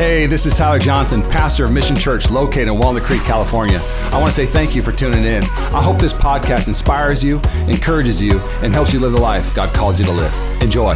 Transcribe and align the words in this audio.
Hey, 0.00 0.24
this 0.24 0.46
is 0.46 0.56
Tyler 0.56 0.78
Johnson, 0.78 1.20
pastor 1.20 1.66
of 1.66 1.72
Mission 1.72 1.94
Church 1.94 2.30
located 2.30 2.68
in 2.68 2.78
Walnut 2.78 3.02
Creek, 3.02 3.20
California. 3.20 3.78
I 4.04 4.18
want 4.18 4.28
to 4.28 4.32
say 4.32 4.46
thank 4.46 4.74
you 4.74 4.80
for 4.80 4.92
tuning 4.92 5.26
in. 5.26 5.42
I 5.42 5.82
hope 5.82 5.98
this 5.98 6.14
podcast 6.14 6.68
inspires 6.68 7.22
you, 7.22 7.38
encourages 7.68 8.22
you, 8.22 8.38
and 8.62 8.72
helps 8.72 8.94
you 8.94 8.98
live 8.98 9.12
the 9.12 9.20
life 9.20 9.54
God 9.54 9.74
called 9.74 9.98
you 9.98 10.06
to 10.06 10.12
live. 10.12 10.32
Enjoy. 10.62 10.94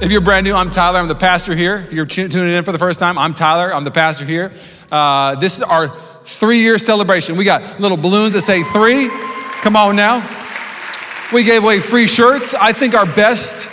If 0.00 0.10
you're 0.10 0.22
brand 0.22 0.44
new, 0.44 0.54
I'm 0.54 0.70
Tyler. 0.70 0.98
I'm 0.98 1.08
the 1.08 1.14
pastor 1.14 1.54
here. 1.54 1.76
If 1.76 1.92
you're 1.92 2.06
tuning 2.06 2.54
in 2.54 2.64
for 2.64 2.72
the 2.72 2.78
first 2.78 2.98
time, 2.98 3.18
I'm 3.18 3.34
Tyler. 3.34 3.74
I'm 3.74 3.84
the 3.84 3.90
pastor 3.90 4.24
here. 4.24 4.50
Uh, 4.90 5.34
this 5.34 5.58
is 5.58 5.62
our 5.62 5.94
three 6.24 6.60
year 6.60 6.78
celebration. 6.78 7.36
We 7.36 7.44
got 7.44 7.78
little 7.78 7.98
balloons 7.98 8.32
that 8.32 8.40
say 8.40 8.62
three. 8.62 9.10
Come 9.60 9.76
on 9.76 9.94
now. 9.94 10.26
We 11.34 11.44
gave 11.44 11.64
away 11.64 11.80
free 11.80 12.06
shirts. 12.06 12.54
I 12.54 12.72
think 12.72 12.94
our 12.94 13.04
best 13.04 13.68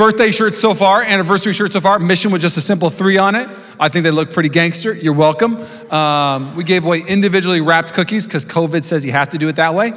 birthday 0.00 0.30
shirts 0.30 0.58
so 0.58 0.72
far, 0.72 1.02
anniversary 1.02 1.52
shirts 1.52 1.74
so 1.74 1.80
far, 1.82 1.98
mission 1.98 2.30
with 2.30 2.40
just 2.40 2.56
a 2.56 2.60
simple 2.62 2.88
three 2.88 3.18
on 3.18 3.34
it. 3.34 3.46
I 3.78 3.90
think 3.90 4.02
they 4.02 4.10
look 4.10 4.32
pretty 4.32 4.48
gangster. 4.48 4.94
You're 4.94 5.12
welcome. 5.12 5.58
Um, 5.92 6.56
we 6.56 6.64
gave 6.64 6.86
away 6.86 7.02
individually 7.06 7.60
wrapped 7.60 7.92
cookies 7.92 8.24
because 8.24 8.46
COVID 8.46 8.82
says 8.82 9.04
you 9.04 9.12
have 9.12 9.28
to 9.28 9.36
do 9.36 9.48
it 9.48 9.56
that 9.56 9.74
way. 9.74 9.92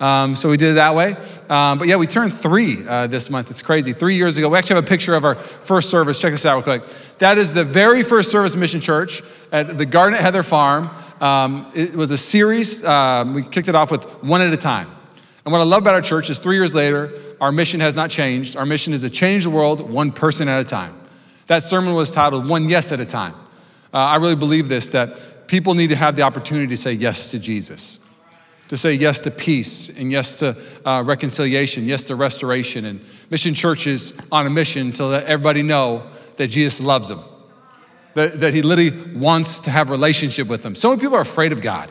Um, 0.00 0.34
so 0.34 0.50
we 0.50 0.56
did 0.56 0.70
it 0.70 0.74
that 0.74 0.96
way. 0.96 1.14
Um, 1.48 1.78
but 1.78 1.86
yeah, 1.86 1.94
we 1.94 2.08
turned 2.08 2.34
three 2.34 2.84
uh, 2.88 3.06
this 3.06 3.30
month. 3.30 3.52
It's 3.52 3.62
crazy. 3.62 3.92
Three 3.92 4.16
years 4.16 4.36
ago, 4.36 4.48
we 4.48 4.58
actually 4.58 4.74
have 4.76 4.84
a 4.84 4.88
picture 4.88 5.14
of 5.14 5.24
our 5.24 5.36
first 5.36 5.90
service. 5.90 6.20
Check 6.20 6.32
this 6.32 6.44
out 6.44 6.56
real 6.56 6.80
quick. 6.80 6.82
That 7.18 7.38
is 7.38 7.54
the 7.54 7.64
very 7.64 8.02
first 8.02 8.32
service 8.32 8.56
Mission 8.56 8.80
Church 8.80 9.22
at 9.52 9.78
the 9.78 9.86
Garden 9.86 10.18
at 10.18 10.22
Heather 10.22 10.42
Farm. 10.42 10.90
Um, 11.20 11.70
it 11.72 11.94
was 11.94 12.10
a 12.10 12.18
series. 12.18 12.84
Um, 12.84 13.32
we 13.32 13.44
kicked 13.44 13.68
it 13.68 13.76
off 13.76 13.92
with 13.92 14.02
one 14.24 14.40
at 14.40 14.52
a 14.52 14.56
time. 14.56 14.90
And 15.46 15.52
what 15.52 15.60
I 15.60 15.64
love 15.64 15.82
about 15.82 15.94
our 15.94 16.02
church 16.02 16.28
is 16.28 16.40
three 16.40 16.56
years 16.56 16.74
later, 16.74 17.12
our 17.40 17.52
mission 17.52 17.78
has 17.78 17.94
not 17.94 18.10
changed. 18.10 18.56
Our 18.56 18.66
mission 18.66 18.92
is 18.92 19.02
to 19.02 19.10
change 19.10 19.44
the 19.44 19.50
world 19.50 19.88
one 19.88 20.10
person 20.10 20.48
at 20.48 20.60
a 20.60 20.64
time. 20.64 21.00
That 21.46 21.62
sermon 21.62 21.94
was 21.94 22.10
titled 22.10 22.48
One 22.48 22.68
Yes 22.68 22.90
at 22.90 22.98
a 22.98 23.06
Time. 23.06 23.34
Uh, 23.94 23.98
I 23.98 24.16
really 24.16 24.34
believe 24.34 24.68
this 24.68 24.90
that 24.90 25.46
people 25.46 25.74
need 25.74 25.90
to 25.90 25.96
have 25.96 26.16
the 26.16 26.22
opportunity 26.22 26.66
to 26.66 26.76
say 26.76 26.94
yes 26.94 27.30
to 27.30 27.38
Jesus, 27.38 28.00
to 28.66 28.76
say 28.76 28.94
yes 28.94 29.20
to 29.20 29.30
peace, 29.30 29.88
and 29.88 30.10
yes 30.10 30.34
to 30.38 30.56
uh, 30.84 31.04
reconciliation, 31.06 31.84
yes 31.84 32.02
to 32.06 32.16
restoration. 32.16 32.84
And 32.84 33.00
Mission 33.30 33.54
Church 33.54 33.86
is 33.86 34.14
on 34.32 34.48
a 34.48 34.50
mission 34.50 34.90
to 34.94 35.06
let 35.06 35.26
everybody 35.26 35.62
know 35.62 36.10
that 36.38 36.48
Jesus 36.48 36.80
loves 36.80 37.08
them, 37.08 37.22
that, 38.14 38.40
that 38.40 38.52
He 38.52 38.62
literally 38.62 39.14
wants 39.14 39.60
to 39.60 39.70
have 39.70 39.90
relationship 39.90 40.48
with 40.48 40.64
them. 40.64 40.74
So 40.74 40.88
many 40.90 41.00
people 41.00 41.16
are 41.16 41.20
afraid 41.20 41.52
of 41.52 41.60
God. 41.60 41.88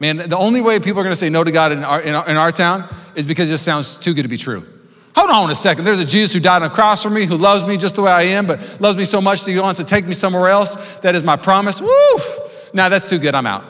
Man, 0.00 0.16
the 0.16 0.38
only 0.38 0.62
way 0.62 0.80
people 0.80 0.98
are 1.00 1.04
going 1.04 1.12
to 1.12 1.20
say 1.20 1.28
no 1.28 1.44
to 1.44 1.52
God 1.52 1.72
in 1.72 1.84
our, 1.84 2.00
in 2.00 2.14
our, 2.14 2.28
in 2.28 2.36
our 2.36 2.50
town 2.50 2.92
is 3.14 3.26
because 3.26 3.50
it 3.50 3.52
just 3.52 3.64
sounds 3.64 3.96
too 3.96 4.14
good 4.14 4.22
to 4.22 4.28
be 4.28 4.38
true. 4.38 4.66
Hold 5.14 5.30
on 5.30 5.50
a 5.50 5.54
second. 5.54 5.84
There's 5.84 6.00
a 6.00 6.04
Jesus 6.04 6.32
who 6.32 6.40
died 6.40 6.62
on 6.62 6.68
the 6.70 6.74
cross 6.74 7.02
for 7.02 7.10
me, 7.10 7.26
who 7.26 7.36
loves 7.36 7.64
me 7.64 7.76
just 7.76 7.96
the 7.96 8.02
way 8.02 8.10
I 8.10 8.22
am, 8.22 8.46
but 8.46 8.80
loves 8.80 8.96
me 8.96 9.04
so 9.04 9.20
much 9.20 9.42
that 9.42 9.52
he 9.52 9.58
wants 9.58 9.78
to 9.78 9.84
take 9.84 10.06
me 10.06 10.14
somewhere 10.14 10.48
else. 10.48 10.76
That 11.00 11.14
is 11.14 11.22
my 11.22 11.36
promise. 11.36 11.80
Woof. 11.80 12.70
Now 12.72 12.88
that's 12.88 13.10
too 13.10 13.18
good. 13.18 13.34
I'm 13.34 13.46
out. 13.46 13.64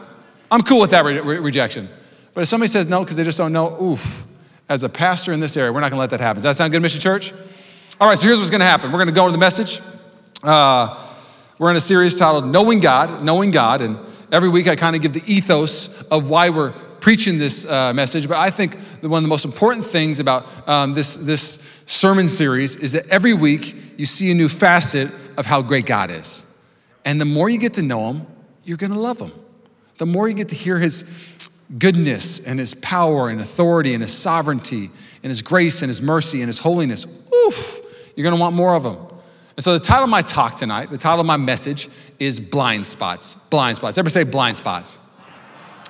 I'm 0.50 0.62
cool 0.62 0.80
with 0.80 0.90
that 0.90 1.04
re- 1.04 1.18
re- 1.18 1.38
rejection. 1.38 1.88
But 2.34 2.42
if 2.42 2.48
somebody 2.48 2.68
says 2.68 2.86
no 2.86 3.00
because 3.02 3.16
they 3.16 3.24
just 3.24 3.38
don't 3.38 3.52
know, 3.52 3.80
oof, 3.82 4.24
as 4.68 4.84
a 4.84 4.88
pastor 4.88 5.32
in 5.32 5.40
this 5.40 5.56
area, 5.56 5.72
we're 5.72 5.80
not 5.80 5.90
going 5.90 5.96
to 5.96 6.00
let 6.00 6.10
that 6.10 6.20
happen. 6.20 6.42
Does 6.42 6.44
that 6.44 6.56
sound 6.56 6.72
good, 6.72 6.82
Mission 6.82 7.00
Church? 7.00 7.32
All 8.00 8.08
right, 8.08 8.18
so 8.18 8.26
here's 8.26 8.38
what's 8.38 8.50
going 8.50 8.60
to 8.60 8.66
happen. 8.66 8.92
We're 8.92 8.98
going 8.98 9.08
to 9.08 9.12
go 9.12 9.26
into 9.26 9.32
the 9.32 9.38
message. 9.38 9.80
Uh, 10.42 10.96
we're 11.58 11.70
in 11.70 11.76
a 11.76 11.80
series 11.80 12.16
titled 12.16 12.46
Knowing 12.46 12.78
God, 12.78 13.24
Knowing 13.24 13.50
God, 13.50 13.82
and 13.82 13.98
Every 14.32 14.48
week 14.48 14.68
I 14.68 14.76
kind 14.76 14.94
of 14.94 15.02
give 15.02 15.12
the 15.12 15.22
ethos 15.26 16.02
of 16.02 16.30
why 16.30 16.50
we're 16.50 16.72
preaching 17.00 17.38
this 17.38 17.64
uh, 17.64 17.92
message, 17.92 18.28
but 18.28 18.36
I 18.36 18.50
think 18.50 18.78
one 19.00 19.18
of 19.18 19.22
the 19.22 19.28
most 19.28 19.44
important 19.44 19.86
things 19.86 20.20
about 20.20 20.46
um, 20.68 20.94
this, 20.94 21.16
this 21.16 21.82
sermon 21.86 22.28
series 22.28 22.76
is 22.76 22.92
that 22.92 23.08
every 23.08 23.34
week 23.34 23.98
you 23.98 24.06
see 24.06 24.30
a 24.30 24.34
new 24.34 24.48
facet 24.48 25.10
of 25.36 25.46
how 25.46 25.62
great 25.62 25.86
God 25.86 26.10
is. 26.10 26.44
And 27.04 27.20
the 27.20 27.24
more 27.24 27.48
you 27.48 27.58
get 27.58 27.74
to 27.74 27.82
know 27.82 28.10
Him, 28.10 28.26
you're 28.64 28.76
gonna 28.76 28.98
love 28.98 29.18
Him. 29.18 29.32
The 29.98 30.06
more 30.06 30.28
you 30.28 30.34
get 30.34 30.50
to 30.50 30.54
hear 30.54 30.78
His 30.78 31.04
goodness 31.78 32.38
and 32.40 32.58
His 32.60 32.74
power 32.74 33.30
and 33.30 33.40
authority 33.40 33.94
and 33.94 34.02
His 34.02 34.12
sovereignty 34.16 34.90
and 35.22 35.30
His 35.30 35.42
grace 35.42 35.82
and 35.82 35.88
His 35.88 36.00
mercy 36.00 36.40
and 36.40 36.48
His 36.48 36.58
holiness, 36.58 37.06
oof, 37.46 37.80
you're 38.14 38.24
gonna 38.24 38.40
want 38.40 38.54
more 38.54 38.74
of 38.74 38.84
Him. 38.84 38.98
And 39.60 39.64
so 39.66 39.74
the 39.74 39.84
title 39.84 40.04
of 40.04 40.08
my 40.08 40.22
talk 40.22 40.56
tonight, 40.56 40.90
the 40.90 40.96
title 40.96 41.20
of 41.20 41.26
my 41.26 41.36
message 41.36 41.90
is 42.18 42.40
Blind 42.40 42.86
Spots. 42.86 43.34
Blind 43.50 43.76
Spots. 43.76 43.98
Everybody 43.98 44.24
say 44.24 44.30
blind 44.30 44.56
spots. 44.56 44.98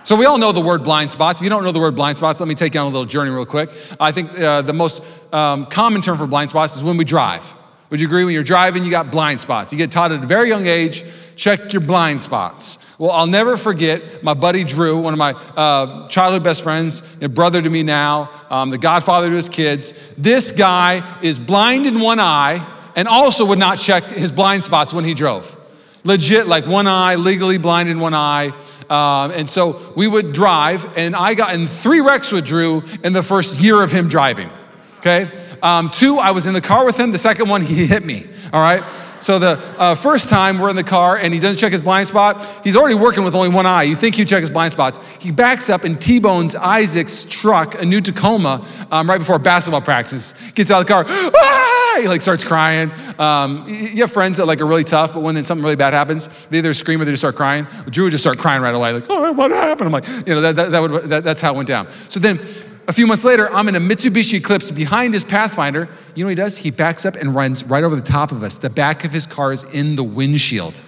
So 0.02 0.16
we 0.16 0.24
all 0.24 0.38
know 0.38 0.50
the 0.50 0.60
word 0.60 0.82
blind 0.82 1.12
spots. 1.12 1.38
If 1.38 1.44
you 1.44 1.50
don't 1.50 1.62
know 1.62 1.70
the 1.70 1.78
word 1.78 1.94
blind 1.94 2.18
spots, 2.18 2.40
let 2.40 2.48
me 2.48 2.56
take 2.56 2.74
you 2.74 2.80
on 2.80 2.86
a 2.86 2.90
little 2.90 3.06
journey 3.06 3.30
real 3.30 3.46
quick. 3.46 3.70
I 4.00 4.10
think 4.10 4.36
uh, 4.36 4.62
the 4.62 4.72
most 4.72 5.04
um, 5.32 5.66
common 5.66 6.02
term 6.02 6.18
for 6.18 6.26
blind 6.26 6.50
spots 6.50 6.76
is 6.76 6.82
when 6.82 6.96
we 6.96 7.04
drive. 7.04 7.44
Would 7.90 8.00
you 8.00 8.08
agree? 8.08 8.24
When 8.24 8.34
you're 8.34 8.42
driving, 8.42 8.84
you 8.84 8.90
got 8.90 9.12
blind 9.12 9.40
spots. 9.40 9.72
You 9.72 9.78
get 9.78 9.92
taught 9.92 10.10
at 10.10 10.24
a 10.24 10.26
very 10.26 10.48
young 10.48 10.66
age, 10.66 11.04
check 11.36 11.72
your 11.72 11.82
blind 11.82 12.20
spots. 12.20 12.80
Well, 12.98 13.12
I'll 13.12 13.28
never 13.28 13.56
forget 13.56 14.24
my 14.24 14.34
buddy 14.34 14.64
Drew, 14.64 14.98
one 14.98 15.14
of 15.14 15.18
my 15.20 15.34
uh, 15.56 16.08
childhood 16.08 16.42
best 16.42 16.62
friends, 16.62 17.04
a 17.20 17.28
brother 17.28 17.62
to 17.62 17.70
me 17.70 17.84
now, 17.84 18.30
um, 18.50 18.70
the 18.70 18.78
godfather 18.78 19.28
to 19.28 19.36
his 19.36 19.48
kids. 19.48 19.94
This 20.18 20.50
guy 20.50 21.20
is 21.22 21.38
blind 21.38 21.86
in 21.86 22.00
one 22.00 22.18
eye 22.18 22.78
and 22.96 23.08
also 23.08 23.44
would 23.46 23.58
not 23.58 23.78
check 23.78 24.04
his 24.04 24.32
blind 24.32 24.64
spots 24.64 24.92
when 24.92 25.04
he 25.04 25.14
drove. 25.14 25.56
Legit, 26.04 26.46
like 26.46 26.66
one 26.66 26.86
eye, 26.86 27.16
legally 27.16 27.58
blind 27.58 27.88
in 27.88 28.00
one 28.00 28.14
eye. 28.14 28.52
Um, 28.88 29.30
and 29.30 29.48
so 29.48 29.92
we 29.96 30.08
would 30.08 30.32
drive, 30.32 30.96
and 30.96 31.14
I 31.14 31.34
got 31.34 31.54
in 31.54 31.68
three 31.68 32.00
wrecks 32.00 32.32
with 32.32 32.44
Drew 32.44 32.82
in 33.04 33.12
the 33.12 33.22
first 33.22 33.60
year 33.60 33.82
of 33.82 33.92
him 33.92 34.08
driving. 34.08 34.50
Okay? 34.98 35.30
Um, 35.62 35.90
two, 35.90 36.18
I 36.18 36.32
was 36.32 36.46
in 36.46 36.54
the 36.54 36.60
car 36.60 36.84
with 36.84 36.98
him. 36.98 37.12
The 37.12 37.18
second 37.18 37.48
one, 37.48 37.62
he 37.62 37.86
hit 37.86 38.04
me. 38.04 38.26
All 38.52 38.60
right? 38.60 38.82
So 39.20 39.38
the 39.38 39.60
uh, 39.78 39.94
first 39.94 40.30
time 40.30 40.58
we're 40.58 40.70
in 40.70 40.76
the 40.76 40.82
car 40.82 41.16
and 41.16 41.32
he 41.34 41.40
doesn't 41.40 41.58
check 41.58 41.72
his 41.72 41.82
blind 41.82 42.08
spot, 42.08 42.46
he's 42.64 42.76
already 42.76 42.94
working 42.94 43.22
with 43.22 43.34
only 43.34 43.50
one 43.50 43.66
eye. 43.66 43.82
You 43.82 43.94
think 43.94 44.14
he'd 44.14 44.28
check 44.28 44.40
his 44.40 44.50
blind 44.50 44.72
spots. 44.72 44.98
He 45.20 45.30
backs 45.30 45.68
up 45.68 45.84
and 45.84 46.00
T-bones 46.00 46.56
Isaac's 46.56 47.26
truck, 47.26 47.80
a 47.80 47.84
new 47.84 48.00
Tacoma, 48.00 48.66
um, 48.90 49.08
right 49.08 49.18
before 49.18 49.38
basketball 49.38 49.82
practice. 49.82 50.32
Gets 50.54 50.70
out 50.70 50.80
of 50.80 50.86
the 50.86 50.92
car, 50.92 51.04
ah! 51.08 51.69
He 51.98 52.08
like 52.08 52.22
starts 52.22 52.44
crying. 52.44 52.92
Um, 53.18 53.66
you 53.68 54.02
have 54.02 54.12
friends 54.12 54.36
that 54.38 54.46
like 54.46 54.60
are 54.60 54.66
really 54.66 54.84
tough, 54.84 55.14
but 55.14 55.20
when 55.20 55.42
something 55.44 55.62
really 55.62 55.76
bad 55.76 55.92
happens, 55.92 56.28
they 56.50 56.58
either 56.58 56.74
scream 56.74 57.00
or 57.00 57.04
they 57.04 57.10
just 57.12 57.22
start 57.22 57.36
crying. 57.36 57.66
Drew 57.88 58.04
would 58.04 58.10
just 58.10 58.22
start 58.22 58.38
crying 58.38 58.62
right 58.62 58.74
away, 58.74 58.92
like, 58.92 59.06
oh, 59.08 59.32
what 59.32 59.50
happened? 59.50 59.86
I'm 59.86 59.92
like, 59.92 60.06
you 60.26 60.34
know, 60.34 60.40
that, 60.40 60.56
that, 60.56 60.70
that 60.70 60.80
would, 60.80 60.92
that, 61.04 61.24
that's 61.24 61.40
how 61.40 61.52
it 61.52 61.56
went 61.56 61.68
down. 61.68 61.88
So 62.08 62.20
then 62.20 62.40
a 62.88 62.92
few 62.92 63.06
months 63.06 63.24
later, 63.24 63.52
I'm 63.52 63.68
in 63.68 63.76
a 63.76 63.80
Mitsubishi 63.80 64.34
Eclipse 64.34 64.70
behind 64.70 65.14
his 65.14 65.22
Pathfinder. 65.22 65.88
You 66.14 66.24
know 66.24 66.26
what 66.26 66.30
he 66.30 66.34
does? 66.34 66.58
He 66.58 66.70
backs 66.70 67.06
up 67.06 67.14
and 67.14 67.34
runs 67.34 67.62
right 67.64 67.84
over 67.84 67.94
the 67.94 68.02
top 68.02 68.32
of 68.32 68.42
us. 68.42 68.58
The 68.58 68.70
back 68.70 69.04
of 69.04 69.12
his 69.12 69.26
car 69.26 69.52
is 69.52 69.64
in 69.64 69.96
the 69.96 70.02
windshield. 70.02 70.82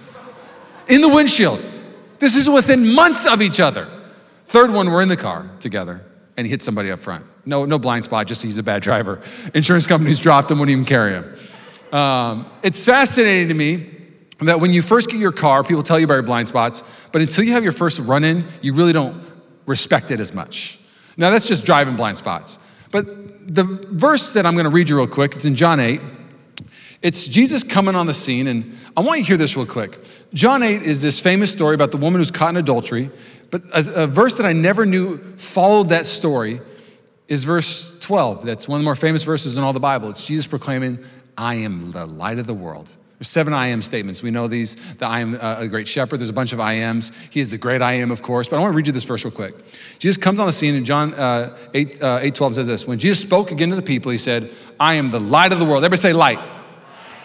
In 0.89 1.01
the 1.01 1.09
windshield. 1.09 1.65
This 2.19 2.35
is 2.35 2.49
within 2.49 2.93
months 2.93 3.25
of 3.25 3.41
each 3.41 3.59
other. 3.59 3.87
Third 4.47 4.71
one, 4.71 4.91
we're 4.91 5.01
in 5.01 5.09
the 5.09 5.17
car 5.17 5.49
together, 5.59 6.01
and 6.37 6.47
he 6.47 6.51
hits 6.51 6.65
somebody 6.65 6.91
up 6.91 6.99
front. 6.99 7.25
No, 7.45 7.65
no 7.65 7.77
blind 7.77 8.05
spot, 8.05 8.27
just 8.27 8.43
he's 8.43 8.57
a 8.57 8.63
bad 8.63 8.81
driver. 8.81 9.21
Insurance 9.53 9.87
companies 9.87 10.19
dropped 10.19 10.49
him, 10.49 10.59
wouldn't 10.59 10.71
even 10.71 10.85
carry 10.85 11.13
him. 11.13 11.97
Um, 11.97 12.51
it's 12.63 12.85
fascinating 12.85 13.49
to 13.49 13.53
me 13.53 13.89
that 14.39 14.59
when 14.59 14.73
you 14.73 14.81
first 14.81 15.09
get 15.09 15.19
your 15.19 15.31
car, 15.31 15.63
people 15.63 15.83
tell 15.83 15.99
you 15.99 16.05
about 16.05 16.15
your 16.15 16.23
blind 16.23 16.49
spots, 16.49 16.83
but 17.11 17.21
until 17.21 17.43
you 17.43 17.53
have 17.53 17.63
your 17.63 17.71
first 17.71 17.99
run 17.99 18.23
in, 18.23 18.45
you 18.61 18.73
really 18.73 18.93
don't 18.93 19.23
respect 19.65 20.11
it 20.11 20.19
as 20.19 20.33
much. 20.33 20.79
Now, 21.17 21.29
that's 21.29 21.47
just 21.47 21.65
driving 21.65 21.95
blind 21.95 22.17
spots. 22.17 22.57
But 22.91 23.05
the 23.53 23.63
verse 23.63 24.33
that 24.33 24.45
I'm 24.45 24.53
going 24.53 24.65
to 24.65 24.69
read 24.69 24.89
you 24.89 24.97
real 24.97 25.07
quick, 25.07 25.35
it's 25.35 25.45
in 25.45 25.55
John 25.55 25.79
8. 25.79 26.01
It's 27.01 27.27
Jesus 27.27 27.63
coming 27.63 27.95
on 27.95 28.07
the 28.07 28.13
scene, 28.13 28.47
and 28.47 28.77
I 28.95 29.01
want 29.01 29.19
you 29.19 29.25
to 29.25 29.27
hear 29.27 29.37
this 29.37 29.57
real 29.57 29.65
quick. 29.65 29.99
John 30.33 30.63
8 30.63 30.81
is 30.81 31.01
this 31.01 31.19
famous 31.19 31.51
story 31.51 31.75
about 31.75 31.91
the 31.91 31.97
woman 31.97 32.19
who's 32.19 32.31
caught 32.31 32.49
in 32.49 32.57
adultery, 32.57 33.11
but 33.53 33.61
a, 33.65 34.05
a 34.05 34.07
verse 34.07 34.37
that 34.37 34.47
I 34.47 34.53
never 34.53 34.83
knew 34.83 35.19
followed 35.37 35.89
that 35.89 36.07
story 36.07 36.59
is 37.27 37.43
verse 37.43 37.95
12. 37.99 38.43
That's 38.43 38.67
one 38.67 38.77
of 38.77 38.81
the 38.81 38.85
more 38.85 38.95
famous 38.95 39.21
verses 39.21 39.59
in 39.59 39.63
all 39.63 39.73
the 39.73 39.79
Bible. 39.79 40.09
It's 40.09 40.25
Jesus 40.25 40.47
proclaiming, 40.47 40.97
I 41.37 41.53
am 41.53 41.91
the 41.91 42.07
light 42.07 42.39
of 42.39 42.47
the 42.47 42.55
world. 42.55 42.89
There's 43.19 43.27
seven 43.27 43.53
I 43.53 43.67
am 43.67 43.83
statements. 43.83 44.23
We 44.23 44.31
know 44.31 44.47
these. 44.47 44.95
The 44.95 45.05
I 45.05 45.19
am 45.19 45.35
uh, 45.35 45.57
a 45.59 45.67
great 45.67 45.87
shepherd. 45.87 46.17
There's 46.17 46.31
a 46.31 46.33
bunch 46.33 46.51
of 46.51 46.59
I 46.59 46.73
ams. 46.73 47.11
He 47.29 47.41
is 47.41 47.51
the 47.51 47.59
great 47.59 47.83
I 47.83 47.93
am, 47.93 48.09
of 48.09 48.23
course. 48.23 48.47
But 48.47 48.55
I 48.55 48.59
want 48.59 48.71
to 48.71 48.75
read 48.75 48.87
you 48.87 48.93
this 48.93 49.03
verse 49.03 49.23
real 49.23 49.31
quick. 49.31 49.53
Jesus 49.99 50.17
comes 50.17 50.39
on 50.39 50.47
the 50.47 50.51
scene, 50.51 50.73
and 50.73 50.83
John 50.83 51.13
uh, 51.13 51.55
8, 51.75 52.01
uh, 52.01 52.19
8 52.23 52.33
12 52.33 52.55
says 52.55 52.65
this 52.65 52.87
When 52.87 52.97
Jesus 52.97 53.21
spoke 53.21 53.51
again 53.51 53.69
to 53.69 53.75
the 53.75 53.83
people, 53.83 54.11
he 54.11 54.17
said, 54.17 54.49
I 54.79 54.95
am 54.95 55.11
the 55.11 55.19
light 55.19 55.53
of 55.53 55.59
the 55.59 55.65
world. 55.65 55.83
Everybody 55.83 56.01
say 56.01 56.13
light. 56.13 56.39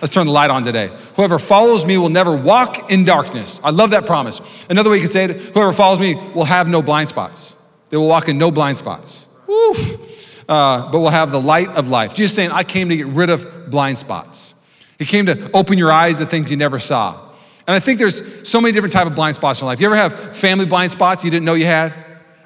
Let's 0.01 0.15
turn 0.15 0.27
the 0.27 0.33
light 0.33 0.51
on 0.51 0.63
today. 0.63 0.91
Whoever 1.17 1.39
follows 1.39 1.85
me 1.85 1.99
will 1.99 2.09
never 2.09 2.37
walk 2.37 2.91
in 2.91 3.05
darkness. 3.05 3.61
I 3.65 3.71
love 3.71 3.91
that 3.91 4.07
promise. 4.07 4.41
Another 4.71 4.91
way 4.91 4.97
you 4.97 5.03
could 5.03 5.11
say 5.11 5.25
it 5.25 5.37
whoever 5.55 5.73
follows 5.73 5.99
me 5.99 6.15
will 6.35 6.45
have 6.45 6.69
no 6.69 6.83
blind 6.83 7.09
spots. 7.09 7.57
They 7.91 7.97
will 7.97 8.09
walk 8.09 8.29
in 8.29 8.39
no 8.39 8.51
blind 8.51 8.79
spots. 8.79 9.27
Oof. 9.49 10.49
Uh, 10.49 10.91
but 10.91 11.01
will 11.01 11.11
have 11.11 11.31
the 11.31 11.41
light 11.41 11.69
of 11.71 11.89
life. 11.89 12.15
Jesus 12.15 12.35
saying, 12.35 12.51
I 12.51 12.65
came 12.65 12.89
to 12.89 12.97
get 12.97 13.07
rid 13.09 13.29
of 13.29 13.71
blind 13.71 13.99
spots. 13.99 14.55
He 14.99 15.05
came 15.05 15.27
to 15.27 15.51
open 15.53 15.79
your 15.79 15.93
eyes 15.93 16.19
to 16.19 16.27
things 16.27 16.51
you 16.51 16.57
never 16.57 16.79
saw. 16.79 17.29
And 17.67 17.75
I 17.75 17.81
think 17.81 17.99
there's 17.99 18.49
so 18.49 18.61
many 18.61 18.73
different 18.73 18.95
type 18.95 19.07
of 19.07 19.15
blind 19.15 19.37
spots 19.37 19.61
in 19.61 19.67
life. 19.67 19.79
You 19.79 19.87
ever 19.87 19.97
have 19.97 20.37
family 20.37 20.65
blind 20.65 20.91
spots 20.93 21.25
you 21.25 21.31
didn't 21.31 21.45
know 21.45 21.55
you 21.55 21.67
had? 21.67 21.93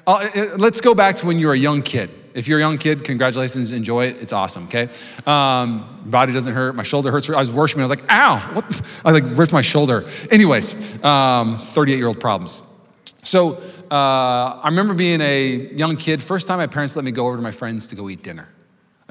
Uh, 0.05 0.29
uh, 0.35 0.45
let's 0.57 0.81
go 0.81 0.93
back 0.93 1.15
to 1.17 1.25
when 1.25 1.39
you 1.39 1.47
were 1.47 1.53
a 1.53 1.57
young 1.57 1.81
kid. 1.81 2.09
If 2.33 2.47
you're 2.47 2.57
a 2.59 2.61
young 2.61 2.77
kid, 2.77 3.03
congratulations, 3.03 3.71
enjoy 3.71 4.07
it. 4.07 4.21
It's 4.21 4.33
awesome, 4.33 4.65
okay? 4.65 4.89
Um, 5.27 6.01
body 6.05 6.33
doesn't 6.33 6.53
hurt. 6.53 6.75
My 6.75 6.83
shoulder 6.83 7.11
hurts. 7.11 7.29
I 7.29 7.39
was 7.39 7.51
worshiping. 7.51 7.81
I 7.81 7.85
was 7.85 7.91
like, 7.91 8.05
ow, 8.09 8.37
what? 8.53 8.81
I 9.05 9.11
like 9.11 9.23
ripped 9.27 9.53
my 9.53 9.61
shoulder. 9.61 10.05
Anyways, 10.31 10.73
38 10.73 11.03
um, 11.03 11.87
year 11.87 12.07
old 12.07 12.19
problems. 12.19 12.63
So 13.21 13.61
uh, 13.91 14.59
I 14.61 14.65
remember 14.65 14.93
being 14.93 15.21
a 15.21 15.73
young 15.73 15.95
kid. 15.95 16.21
First 16.21 16.47
time 16.47 16.57
my 16.57 16.67
parents 16.67 16.95
let 16.95 17.05
me 17.05 17.11
go 17.11 17.27
over 17.27 17.37
to 17.37 17.41
my 17.41 17.51
friends 17.51 17.87
to 17.87 17.95
go 17.95 18.09
eat 18.09 18.23
dinner. 18.23 18.47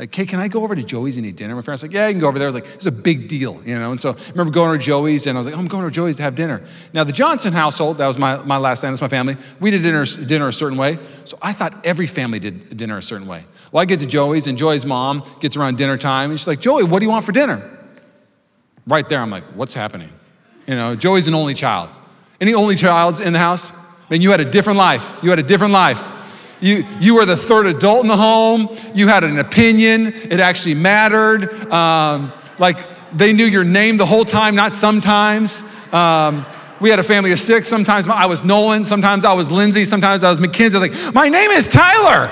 Like, 0.03 0.13
hey, 0.13 0.27
can 0.27 0.41
I 0.41 0.49
go 0.49 0.65
over 0.65 0.75
to 0.75 0.83
Joey's 0.83 1.17
and 1.17 1.25
eat 1.25 1.37
dinner? 1.37 1.55
My 1.55 1.63
parents 1.63 1.85
were 1.85 1.89
like, 1.89 1.95
yeah, 1.95 2.09
you 2.09 2.15
can 2.15 2.21
go 2.21 2.27
over 2.27 2.37
there. 2.37 2.49
I 2.49 2.51
was 2.51 2.57
like, 2.57 2.67
it's 2.67 2.87
a 2.87 2.91
big 2.91 3.29
deal, 3.29 3.63
you 3.65 3.79
know? 3.79 3.93
And 3.93 4.01
so 4.01 4.11
I 4.11 4.31
remember 4.31 4.51
going 4.51 4.77
to 4.77 4.85
Joey's 4.85 5.29
and 5.29 5.39
I 5.39 5.39
was 5.39 5.47
like, 5.47 5.55
oh, 5.55 5.61
I'm 5.61 5.69
going 5.69 5.85
to 5.85 5.93
Joey's 5.93 6.17
to 6.17 6.25
have 6.25 6.35
dinner. 6.35 6.61
Now, 6.93 7.05
the 7.05 7.13
Johnson 7.13 7.53
household, 7.53 7.99
that 7.99 8.09
was 8.09 8.19
my, 8.19 8.39
my 8.39 8.57
last 8.57 8.83
name, 8.83 8.91
that's 8.91 9.01
my 9.01 9.07
family, 9.07 9.37
we 9.61 9.71
did 9.71 9.85
dinner, 9.85 10.05
dinner 10.05 10.49
a 10.49 10.53
certain 10.53 10.77
way. 10.77 10.99
So 11.23 11.39
I 11.41 11.53
thought 11.53 11.87
every 11.87 12.09
family 12.09 12.41
did 12.41 12.77
dinner 12.77 12.99
a 12.99 13.03
certain 13.03 13.29
way. 13.29 13.45
Well, 13.71 13.81
I 13.81 13.85
get 13.85 14.01
to 14.01 14.07
Joey's 14.07 14.49
and 14.49 14.59
Joey's 14.59 14.85
mom 14.85 15.23
gets 15.39 15.57
around 15.57 15.79
dinner 15.79 15.97
time 15.97 16.31
and 16.31 16.41
she's 16.41 16.49
like, 16.49 16.59
Joey, 16.59 16.83
what 16.83 16.99
do 16.99 17.05
you 17.05 17.11
want 17.11 17.25
for 17.25 17.31
dinner? 17.31 17.63
Right 18.89 19.09
there, 19.09 19.21
I'm 19.21 19.31
like, 19.31 19.45
what's 19.55 19.75
happening? 19.75 20.11
You 20.67 20.75
know, 20.75 20.97
Joey's 20.97 21.29
an 21.29 21.35
only 21.37 21.55
child. 21.55 21.91
Any 22.41 22.55
only 22.55 22.75
childs 22.75 23.21
in 23.21 23.33
the 23.33 23.39
house? 23.39 23.73
Man, 24.11 24.21
you 24.21 24.33
had 24.33 24.41
a 24.41 24.51
different 24.51 24.81
life. 24.81 25.15
You 25.23 25.31
had 25.31 25.39
a 25.39 25.45
different 25.45 25.73
life. 25.73 26.22
You, 26.63 26.87
you 27.01 27.17
were 27.17 27.27
the 27.27 27.37
third 27.37 27.67
adult 27.67 28.03
in 28.03 28.09
the 28.09 28.17
home. 28.17 28.69
You 28.95 29.09
had 29.09 29.25
an 29.25 29.39
opinion. 29.41 30.07
It 30.07 30.39
actually 30.39 30.75
mattered. 30.75 31.53
Um, 31.65 32.33
like 32.59 32.79
they 33.13 33.33
knew 33.33 33.45
your 33.45 33.65
name 33.65 33.97
the 33.97 34.07
whole 34.07 34.25
time, 34.25 34.55
not 34.55 34.77
sometimes. 34.77 35.65
Um, 35.93 36.47
we 36.81 36.89
had 36.89 37.01
a 37.01 37.03
family 37.03 37.33
of 37.33 37.41
six. 37.41 37.67
Sometimes 37.69 38.07
I 38.07 38.27
was 38.27 38.45
Nolan. 38.45 38.85
Sometimes 38.85 39.25
I 39.25 39.33
was 39.33 39.51
Lindsay. 39.51 39.85
Sometimes 39.85 40.23
I 40.23 40.31
was 40.31 40.39
Mackenzie. 40.39 40.79
I 40.79 40.81
was 40.81 40.91
like, 40.91 41.15
my 41.15 41.29
name 41.29 41.51
is 41.51 41.67
Tyler. 41.67 42.31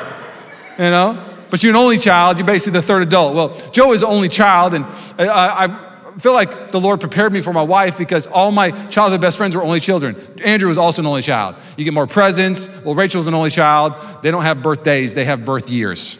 You 0.79 0.85
know? 0.85 1.27
But 1.51 1.65
you're 1.65 1.71
an 1.71 1.77
only 1.77 1.99
child. 1.99 2.39
You're 2.39 2.47
basically 2.47 2.79
the 2.79 2.87
third 2.87 3.03
adult. 3.03 3.35
Well, 3.35 3.71
Joe 3.73 3.93
is 3.93 4.03
the 4.03 4.07
only 4.07 4.29
child. 4.29 4.75
And 4.75 4.85
I, 5.19 5.67
I 5.67 5.90
feel 6.21 6.33
like 6.33 6.71
the 6.71 6.81
Lord 6.81 7.01
prepared 7.01 7.33
me 7.33 7.41
for 7.41 7.53
my 7.53 7.63
wife 7.63 7.99
because 7.99 8.27
all 8.27 8.53
my 8.53 8.71
childhood 8.87 9.21
best 9.21 9.37
friends 9.37 9.57
were 9.57 9.63
only 9.63 9.81
children. 9.81 10.17
Andrew 10.45 10.69
was 10.69 10.79
also 10.79 11.03
an 11.03 11.07
only 11.07 11.23
child. 11.23 11.57
You 11.77 11.85
get 11.85 11.95
more 11.95 12.07
presents. 12.07 12.69
Well, 12.85 12.95
Rachel's 12.95 13.27
an 13.27 13.35
only 13.35 13.51
child. 13.51 13.97
They 14.23 14.31
don't 14.31 14.43
have 14.43 14.63
birthdays, 14.63 15.15
they 15.15 15.25
have 15.25 15.45
birth 15.45 15.71
years. 15.71 16.19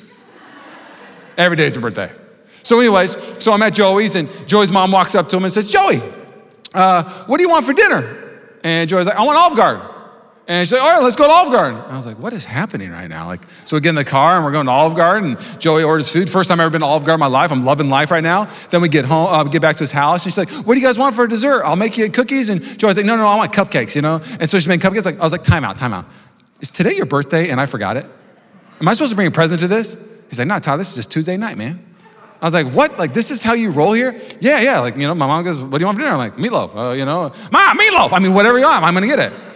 Every 1.37 1.57
day 1.57 1.67
is 1.67 1.77
a 1.77 1.81
birthday. 1.81 2.11
So, 2.63 2.79
anyways, 2.79 3.17
so 3.43 3.53
I'm 3.53 3.63
at 3.63 3.73
Joey's, 3.73 4.17
and 4.17 4.29
Joey's 4.47 4.71
mom 4.71 4.93
walks 4.93 5.15
up 5.15 5.29
to 5.31 5.37
him 5.37 5.45
and 5.45 5.53
says, 5.53 5.67
Joey, 5.69 6.03
uh, 6.75 7.25
what 7.25 7.39
do 7.39 7.43
you 7.43 7.49
want 7.49 7.65
for 7.65 7.73
dinner? 7.73 8.41
And 8.63 8.89
Joey's 8.89 9.07
like, 9.07 9.17
I 9.17 9.23
want 9.23 9.39
Olive 9.39 9.57
Garden. 9.57 9.90
And 10.47 10.67
she's 10.67 10.73
like, 10.73 10.83
all 10.83 10.95
right, 10.95 11.03
let's 11.03 11.15
go 11.15 11.27
to 11.29 11.33
Olive 11.33 11.53
Garden. 11.53 11.79
And 11.79 11.93
I 11.93 11.97
was 11.97 12.07
like, 12.07 12.19
what 12.19 12.33
is 12.33 12.45
happening 12.45 12.91
right 12.91 13.09
now? 13.09 13.27
Like, 13.27 13.43
so 13.65 13.77
we 13.77 13.81
get 13.81 13.91
in 13.91 13.95
the 13.95 14.05
car 14.05 14.35
and 14.35 14.45
we're 14.45 14.51
going 14.51 14.67
to 14.67 14.73
Olive 14.73 14.97
Garden. 14.97 15.37
And 15.37 15.61
Joey 15.61 15.85
orders 15.85 16.11
food. 16.11 16.29
First 16.29 16.49
time 16.49 16.59
I've 16.59 16.65
ever 16.65 16.73
been 16.73 16.81
to 16.81 16.87
Olive 16.87 17.05
Garden 17.05 17.15
in 17.15 17.21
my 17.21 17.39
life. 17.39 17.53
I'm 17.53 17.65
loving 17.65 17.89
life 17.89 18.11
right 18.11 18.23
now. 18.23 18.49
Then 18.71 18.83
we 18.83 18.89
get 18.89 19.05
home, 19.05 19.29
uh, 19.33 19.45
get 19.45 19.63
back 19.63 19.77
to 19.77 19.85
his 19.85 19.93
house. 19.93 20.25
And 20.25 20.35
she's 20.35 20.39
like, 20.39 20.51
what 20.67 20.75
do 20.75 20.81
you 20.81 20.87
guys 20.87 20.99
want 20.99 21.15
for 21.15 21.27
dessert? 21.29 21.63
I'll 21.63 21.77
make 21.77 21.97
you 21.97 22.11
cookies. 22.11 22.49
And 22.49 22.61
Joey's 22.79 22.97
like, 22.97 23.07
no, 23.07 23.17
no, 23.17 23.29
I 23.29 23.37
want 23.37 23.53
cupcakes, 23.53 23.95
you 23.95 24.03
know? 24.03 24.21
And 24.41 24.51
so 24.51 24.59
she 24.59 24.69
made 24.69 24.81
cupcakes. 24.81 25.05
Like, 25.05 25.21
I 25.21 25.23
was 25.23 25.33
like, 25.33 25.45
time 25.45 25.65
out, 25.65 25.79
time 25.79 25.93
out. 25.93 26.07
Is 26.61 26.73
today 26.73 26.97
your 26.97 27.07
birthday 27.07 27.51
and 27.51 27.61
I 27.61 27.67
forgot 27.67 27.97
it? 27.97 28.07
Am 28.81 28.89
I 28.89 28.95
supposed 28.95 29.11
to 29.11 29.17
bring 29.17 29.29
a 29.29 29.31
present 29.31 29.61
to 29.61 29.69
this? 29.69 29.97
He's 30.29 30.39
like, 30.39 30.49
no, 30.49 30.59
Todd, 30.59 30.81
this 30.81 30.91
is 30.91 30.97
just 30.97 31.13
Tuesday 31.13 31.37
night, 31.37 31.59
man. 31.59 31.85
I 32.41 32.47
was 32.47 32.55
like, 32.55 32.67
what? 32.69 32.99
Like, 32.99 33.13
this 33.13 33.31
is 33.31 33.43
how 33.43 33.53
you 33.53 33.71
roll 33.71 33.93
here? 33.93 34.19
Yeah, 34.41 34.61
yeah. 34.61 34.81
Like, 34.81 34.97
you 34.97 35.07
know, 35.07 35.15
my 35.15 35.27
mom 35.27 35.45
goes, 35.45 35.59
what 35.59 35.79
do 35.79 35.83
you 35.83 35.87
want 35.87 35.99
for 35.99 36.03
dinner? 36.03 36.15
I'm 36.15 36.19
like, 36.19 36.37
meatloaf. 36.37 36.75
Uh, 36.75 36.93
you 36.93 37.05
know, 37.05 37.33
mom, 37.53 37.79
meatloaf. 37.79 38.13
I 38.13 38.19
mean, 38.19 38.33
whatever 38.33 38.59
you 38.59 38.65
want, 38.65 38.83
I'm 38.83 38.95
going 38.95 39.09
to 39.09 39.17
get 39.17 39.33
it. 39.33 39.50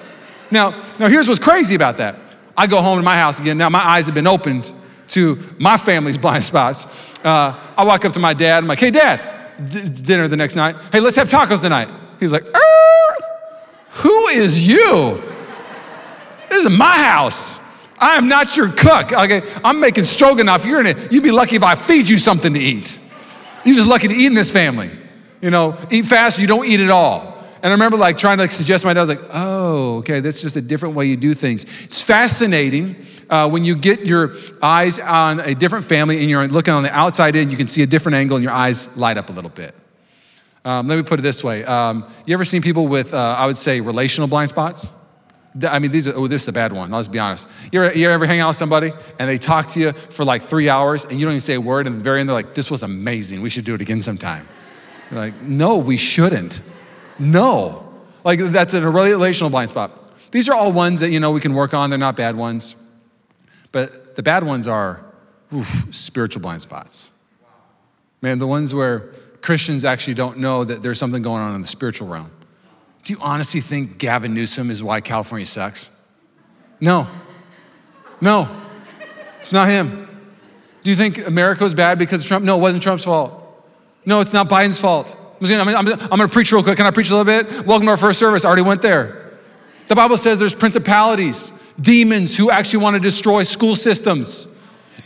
Now, 0.50 0.70
now 0.98 1.08
here's 1.08 1.28
what's 1.28 1.40
crazy 1.40 1.74
about 1.74 1.98
that. 1.98 2.16
I 2.56 2.66
go 2.66 2.80
home 2.82 2.98
to 2.98 3.02
my 3.02 3.16
house 3.16 3.40
again. 3.40 3.58
Now 3.58 3.68
my 3.68 3.84
eyes 3.84 4.06
have 4.06 4.14
been 4.14 4.26
opened 4.26 4.72
to 5.08 5.38
my 5.58 5.76
family's 5.76 6.18
blind 6.24 6.44
spots. 6.44 6.86
Uh, 7.24 7.58
I 7.76 7.84
walk 7.84 8.04
up 8.04 8.12
to 8.12 8.20
my 8.20 8.34
dad. 8.34 8.58
I'm 8.58 8.66
like, 8.66 8.80
hey, 8.80 8.90
dad, 8.90 9.22
dinner 10.02 10.28
the 10.28 10.36
next 10.36 10.56
night. 10.56 10.76
Hey, 10.92 11.00
let's 11.00 11.16
have 11.16 11.28
tacos 11.28 11.62
tonight. 11.62 11.90
He's 12.20 12.32
like, 12.32 12.44
who 13.94 14.26
is 14.28 14.66
you? 14.66 15.22
This 16.50 16.64
is 16.64 16.70
my 16.70 16.96
house. 16.96 17.60
I 17.98 18.16
am 18.16 18.28
not 18.28 18.56
your 18.56 18.68
cook. 18.68 19.12
Okay, 19.12 19.42
I'm 19.62 19.80
making 19.80 20.04
stroganoff. 20.04 20.64
You're 20.64 20.80
in 20.80 20.86
it. 20.86 21.12
You'd 21.12 21.22
be 21.22 21.30
lucky 21.30 21.56
if 21.56 21.62
I 21.62 21.74
feed 21.74 22.08
you 22.08 22.18
something 22.18 22.52
to 22.52 22.60
eat. 22.60 22.98
You're 23.64 23.76
just 23.76 23.88
lucky 23.88 24.08
to 24.08 24.14
eat 24.14 24.26
in 24.26 24.34
this 24.34 24.50
family. 24.50 24.90
You 25.40 25.50
know, 25.50 25.78
eat 25.90 26.06
fast, 26.06 26.38
you 26.38 26.46
don't 26.46 26.66
eat 26.66 26.80
at 26.80 26.90
all. 26.90 27.33
And 27.64 27.72
I 27.72 27.76
remember 27.76 27.96
like 27.96 28.18
trying 28.18 28.36
to 28.36 28.42
like 28.42 28.50
suggest 28.50 28.82
to 28.82 28.88
my 28.88 28.92
dad, 28.92 29.00
I 29.00 29.02
was 29.04 29.08
like, 29.08 29.30
oh, 29.32 29.96
okay, 30.00 30.20
that's 30.20 30.42
just 30.42 30.58
a 30.58 30.60
different 30.60 30.94
way 30.94 31.06
you 31.06 31.16
do 31.16 31.32
things. 31.32 31.64
It's 31.84 32.02
fascinating 32.02 32.94
uh, 33.30 33.48
when 33.48 33.64
you 33.64 33.74
get 33.74 34.04
your 34.04 34.36
eyes 34.60 34.98
on 34.98 35.40
a 35.40 35.54
different 35.54 35.86
family 35.86 36.20
and 36.20 36.28
you're 36.28 36.46
looking 36.46 36.74
on 36.74 36.82
the 36.82 36.94
outside 36.94 37.36
in, 37.36 37.50
you 37.50 37.56
can 37.56 37.66
see 37.66 37.82
a 37.82 37.86
different 37.86 38.16
angle 38.16 38.36
and 38.36 38.44
your 38.44 38.52
eyes 38.52 38.94
light 38.98 39.16
up 39.16 39.30
a 39.30 39.32
little 39.32 39.48
bit. 39.48 39.74
Um, 40.66 40.88
let 40.88 40.96
me 40.96 41.04
put 41.04 41.18
it 41.18 41.22
this 41.22 41.42
way. 41.42 41.64
Um, 41.64 42.06
you 42.26 42.34
ever 42.34 42.44
seen 42.44 42.60
people 42.60 42.86
with, 42.86 43.14
uh, 43.14 43.34
I 43.38 43.46
would 43.46 43.56
say, 43.56 43.80
relational 43.80 44.28
blind 44.28 44.50
spots? 44.50 44.92
I 45.66 45.78
mean, 45.78 45.90
these 45.90 46.06
are, 46.06 46.14
oh, 46.14 46.26
this 46.26 46.42
is 46.42 46.48
a 46.48 46.52
bad 46.52 46.70
one. 46.70 46.90
Let's 46.90 47.08
be 47.08 47.18
honest. 47.18 47.48
You 47.72 47.82
ever, 47.82 47.98
you 47.98 48.10
ever 48.10 48.26
hang 48.26 48.40
out 48.40 48.48
with 48.48 48.56
somebody 48.58 48.92
and 49.18 49.26
they 49.26 49.38
talk 49.38 49.68
to 49.68 49.80
you 49.80 49.92
for 49.92 50.26
like 50.26 50.42
three 50.42 50.68
hours 50.68 51.06
and 51.06 51.18
you 51.18 51.24
don't 51.24 51.32
even 51.32 51.40
say 51.40 51.54
a 51.54 51.60
word, 51.62 51.86
and 51.86 51.96
at 51.96 51.98
the 52.00 52.04
very 52.04 52.20
end, 52.20 52.28
they're 52.28 52.36
like, 52.36 52.52
this 52.52 52.70
was 52.70 52.82
amazing. 52.82 53.40
We 53.40 53.48
should 53.48 53.64
do 53.64 53.72
it 53.72 53.80
again 53.80 54.02
sometime. 54.02 54.46
You're 55.10 55.20
like, 55.20 55.40
no, 55.40 55.78
we 55.78 55.96
shouldn't. 55.96 56.60
No. 57.18 57.92
Like 58.24 58.38
that's 58.40 58.74
a 58.74 58.90
relational 58.90 59.50
blind 59.50 59.70
spot. 59.70 59.90
These 60.30 60.48
are 60.48 60.54
all 60.54 60.72
ones 60.72 61.00
that, 61.00 61.10
you 61.10 61.20
know, 61.20 61.30
we 61.30 61.40
can 61.40 61.54
work 61.54 61.74
on. 61.74 61.90
They're 61.90 61.98
not 61.98 62.16
bad 62.16 62.36
ones. 62.36 62.74
But 63.70 64.16
the 64.16 64.22
bad 64.22 64.44
ones 64.44 64.66
are 64.66 65.04
oof, 65.52 65.86
spiritual 65.90 66.42
blind 66.42 66.62
spots. 66.62 67.12
Man, 68.22 68.38
the 68.38 68.46
ones 68.46 68.74
where 68.74 69.12
Christians 69.42 69.84
actually 69.84 70.14
don't 70.14 70.38
know 70.38 70.64
that 70.64 70.82
there's 70.82 70.98
something 70.98 71.22
going 71.22 71.42
on 71.42 71.54
in 71.54 71.60
the 71.60 71.68
spiritual 71.68 72.08
realm. 72.08 72.30
Do 73.04 73.12
you 73.12 73.18
honestly 73.20 73.60
think 73.60 73.98
Gavin 73.98 74.32
Newsom 74.32 74.70
is 74.70 74.82
why 74.82 75.00
California 75.02 75.44
sucks? 75.44 75.90
No. 76.80 77.06
No. 78.20 78.48
It's 79.38 79.52
not 79.52 79.68
him. 79.68 80.08
Do 80.82 80.90
you 80.90 80.96
think 80.96 81.18
America 81.26 81.62
was 81.62 81.74
bad 81.74 81.98
because 81.98 82.22
of 82.22 82.26
Trump? 82.26 82.44
No, 82.44 82.56
it 82.56 82.60
wasn't 82.60 82.82
Trump's 82.82 83.04
fault. 83.04 83.40
No, 84.06 84.20
it's 84.20 84.32
not 84.32 84.48
Biden's 84.48 84.80
fault. 84.80 85.16
I'm, 85.40 85.68
I'm, 85.68 85.76
I'm 85.76 85.86
going 85.86 86.20
to 86.20 86.28
preach 86.28 86.52
real 86.52 86.62
quick. 86.62 86.76
Can 86.76 86.86
I 86.86 86.90
preach 86.90 87.10
a 87.10 87.16
little 87.16 87.24
bit? 87.24 87.66
Welcome 87.66 87.86
to 87.86 87.90
our 87.90 87.96
first 87.96 88.18
service. 88.18 88.44
I 88.44 88.48
already 88.48 88.62
went 88.62 88.82
there. 88.82 89.32
The 89.88 89.94
Bible 89.94 90.16
says 90.16 90.38
there's 90.38 90.54
principalities, 90.54 91.52
demons 91.80 92.36
who 92.36 92.50
actually 92.50 92.82
want 92.82 92.94
to 92.94 93.00
destroy 93.00 93.42
school 93.42 93.76
systems, 93.76 94.48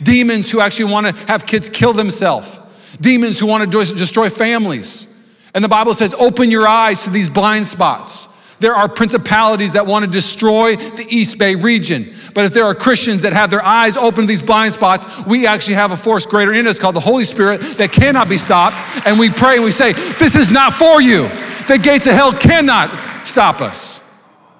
demons 0.01 0.49
who 0.49 0.61
actually 0.61 0.91
want 0.91 1.07
to 1.07 1.27
have 1.27 1.45
kids 1.45 1.69
kill 1.69 1.93
themselves, 1.93 2.59
demons 3.01 3.39
who 3.39 3.45
want 3.45 3.69
to 3.69 3.95
destroy 3.95 4.29
families. 4.29 5.13
And 5.53 5.63
the 5.63 5.69
Bible 5.69 5.93
says, 5.93 6.13
open 6.13 6.51
your 6.51 6.67
eyes 6.67 7.03
to 7.03 7.09
these 7.09 7.27
blind 7.27 7.65
spots. 7.65 8.29
There 8.59 8.75
are 8.75 8.89
principalities 8.89 9.73
that 9.73 9.85
want 9.85 10.03
to 10.03 10.11
destroy 10.11 10.75
the 10.75 11.07
East 11.09 11.37
Bay 11.37 11.55
region. 11.55 12.13
But 12.33 12.45
if 12.45 12.53
there 12.53 12.65
are 12.65 12.75
Christians 12.75 13.21
that 13.21 13.33
have 13.33 13.49
their 13.49 13.63
eyes 13.63 13.95
open 13.95 14.21
to 14.21 14.27
these 14.27 14.41
blind 14.41 14.73
spots, 14.73 15.07
we 15.25 15.47
actually 15.47 15.75
have 15.75 15.91
a 15.91 15.97
force 15.97 16.25
greater 16.25 16.53
in 16.53 16.67
us 16.67 16.77
called 16.77 16.95
the 16.95 17.01
Holy 17.01 17.23
Spirit 17.23 17.61
that 17.77 17.91
cannot 17.91 18.27
be 18.27 18.37
stopped. 18.37 19.07
And 19.07 19.17
we 19.17 19.29
pray 19.29 19.55
and 19.55 19.63
we 19.63 19.71
say, 19.71 19.93
This 19.93 20.35
is 20.35 20.51
not 20.51 20.73
for 20.73 21.01
you. 21.01 21.29
The 21.67 21.79
gates 21.81 22.07
of 22.07 22.13
hell 22.13 22.33
cannot 22.33 22.89
stop 23.25 23.61
us. 23.61 24.01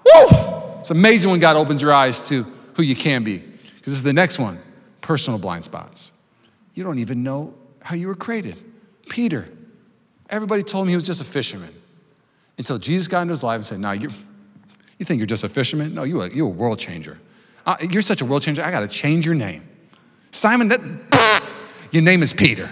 Woo! 0.06 0.28
It's 0.80 0.92
amazing 0.92 1.30
when 1.30 1.40
God 1.40 1.58
opens 1.58 1.82
your 1.82 1.92
eyes 1.92 2.28
to 2.30 2.44
who 2.76 2.84
you 2.84 2.96
can 2.96 3.24
be. 3.24 3.38
Because 3.38 3.86
this 3.86 3.96
is 3.96 4.04
the 4.04 4.14
next 4.14 4.40
one 4.40 4.60
personal 5.02 5.40
blind 5.40 5.66
spots. 5.66 6.12
You 6.74 6.84
don't 6.84 7.00
even 7.00 7.24
know 7.24 7.54
how 7.82 7.96
you 7.96 8.08
were 8.08 8.16
created. 8.16 8.64
Peter, 9.10 9.50
everybody 10.30 10.64
told 10.64 10.86
him 10.86 10.90
he 10.90 10.96
was 10.96 11.04
just 11.04 11.20
a 11.20 11.26
fisherman 11.26 11.74
until 12.60 12.78
Jesus 12.78 13.08
got 13.08 13.24
into 13.24 13.32
his 13.32 13.42
life 13.42 13.56
and 13.56 13.66
said, 13.66 13.80
No, 13.80 13.92
you 13.92 14.10
you 15.00 15.06
think 15.06 15.18
you're 15.18 15.28
just 15.28 15.46
a 15.46 15.50
fisherman? 15.50 15.96
No, 15.96 16.04
you're 16.04 16.26
a, 16.26 16.36
you're 16.36 16.48
a 16.48 16.52
world 16.52 16.78
changer. 16.78 17.18
You're 17.90 18.02
such 18.02 18.22
a 18.22 18.26
world 18.26 18.42
changer, 18.42 18.62
I 18.62 18.70
got 18.70 18.82
to 18.82 18.88
change 18.88 19.26
your 19.26 19.36
name. 19.36 19.68
Simon, 20.32 20.68
that, 20.68 20.82
your 21.92 22.04
name 22.04 22.22
is 22.22 22.34
Peter, 22.34 22.70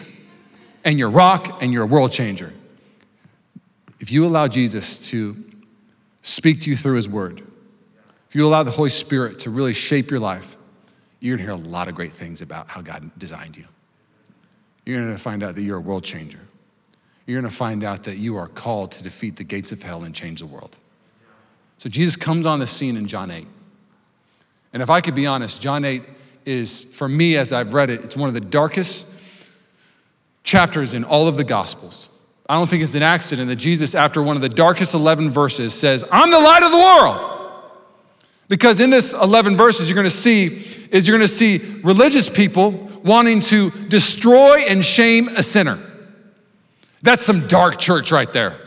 and 0.83 0.99
you're 0.99 1.09
rock, 1.09 1.61
and 1.61 1.71
you're 1.71 1.83
a 1.83 1.87
world 1.87 2.11
changer. 2.11 2.53
If 3.99 4.11
you 4.11 4.25
allow 4.25 4.47
Jesus 4.47 5.07
to 5.09 5.37
speak 6.21 6.61
to 6.61 6.69
you 6.69 6.75
through 6.75 6.95
his 6.95 7.07
word, 7.07 7.41
if 8.27 8.35
you 8.35 8.45
allow 8.45 8.63
the 8.63 8.71
Holy 8.71 8.89
Spirit 8.89 9.39
to 9.39 9.49
really 9.49 9.73
shape 9.73 10.11
your 10.11 10.19
life, 10.19 10.57
you're 11.19 11.37
gonna 11.37 11.47
hear 11.47 11.55
a 11.55 11.69
lot 11.69 11.87
of 11.87 11.95
great 11.95 12.11
things 12.11 12.41
about 12.41 12.67
how 12.67 12.81
God 12.81 13.09
designed 13.17 13.55
you. 13.55 13.65
You're 14.85 15.01
gonna 15.01 15.17
find 15.17 15.43
out 15.43 15.55
that 15.55 15.61
you're 15.61 15.77
a 15.77 15.81
world 15.81 16.03
changer 16.03 16.46
you're 17.27 17.39
going 17.39 17.49
to 17.49 17.55
find 17.55 17.83
out 17.83 18.05
that 18.05 18.17
you 18.17 18.37
are 18.37 18.47
called 18.47 18.93
to 18.93 19.03
defeat 19.03 19.35
the 19.35 19.43
gates 19.43 19.71
of 19.71 19.83
hell 19.83 20.03
and 20.03 20.15
change 20.15 20.39
the 20.39 20.45
world. 20.45 20.77
So 21.77 21.89
Jesus 21.89 22.15
comes 22.15 22.45
on 22.45 22.59
the 22.59 22.67
scene 22.67 22.97
in 22.97 23.05
John 23.05 23.29
8. 23.29 23.45
And 24.73 24.81
if 24.81 24.89
I 24.89 25.01
could 25.01 25.13
be 25.13 25.27
honest, 25.27 25.61
John 25.61 25.85
8 25.85 26.01
is, 26.45 26.85
for 26.85 27.07
me, 27.07 27.35
as 27.35 27.51
I've 27.51 27.73
read 27.73 27.89
it, 27.89 28.03
it's 28.03 28.15
one 28.15 28.29
of 28.29 28.33
the 28.33 28.41
darkest 28.41 29.07
chapters 30.43 30.93
in 30.93 31.03
all 31.03 31.27
of 31.27 31.35
the 31.35 31.43
Gospels. 31.43 32.07
I 32.49 32.53
don't 32.53 32.69
think 32.69 32.81
it's 32.81 32.95
an 32.95 33.03
accident 33.03 33.49
that 33.49 33.57
Jesus, 33.57 33.93
after 33.93 34.23
one 34.23 34.37
of 34.37 34.41
the 34.41 34.49
darkest 34.49 34.93
11 34.93 35.29
verses, 35.29 35.73
says, 35.73 36.05
I'm 36.09 36.31
the 36.31 36.39
light 36.39 36.63
of 36.63 36.71
the 36.71 36.77
world. 36.77 37.33
Because 38.47 38.79
in 38.79 38.89
this 38.89 39.13
11 39.13 39.57
verses, 39.57 39.89
you're 39.89 39.97
gonna 39.97 40.09
see, 40.09 40.65
is 40.91 41.05
you're 41.05 41.17
gonna 41.17 41.27
see 41.27 41.57
religious 41.83 42.29
people 42.29 42.71
wanting 43.03 43.41
to 43.41 43.69
destroy 43.89 44.59
and 44.69 44.83
shame 44.85 45.27
a 45.35 45.43
sinner. 45.43 45.77
That's 47.01 47.25
some 47.25 47.47
dark 47.47 47.77
church 47.79 48.11
right 48.11 48.31
there. 48.31 48.57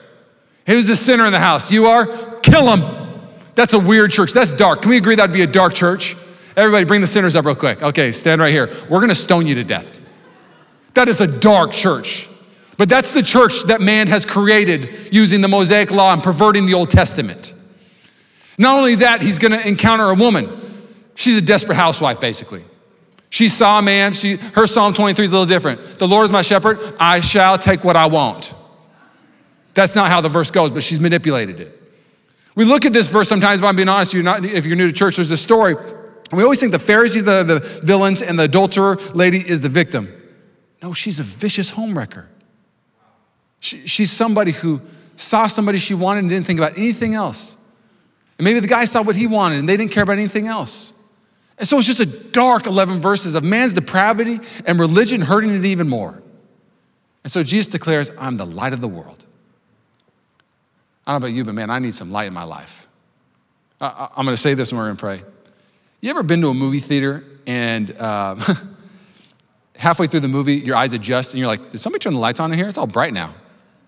Who's 0.67 0.89
a 0.91 0.97
sinner 0.97 1.27
in 1.27 1.33
the 1.33 1.39
house? 1.39 1.73
You 1.73 1.87
are? 1.87 2.07
Kill 2.41 2.75
him. 2.75 3.29
That's 3.55 3.75
a 3.75 3.79
weird 3.79 4.11
church. 4.11 4.33
That's 4.33 4.53
dark. 4.53 4.83
Can 4.83 4.91
we 4.91 4.97
agree 4.97 5.17
that'd 5.17 5.35
be 5.35 5.43
a 5.43 5.47
dark 5.47 5.75
church? 5.75 6.17
Everybody, 6.57 6.85
bring 6.85 7.01
the 7.01 7.07
sinners 7.07 7.37
up 7.37 7.45
real 7.45 7.55
quick. 7.55 7.83
Okay, 7.83 8.13
stand 8.13 8.41
right 8.41 8.53
here. 8.53 8.75
We're 8.89 9.01
gonna 9.01 9.15
stone 9.15 9.47
you 9.47 9.55
to 9.57 9.65
death. 9.65 10.01
That 10.95 11.09
is 11.09 11.21
a 11.21 11.27
dark 11.27 11.73
church. 11.73 12.29
But 12.77 12.89
that's 12.89 13.13
the 13.13 13.23
church 13.23 13.65
that 13.65 13.81
man 13.81 14.07
has 14.07 14.25
created 14.25 15.13
using 15.13 15.41
the 15.41 15.49
Mosaic 15.49 15.91
law 15.91 16.13
and 16.13 16.23
perverting 16.23 16.67
the 16.67 16.75
Old 16.75 16.91
Testament. 16.91 17.55
Not 18.57 18.79
only 18.79 18.95
that, 18.97 19.23
he's 19.23 19.39
gonna 19.39 19.61
encounter 19.61 20.05
a 20.05 20.15
woman. 20.15 20.49
She's 21.15 21.37
a 21.37 21.43
desperate 21.43 21.77
housewife, 21.77 22.21
basically. 22.21 22.65
She 23.31 23.49
saw 23.49 23.79
a 23.79 23.83
man, 23.83 24.13
she, 24.13 24.37
her 24.37 24.67
Psalm 24.67 24.93
23 24.93 25.25
is 25.25 25.31
a 25.31 25.35
little 25.35 25.47
different. 25.47 25.99
The 25.99 26.09
Lord 26.09 26.25
is 26.25 26.33
my 26.33 26.43
shepherd, 26.43 26.79
I 26.99 27.21
shall 27.21 27.57
take 27.57 27.85
what 27.85 27.97
I 27.97 28.07
want. 28.07 28.55
That's 29.73 29.95
not 29.95 30.09
how 30.09 30.21
the 30.21 30.29
verse 30.29 30.51
goes, 30.51 30.73
but 30.73 30.83
she's 30.83 30.99
manipulated 30.99 31.61
it. 31.61 31.81
We 32.57 32.65
look 32.65 32.85
at 32.85 32.93
this 32.93 33.07
verse 33.07 33.29
sometimes, 33.29 33.61
but 33.61 33.69
I'm 33.69 33.77
being 33.77 33.89
honest, 33.89 34.13
you're 34.13 34.25
not, 34.25 34.45
if 34.45 34.67
you're 34.67 34.77
new 34.77 34.89
to 34.89 34.93
church, 34.93 35.17
there's 35.17 35.31
a 35.31 35.37
story. 35.37 35.77
And 35.77 36.37
we 36.37 36.43
always 36.43 36.59
think 36.59 36.73
the 36.73 36.81
Pharisees, 36.81 37.27
are 37.29 37.45
the 37.45 37.61
villains, 37.85 38.21
and 38.21 38.37
the 38.37 38.45
adulterer 38.45 38.97
lady 39.15 39.39
is 39.39 39.61
the 39.61 39.69
victim. 39.69 40.13
No, 40.83 40.93
she's 40.93 41.21
a 41.21 41.23
vicious 41.23 41.71
homewrecker. 41.71 42.27
She, 43.61 43.87
she's 43.87 44.11
somebody 44.11 44.51
who 44.51 44.81
saw 45.15 45.47
somebody 45.47 45.79
she 45.79 45.95
wanted 45.95 46.21
and 46.21 46.31
didn't 46.31 46.47
think 46.47 46.59
about 46.59 46.77
anything 46.77 47.15
else. 47.15 47.57
And 48.39 48.45
maybe 48.45 48.59
the 48.59 48.67
guy 48.67 48.87
saw 48.87 49.03
what 49.03 49.17
he 49.17 49.27
wanted 49.27 49.59
and 49.61 49.69
they 49.69 49.77
didn't 49.77 49.93
care 49.93 50.03
about 50.03 50.15
anything 50.15 50.49
else. 50.49 50.95
And 51.61 51.69
so 51.69 51.77
it's 51.77 51.87
just 51.87 52.01
a 52.01 52.07
dark 52.07 52.67
11 52.67 53.01
verses 53.01 53.35
of 53.35 53.45
man's 53.45 53.75
depravity 53.75 54.41
and 54.65 54.81
religion 54.81 55.21
hurting 55.21 55.55
it 55.55 55.67
even 55.67 55.91
more. 55.91 56.23
And 57.23 57.31
so 57.31 57.43
Jesus 57.43 57.67
declares, 57.67 58.11
I'm 58.19 58.39
the 58.39 58.47
light 58.47 58.73
of 58.73 58.81
the 58.81 58.89
world. 58.89 59.23
I 61.07 61.13
don't 61.13 61.21
know 61.21 61.27
about 61.27 61.37
you, 61.37 61.45
but 61.45 61.55
man, 61.55 61.69
I 61.69 61.79
need 61.79 61.95
some 61.95 62.11
light 62.11 62.29
in 62.29 62.33
my 62.33 62.45
life. 62.45 62.89
I, 63.79 64.09
am 64.17 64.25
going 64.25 64.35
to 64.35 64.41
say 64.41 64.55
this 64.55 64.73
when 64.73 64.79
we're 64.79 64.87
going 64.87 64.97
to 64.97 65.01
pray. 65.01 65.23
You 66.01 66.09
ever 66.09 66.23
been 66.23 66.41
to 66.41 66.49
a 66.49 66.55
movie 66.55 66.81
theater 66.81 67.25
and 67.47 67.97
um, 68.01 68.43
halfway 69.77 70.07
through 70.07 70.21
the 70.21 70.29
movie, 70.29 70.55
your 70.55 70.77
eyes 70.77 70.95
adjust 70.95 71.35
and 71.35 71.41
you're 71.41 71.49
like, 71.49 71.73
did 71.73 71.79
somebody 71.79 72.03
turn 72.03 72.15
the 72.15 72.21
lights 72.21 72.41
on 72.41 72.51
in 72.53 72.59
here? 72.59 72.69
It's 72.69 72.79
all 72.79 72.87
bright 72.87 73.13
now. 73.13 73.35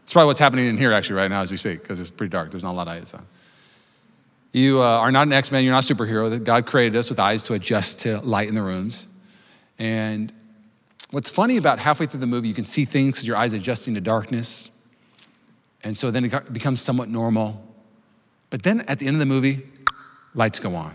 That's 0.03 0.13
probably 0.13 0.27
what's 0.27 0.41
happening 0.41 0.67
in 0.67 0.77
here 0.77 0.93
actually 0.93 1.17
right 1.17 1.31
now 1.31 1.41
as 1.41 1.51
we 1.51 1.57
speak 1.57 1.81
because 1.81 2.01
it's 2.01 2.11
pretty 2.11 2.31
dark. 2.31 2.51
There's 2.51 2.65
not 2.65 2.73
a 2.73 2.77
lot 2.77 2.87
of 2.87 2.95
lights 2.95 3.15
on. 3.15 3.27
You 4.53 4.83
uh, 4.83 4.85
are 4.85 5.11
not 5.11 5.27
an 5.27 5.33
X 5.33 5.51
Man, 5.51 5.65
you're 5.65 5.73
not 5.73 5.89
a 5.91 5.95
superhero. 5.95 6.43
God 6.43 6.67
created 6.67 6.97
us 6.97 7.09
with 7.09 7.19
eyes 7.19 7.43
to 7.45 7.55
adjust 7.55 8.01
to 8.01 8.21
light 8.21 8.49
in 8.49 8.55
the 8.55 8.63
rooms. 8.63 9.09
And 9.79 10.33
what's 11.11 11.31
funny 11.31 11.57
about 11.57 11.79
halfway 11.79 12.07
through 12.07 12.21
the 12.21 12.27
movie, 12.27 12.49
you 12.49 12.55
can 12.55 12.67
see 12.67 12.85
things 12.85 13.17
because 13.17 13.27
your 13.27 13.37
eyes 13.37 13.55
adjusting 13.55 13.95
to 13.95 14.01
darkness. 14.01 14.71
And 15.83 15.97
so 15.97 16.11
then 16.11 16.27
it 16.27 16.53
becomes 16.53 16.81
somewhat 16.81 17.09
normal. 17.09 17.67
But 18.51 18.63
then 18.63 18.83
at 18.83 18.99
the 18.99 19.07
end 19.07 19.17
of 19.17 19.21
the 19.21 19.27
movie, 19.27 19.67
lights 20.35 20.61
go 20.61 20.75
on. 20.75 20.95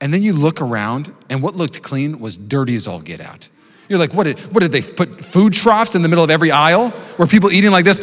And 0.00 0.14
then 0.14 0.22
you 0.22 0.32
look 0.32 0.60
around, 0.60 1.14
and 1.28 1.42
what 1.42 1.54
looked 1.54 1.82
clean 1.82 2.18
was 2.18 2.36
dirty 2.36 2.74
as 2.74 2.86
all 2.86 3.00
get 3.00 3.20
out. 3.20 3.48
You're 3.92 3.98
like, 3.98 4.14
what 4.14 4.24
did, 4.24 4.38
what 4.54 4.60
did 4.60 4.72
they 4.72 4.80
put 4.80 5.22
food 5.22 5.52
troughs 5.52 5.94
in 5.94 6.00
the 6.00 6.08
middle 6.08 6.24
of 6.24 6.30
every 6.30 6.50
aisle 6.50 6.88
where 7.18 7.28
people 7.28 7.52
eating 7.52 7.72
like 7.72 7.84
this? 7.84 8.00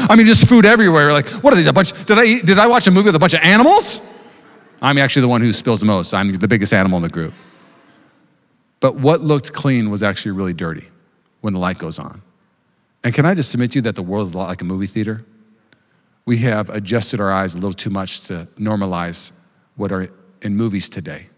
I 0.00 0.16
mean, 0.16 0.24
just 0.26 0.48
food 0.48 0.64
everywhere. 0.64 1.12
Like, 1.12 1.28
what 1.28 1.52
are 1.52 1.56
these? 1.56 1.66
A 1.66 1.72
bunch? 1.74 1.92
Did 2.06 2.18
I 2.18 2.24
eat, 2.24 2.46
did 2.46 2.58
I 2.58 2.66
watch 2.66 2.86
a 2.86 2.90
movie 2.90 3.08
with 3.08 3.16
a 3.16 3.18
bunch 3.18 3.34
of 3.34 3.40
animals? 3.42 4.00
I'm 4.80 4.96
actually 4.96 5.20
the 5.20 5.28
one 5.28 5.42
who 5.42 5.52
spills 5.52 5.80
the 5.80 5.86
most. 5.86 6.14
I'm 6.14 6.34
the 6.38 6.48
biggest 6.48 6.72
animal 6.72 6.96
in 6.96 7.02
the 7.02 7.10
group. 7.10 7.34
But 8.80 8.96
what 8.96 9.20
looked 9.20 9.52
clean 9.52 9.90
was 9.90 10.02
actually 10.02 10.32
really 10.32 10.54
dirty 10.54 10.86
when 11.42 11.52
the 11.52 11.60
light 11.60 11.76
goes 11.76 11.98
on. 11.98 12.22
And 13.04 13.12
can 13.12 13.26
I 13.26 13.34
just 13.34 13.50
submit 13.50 13.72
to 13.72 13.78
you 13.78 13.82
that 13.82 13.96
the 13.96 14.02
world 14.02 14.28
is 14.28 14.34
a 14.34 14.38
lot 14.38 14.48
like 14.48 14.62
a 14.62 14.64
movie 14.64 14.86
theater? 14.86 15.26
We 16.24 16.38
have 16.38 16.70
adjusted 16.70 17.20
our 17.20 17.30
eyes 17.30 17.52
a 17.54 17.58
little 17.58 17.74
too 17.74 17.90
much 17.90 18.22
to 18.28 18.48
normalize 18.58 19.32
what 19.76 19.92
are 19.92 20.08
in 20.40 20.56
movies 20.56 20.88
today. 20.88 21.28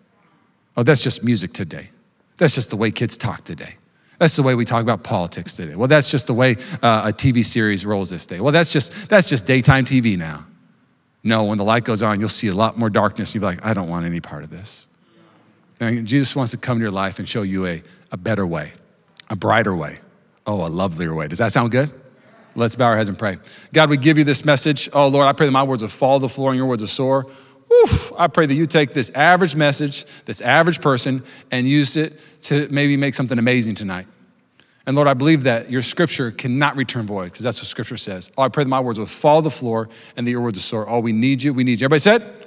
Oh, 0.76 0.82
that's 0.82 1.02
just 1.02 1.22
music 1.22 1.52
today. 1.52 1.90
That's 2.36 2.54
just 2.54 2.70
the 2.70 2.76
way 2.76 2.90
kids 2.90 3.16
talk 3.16 3.44
today. 3.44 3.76
That's 4.18 4.36
the 4.36 4.42
way 4.42 4.54
we 4.54 4.64
talk 4.64 4.82
about 4.82 5.02
politics 5.02 5.54
today. 5.54 5.74
Well, 5.74 5.88
that's 5.88 6.10
just 6.10 6.26
the 6.26 6.34
way 6.34 6.56
uh, 6.82 7.10
a 7.10 7.12
TV 7.12 7.44
series 7.44 7.84
rolls 7.84 8.10
this 8.10 8.26
day. 8.26 8.40
Well, 8.40 8.52
that's 8.52 8.72
just 8.72 9.08
that's 9.08 9.28
just 9.28 9.46
daytime 9.46 9.84
TV 9.84 10.16
now. 10.16 10.46
No, 11.22 11.44
when 11.44 11.58
the 11.58 11.64
light 11.64 11.84
goes 11.84 12.02
on, 12.02 12.20
you'll 12.20 12.28
see 12.28 12.48
a 12.48 12.54
lot 12.54 12.78
more 12.78 12.90
darkness. 12.90 13.34
You'll 13.34 13.42
be 13.42 13.46
like, 13.46 13.64
I 13.64 13.72
don't 13.72 13.88
want 13.88 14.04
any 14.06 14.20
part 14.20 14.44
of 14.44 14.50
this. 14.50 14.86
And 15.80 16.06
Jesus 16.06 16.36
wants 16.36 16.52
to 16.52 16.58
come 16.58 16.78
to 16.78 16.82
your 16.82 16.90
life 16.90 17.18
and 17.18 17.28
show 17.28 17.42
you 17.42 17.66
a, 17.66 17.82
a 18.12 18.16
better 18.16 18.46
way, 18.46 18.72
a 19.30 19.36
brighter 19.36 19.74
way, 19.74 19.98
oh, 20.46 20.66
a 20.66 20.68
lovelier 20.68 21.14
way. 21.14 21.26
Does 21.26 21.38
that 21.38 21.52
sound 21.52 21.72
good? 21.72 21.90
Let's 22.54 22.76
bow 22.76 22.86
our 22.86 22.96
heads 22.96 23.08
and 23.08 23.18
pray. 23.18 23.38
God, 23.72 23.90
we 23.90 23.96
give 23.96 24.16
you 24.16 24.24
this 24.24 24.44
message. 24.44 24.88
Oh, 24.92 25.08
Lord, 25.08 25.26
I 25.26 25.32
pray 25.32 25.46
that 25.46 25.52
my 25.52 25.64
words 25.64 25.82
will 25.82 25.88
fall 25.88 26.20
to 26.20 26.22
the 26.22 26.28
floor 26.28 26.50
and 26.50 26.58
your 26.58 26.66
words 26.66 26.82
will 26.82 26.88
soar. 26.88 27.26
Oof, 27.72 28.12
I 28.18 28.26
pray 28.28 28.46
that 28.46 28.54
you 28.54 28.66
take 28.66 28.94
this 28.94 29.10
average 29.10 29.56
message, 29.56 30.06
this 30.26 30.40
average 30.40 30.80
person, 30.80 31.22
and 31.50 31.68
use 31.68 31.96
it 31.96 32.20
to 32.42 32.68
maybe 32.70 32.96
make 32.96 33.14
something 33.14 33.38
amazing 33.38 33.74
tonight. 33.74 34.06
And 34.86 34.94
Lord, 34.96 35.08
I 35.08 35.14
believe 35.14 35.44
that 35.44 35.70
your 35.70 35.80
scripture 35.80 36.30
cannot 36.30 36.76
return 36.76 37.06
void 37.06 37.24
because 37.24 37.42
that's 37.42 37.58
what 37.58 37.66
scripture 37.68 37.96
says. 37.96 38.30
Oh, 38.36 38.42
I 38.42 38.48
pray 38.48 38.64
that 38.64 38.70
my 38.70 38.80
words 38.80 38.98
will 38.98 39.06
fall 39.06 39.40
to 39.40 39.44
the 39.44 39.50
floor 39.50 39.88
and 40.16 40.26
that 40.26 40.30
your 40.30 40.42
words 40.42 40.58
will 40.58 40.62
soar. 40.62 40.88
Oh, 40.88 41.00
we 41.00 41.12
need 41.12 41.42
you. 41.42 41.54
We 41.54 41.64
need 41.64 41.80
you. 41.80 41.86
Everybody 41.86 42.00
said? 42.00 42.44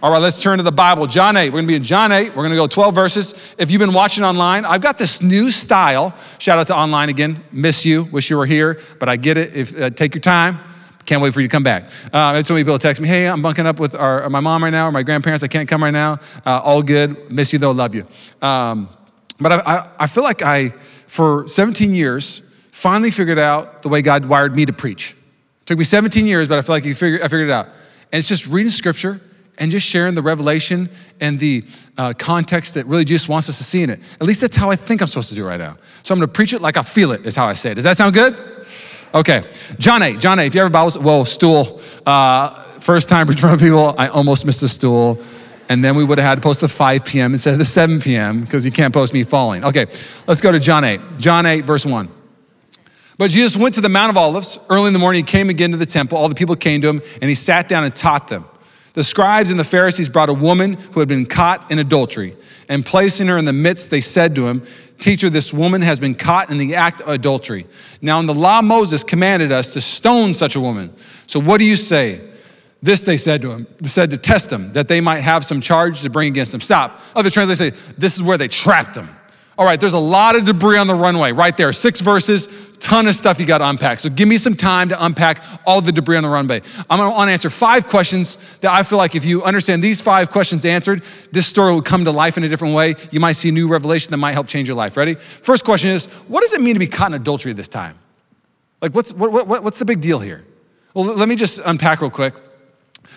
All 0.00 0.12
right, 0.12 0.22
let's 0.22 0.38
turn 0.38 0.58
to 0.58 0.62
the 0.62 0.72
Bible. 0.72 1.06
John 1.08 1.36
8. 1.36 1.48
We're 1.48 1.56
going 1.56 1.64
to 1.64 1.68
be 1.68 1.74
in 1.74 1.82
John 1.82 2.12
8. 2.12 2.28
We're 2.28 2.44
going 2.44 2.50
to 2.50 2.56
go 2.56 2.68
12 2.68 2.94
verses. 2.94 3.54
If 3.58 3.70
you've 3.70 3.80
been 3.80 3.92
watching 3.92 4.22
online, 4.22 4.64
I've 4.64 4.80
got 4.80 4.96
this 4.96 5.20
new 5.20 5.50
style. 5.50 6.14
Shout 6.38 6.58
out 6.58 6.68
to 6.68 6.76
online 6.76 7.08
again. 7.08 7.42
Miss 7.50 7.84
you. 7.84 8.04
Wish 8.04 8.30
you 8.30 8.38
were 8.38 8.46
here, 8.46 8.80
but 9.00 9.08
I 9.08 9.16
get 9.16 9.36
it. 9.36 9.56
If 9.56 9.78
uh, 9.78 9.90
take 9.90 10.14
your 10.14 10.22
time. 10.22 10.60
Can't 11.08 11.22
wait 11.22 11.32
for 11.32 11.40
you 11.40 11.48
to 11.48 11.50
come 11.50 11.62
back. 11.62 11.84
Uh, 12.12 12.34
it's 12.36 12.50
many 12.50 12.64
people 12.64 12.78
text 12.78 13.00
me, 13.00 13.08
hey, 13.08 13.26
I'm 13.26 13.40
bunking 13.40 13.64
up 13.64 13.80
with 13.80 13.94
our, 13.94 14.28
my 14.28 14.40
mom 14.40 14.62
right 14.62 14.68
now 14.68 14.88
or 14.88 14.92
my 14.92 15.02
grandparents. 15.02 15.42
I 15.42 15.46
can't 15.46 15.66
come 15.66 15.82
right 15.82 15.90
now. 15.90 16.18
Uh, 16.44 16.60
all 16.62 16.82
good. 16.82 17.32
Miss 17.32 17.50
you 17.50 17.58
though. 17.58 17.70
Love 17.70 17.94
you. 17.94 18.06
Um, 18.42 18.90
but 19.40 19.52
I, 19.52 19.56
I, 19.56 19.88
I 20.00 20.06
feel 20.06 20.22
like 20.22 20.42
I, 20.42 20.74
for 21.06 21.48
17 21.48 21.94
years, 21.94 22.42
finally 22.72 23.10
figured 23.10 23.38
out 23.38 23.80
the 23.80 23.88
way 23.88 24.02
God 24.02 24.26
wired 24.26 24.54
me 24.54 24.66
to 24.66 24.72
preach. 24.74 25.12
It 25.12 25.66
took 25.66 25.78
me 25.78 25.84
17 25.84 26.26
years, 26.26 26.46
but 26.46 26.58
I 26.58 26.60
feel 26.60 26.74
like 26.74 26.84
I 26.84 26.92
figured, 26.92 27.22
I 27.22 27.28
figured 27.28 27.48
it 27.48 27.52
out. 27.52 27.68
And 28.12 28.18
it's 28.18 28.28
just 28.28 28.46
reading 28.46 28.68
scripture 28.68 29.18
and 29.56 29.70
just 29.70 29.86
sharing 29.86 30.14
the 30.14 30.20
revelation 30.20 30.90
and 31.22 31.40
the 31.40 31.64
uh, 31.96 32.12
context 32.18 32.74
that 32.74 32.84
really 32.84 33.06
Jesus 33.06 33.26
wants 33.26 33.48
us 33.48 33.56
to 33.56 33.64
see 33.64 33.82
in 33.82 33.88
it. 33.88 34.00
At 34.20 34.26
least 34.26 34.42
that's 34.42 34.56
how 34.56 34.70
I 34.70 34.76
think 34.76 35.00
I'm 35.00 35.08
supposed 35.08 35.30
to 35.30 35.34
do 35.34 35.46
right 35.46 35.58
now. 35.58 35.78
So 36.02 36.12
I'm 36.12 36.20
gonna 36.20 36.28
preach 36.28 36.52
it 36.52 36.60
like 36.60 36.76
I 36.76 36.82
feel 36.82 37.12
it, 37.12 37.26
is 37.26 37.34
how 37.34 37.46
I 37.46 37.54
say 37.54 37.70
it. 37.70 37.76
Does 37.76 37.84
that 37.84 37.96
sound 37.96 38.12
good? 38.12 38.57
Okay, 39.14 39.42
John 39.78 40.02
8, 40.02 40.20
John 40.20 40.38
8, 40.38 40.46
if 40.46 40.54
you 40.54 40.60
ever 40.60 40.68
Bibles, 40.68 40.98
whoa, 40.98 41.24
stool. 41.24 41.80
Uh, 42.04 42.62
first 42.80 43.08
time 43.08 43.28
in 43.28 43.36
front 43.36 43.54
of 43.54 43.60
people, 43.60 43.94
I 43.96 44.08
almost 44.08 44.44
missed 44.44 44.62
a 44.62 44.68
stool. 44.68 45.18
And 45.70 45.84
then 45.84 45.96
we 45.96 46.04
would 46.04 46.18
have 46.18 46.26
had 46.26 46.34
to 46.36 46.40
post 46.40 46.60
the 46.60 46.68
5 46.68 47.04
p.m. 47.04 47.34
instead 47.34 47.52
of 47.52 47.58
the 47.58 47.64
7 47.64 48.00
p.m. 48.00 48.42
because 48.42 48.64
you 48.64 48.72
can't 48.72 48.92
post 48.92 49.12
me 49.12 49.22
falling. 49.24 49.64
Okay, 49.64 49.86
let's 50.26 50.40
go 50.40 50.52
to 50.52 50.58
John 50.58 50.84
8. 50.84 51.18
John 51.18 51.46
8, 51.46 51.64
verse 51.64 51.84
1. 51.84 52.08
But 53.18 53.30
Jesus 53.30 53.56
went 53.56 53.74
to 53.74 53.80
the 53.80 53.88
Mount 53.88 54.10
of 54.10 54.16
Olives. 54.16 54.58
Early 54.70 54.86
in 54.86 54.92
the 54.92 54.98
morning, 54.98 55.24
he 55.24 55.30
came 55.30 55.50
again 55.50 55.72
to 55.72 55.76
the 55.76 55.86
temple. 55.86 56.16
All 56.16 56.28
the 56.28 56.34
people 56.34 56.56
came 56.56 56.80
to 56.82 56.88
him, 56.88 57.02
and 57.20 57.28
he 57.28 57.34
sat 57.34 57.68
down 57.68 57.84
and 57.84 57.94
taught 57.94 58.28
them. 58.28 58.46
The 58.98 59.04
scribes 59.04 59.52
and 59.52 59.60
the 59.60 59.64
Pharisees 59.64 60.08
brought 60.08 60.28
a 60.28 60.34
woman 60.34 60.74
who 60.74 60.98
had 60.98 61.08
been 61.08 61.24
caught 61.24 61.70
in 61.70 61.78
adultery, 61.78 62.36
and 62.68 62.84
placing 62.84 63.28
her 63.28 63.38
in 63.38 63.44
the 63.44 63.52
midst, 63.52 63.90
they 63.90 64.00
said 64.00 64.34
to 64.34 64.48
him, 64.48 64.66
Teacher, 64.98 65.30
this 65.30 65.52
woman 65.52 65.82
has 65.82 66.00
been 66.00 66.16
caught 66.16 66.50
in 66.50 66.58
the 66.58 66.74
act 66.74 67.02
of 67.02 67.10
adultery. 67.10 67.68
Now, 68.02 68.18
in 68.18 68.26
the 68.26 68.34
law, 68.34 68.60
Moses 68.60 69.04
commanded 69.04 69.52
us 69.52 69.72
to 69.74 69.80
stone 69.80 70.34
such 70.34 70.56
a 70.56 70.60
woman. 70.60 70.92
So, 71.26 71.40
what 71.40 71.58
do 71.58 71.64
you 71.64 71.76
say? 71.76 72.28
This 72.82 73.02
they 73.02 73.16
said 73.16 73.40
to 73.42 73.52
him, 73.52 73.68
they 73.80 73.86
said 73.86 74.10
to 74.10 74.16
test 74.16 74.52
him, 74.52 74.72
that 74.72 74.88
they 74.88 75.00
might 75.00 75.20
have 75.20 75.46
some 75.46 75.60
charge 75.60 76.02
to 76.02 76.10
bring 76.10 76.26
against 76.26 76.52
him. 76.52 76.60
Stop. 76.60 77.00
Other 77.14 77.30
translations 77.30 77.76
say, 77.76 77.92
this 77.96 78.16
is 78.16 78.22
where 78.24 78.36
they 78.36 78.48
trapped 78.48 78.96
him. 78.96 79.08
All 79.58 79.64
right, 79.64 79.80
there's 79.80 79.94
a 79.94 79.98
lot 79.98 80.36
of 80.36 80.44
debris 80.44 80.78
on 80.78 80.86
the 80.86 80.94
runway 80.94 81.32
right 81.32 81.56
there. 81.56 81.72
Six 81.72 82.00
verses, 82.00 82.48
ton 82.78 83.08
of 83.08 83.16
stuff 83.16 83.40
you 83.40 83.44
got 83.44 83.58
to 83.58 83.68
unpack. 83.68 83.98
So 83.98 84.08
give 84.08 84.28
me 84.28 84.36
some 84.36 84.54
time 84.54 84.88
to 84.90 85.04
unpack 85.04 85.42
all 85.66 85.80
the 85.80 85.90
debris 85.90 86.16
on 86.16 86.22
the 86.22 86.28
runway. 86.28 86.62
I'm 86.88 87.00
going 87.00 87.26
to 87.26 87.32
answer 87.32 87.50
five 87.50 87.88
questions 87.88 88.38
that 88.60 88.72
I 88.72 88.84
feel 88.84 88.98
like 88.98 89.16
if 89.16 89.24
you 89.24 89.42
understand 89.42 89.82
these 89.82 90.00
five 90.00 90.30
questions 90.30 90.64
answered, 90.64 91.02
this 91.32 91.48
story 91.48 91.74
will 91.74 91.82
come 91.82 92.04
to 92.04 92.12
life 92.12 92.36
in 92.36 92.44
a 92.44 92.48
different 92.48 92.76
way. 92.76 92.94
You 93.10 93.18
might 93.18 93.32
see 93.32 93.48
a 93.48 93.52
new 93.52 93.66
revelation 93.66 94.12
that 94.12 94.18
might 94.18 94.30
help 94.30 94.46
change 94.46 94.68
your 94.68 94.76
life. 94.76 94.96
Ready? 94.96 95.14
First 95.14 95.64
question 95.64 95.90
is, 95.90 96.06
what 96.28 96.42
does 96.42 96.52
it 96.52 96.60
mean 96.60 96.74
to 96.74 96.80
be 96.80 96.86
caught 96.86 97.10
in 97.10 97.14
adultery 97.14 97.52
this 97.52 97.66
time? 97.66 97.98
Like, 98.80 98.94
what's, 98.94 99.12
what, 99.12 99.32
what, 99.32 99.64
what's 99.64 99.80
the 99.80 99.84
big 99.84 100.00
deal 100.00 100.20
here? 100.20 100.44
Well, 100.94 101.04
let 101.04 101.28
me 101.28 101.34
just 101.34 101.58
unpack 101.66 102.00
real 102.00 102.10
quick. 102.10 102.34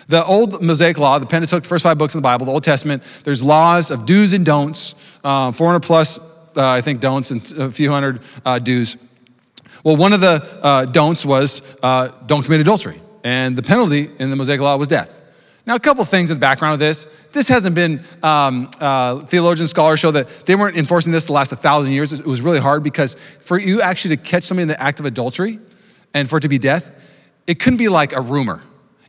The 0.08 0.24
old 0.24 0.60
Mosaic 0.60 0.98
Law, 0.98 1.20
the 1.20 1.26
Pentateuch, 1.26 1.62
the 1.62 1.68
first 1.68 1.84
five 1.84 1.98
books 1.98 2.14
in 2.14 2.18
the 2.18 2.22
Bible, 2.22 2.46
the 2.46 2.52
Old 2.52 2.64
Testament, 2.64 3.04
there's 3.22 3.44
laws 3.44 3.92
of 3.92 4.06
do's 4.06 4.32
and 4.32 4.44
don'ts, 4.44 4.96
uh, 5.22 5.52
400 5.52 5.80
plus 5.80 6.18
uh, 6.56 6.68
I 6.70 6.80
think, 6.80 7.00
don'ts 7.00 7.30
and 7.30 7.52
a 7.58 7.70
few 7.70 7.90
hundred 7.90 8.20
uh, 8.44 8.58
do's. 8.58 8.96
Well, 9.84 9.96
one 9.96 10.12
of 10.12 10.20
the 10.20 10.42
uh, 10.62 10.84
don'ts 10.86 11.24
was 11.24 11.62
uh, 11.82 12.08
don't 12.26 12.42
commit 12.42 12.60
adultery. 12.60 13.00
and 13.24 13.56
the 13.56 13.62
penalty 13.62 14.10
in 14.18 14.30
the 14.30 14.36
Mosaic 14.36 14.60
Law 14.60 14.76
was 14.76 14.88
death. 14.88 15.20
Now, 15.64 15.76
a 15.76 15.80
couple 15.80 16.04
things 16.04 16.30
in 16.30 16.36
the 16.36 16.40
background 16.40 16.74
of 16.74 16.80
this. 16.80 17.06
This 17.30 17.46
hasn't 17.46 17.76
been, 17.76 18.04
um, 18.22 18.68
uh, 18.80 19.20
theologian 19.26 19.68
scholars 19.68 20.00
show 20.00 20.10
that 20.10 20.28
they 20.44 20.56
weren't 20.56 20.76
enforcing 20.76 21.12
this 21.12 21.26
the 21.26 21.32
last 21.32 21.52
1,000 21.52 21.92
years. 21.92 22.12
It 22.12 22.26
was 22.26 22.40
really 22.40 22.58
hard 22.58 22.82
because 22.82 23.16
for 23.40 23.58
you 23.58 23.80
actually 23.80 24.16
to 24.16 24.22
catch 24.22 24.42
somebody 24.42 24.62
in 24.62 24.68
the 24.68 24.82
act 24.82 24.98
of 24.98 25.06
adultery 25.06 25.60
and 26.14 26.28
for 26.28 26.38
it 26.38 26.40
to 26.40 26.48
be 26.48 26.58
death, 26.58 26.90
it 27.46 27.60
couldn't 27.60 27.76
be 27.76 27.88
like 27.88 28.12
a 28.12 28.20
rumor. 28.20 28.60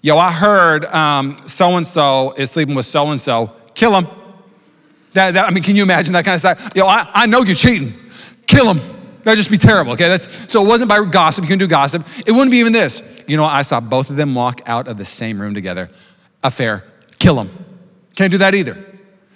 Yo, 0.02 0.18
I 0.18 0.32
heard 0.32 0.84
so 1.50 1.78
and 1.78 1.88
so 1.88 2.34
is 2.38 2.52
sleeping 2.52 2.76
with 2.76 2.86
so 2.86 3.10
and 3.10 3.20
so. 3.20 3.52
Kill 3.74 4.00
him. 4.00 4.23
That, 5.14 5.36
that, 5.36 5.48
I 5.48 5.52
mean, 5.52 5.64
can 5.64 5.76
you 5.76 5.84
imagine 5.84 6.14
that 6.14 6.26
kind 6.26 6.36
of 6.36 6.42
stuff? 6.42 6.76
Yo, 6.76 6.86
I, 6.86 7.10
I 7.14 7.26
know 7.26 7.44
you're 7.44 7.56
cheating. 7.56 7.94
Kill 8.48 8.74
him. 8.74 8.80
That'd 9.24 9.38
just 9.38 9.52
be 9.52 9.58
terrible, 9.58 9.94
okay? 9.94 10.10
That's, 10.10 10.52
so 10.52 10.64
it 10.64 10.68
wasn't 10.68 10.90
by 10.90 11.04
gossip. 11.06 11.44
You 11.44 11.48
can 11.48 11.60
do 11.60 11.68
gossip. 11.68 12.06
It 12.26 12.32
wouldn't 12.32 12.52
be 12.52 12.58
even 12.58 12.74
this. 12.74 13.02
You 13.28 13.38
know, 13.38 13.46
I 13.46 13.62
saw 13.62 13.80
both 13.80 14.10
of 14.10 14.18
them 14.18 14.36
walk 14.36 14.62
out 14.66 14.88
of 14.88 14.98
the 14.98 15.06
same 15.06 15.40
room 15.40 15.54
together. 15.54 15.90
Affair. 16.44 16.84
Kill 17.20 17.36
them. 17.36 17.50
Can't 18.16 18.32
do 18.32 18.38
that 18.40 18.54
either. 18.54 18.84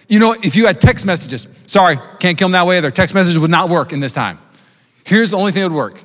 You 0.09 0.19
know, 0.19 0.33
if 0.33 0.55
you 0.55 0.65
had 0.65 0.81
text 0.81 1.05
messages, 1.05 1.47
sorry, 1.67 1.97
can't 2.19 2.37
kill 2.37 2.47
them 2.47 2.53
that 2.53 2.65
way 2.65 2.77
either. 2.77 2.91
Text 2.91 3.15
messages 3.15 3.39
would 3.39 3.51
not 3.51 3.69
work 3.69 3.93
in 3.93 3.99
this 3.99 4.13
time. 4.13 4.39
Here's 5.03 5.31
the 5.31 5.37
only 5.37 5.51
thing 5.51 5.63
that 5.63 5.69
would 5.69 5.77
work 5.77 6.03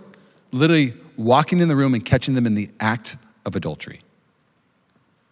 literally 0.52 0.94
walking 1.16 1.60
in 1.60 1.68
the 1.68 1.76
room 1.76 1.94
and 1.94 2.04
catching 2.04 2.34
them 2.34 2.46
in 2.46 2.54
the 2.54 2.70
act 2.78 3.16
of 3.44 3.56
adultery. 3.56 4.00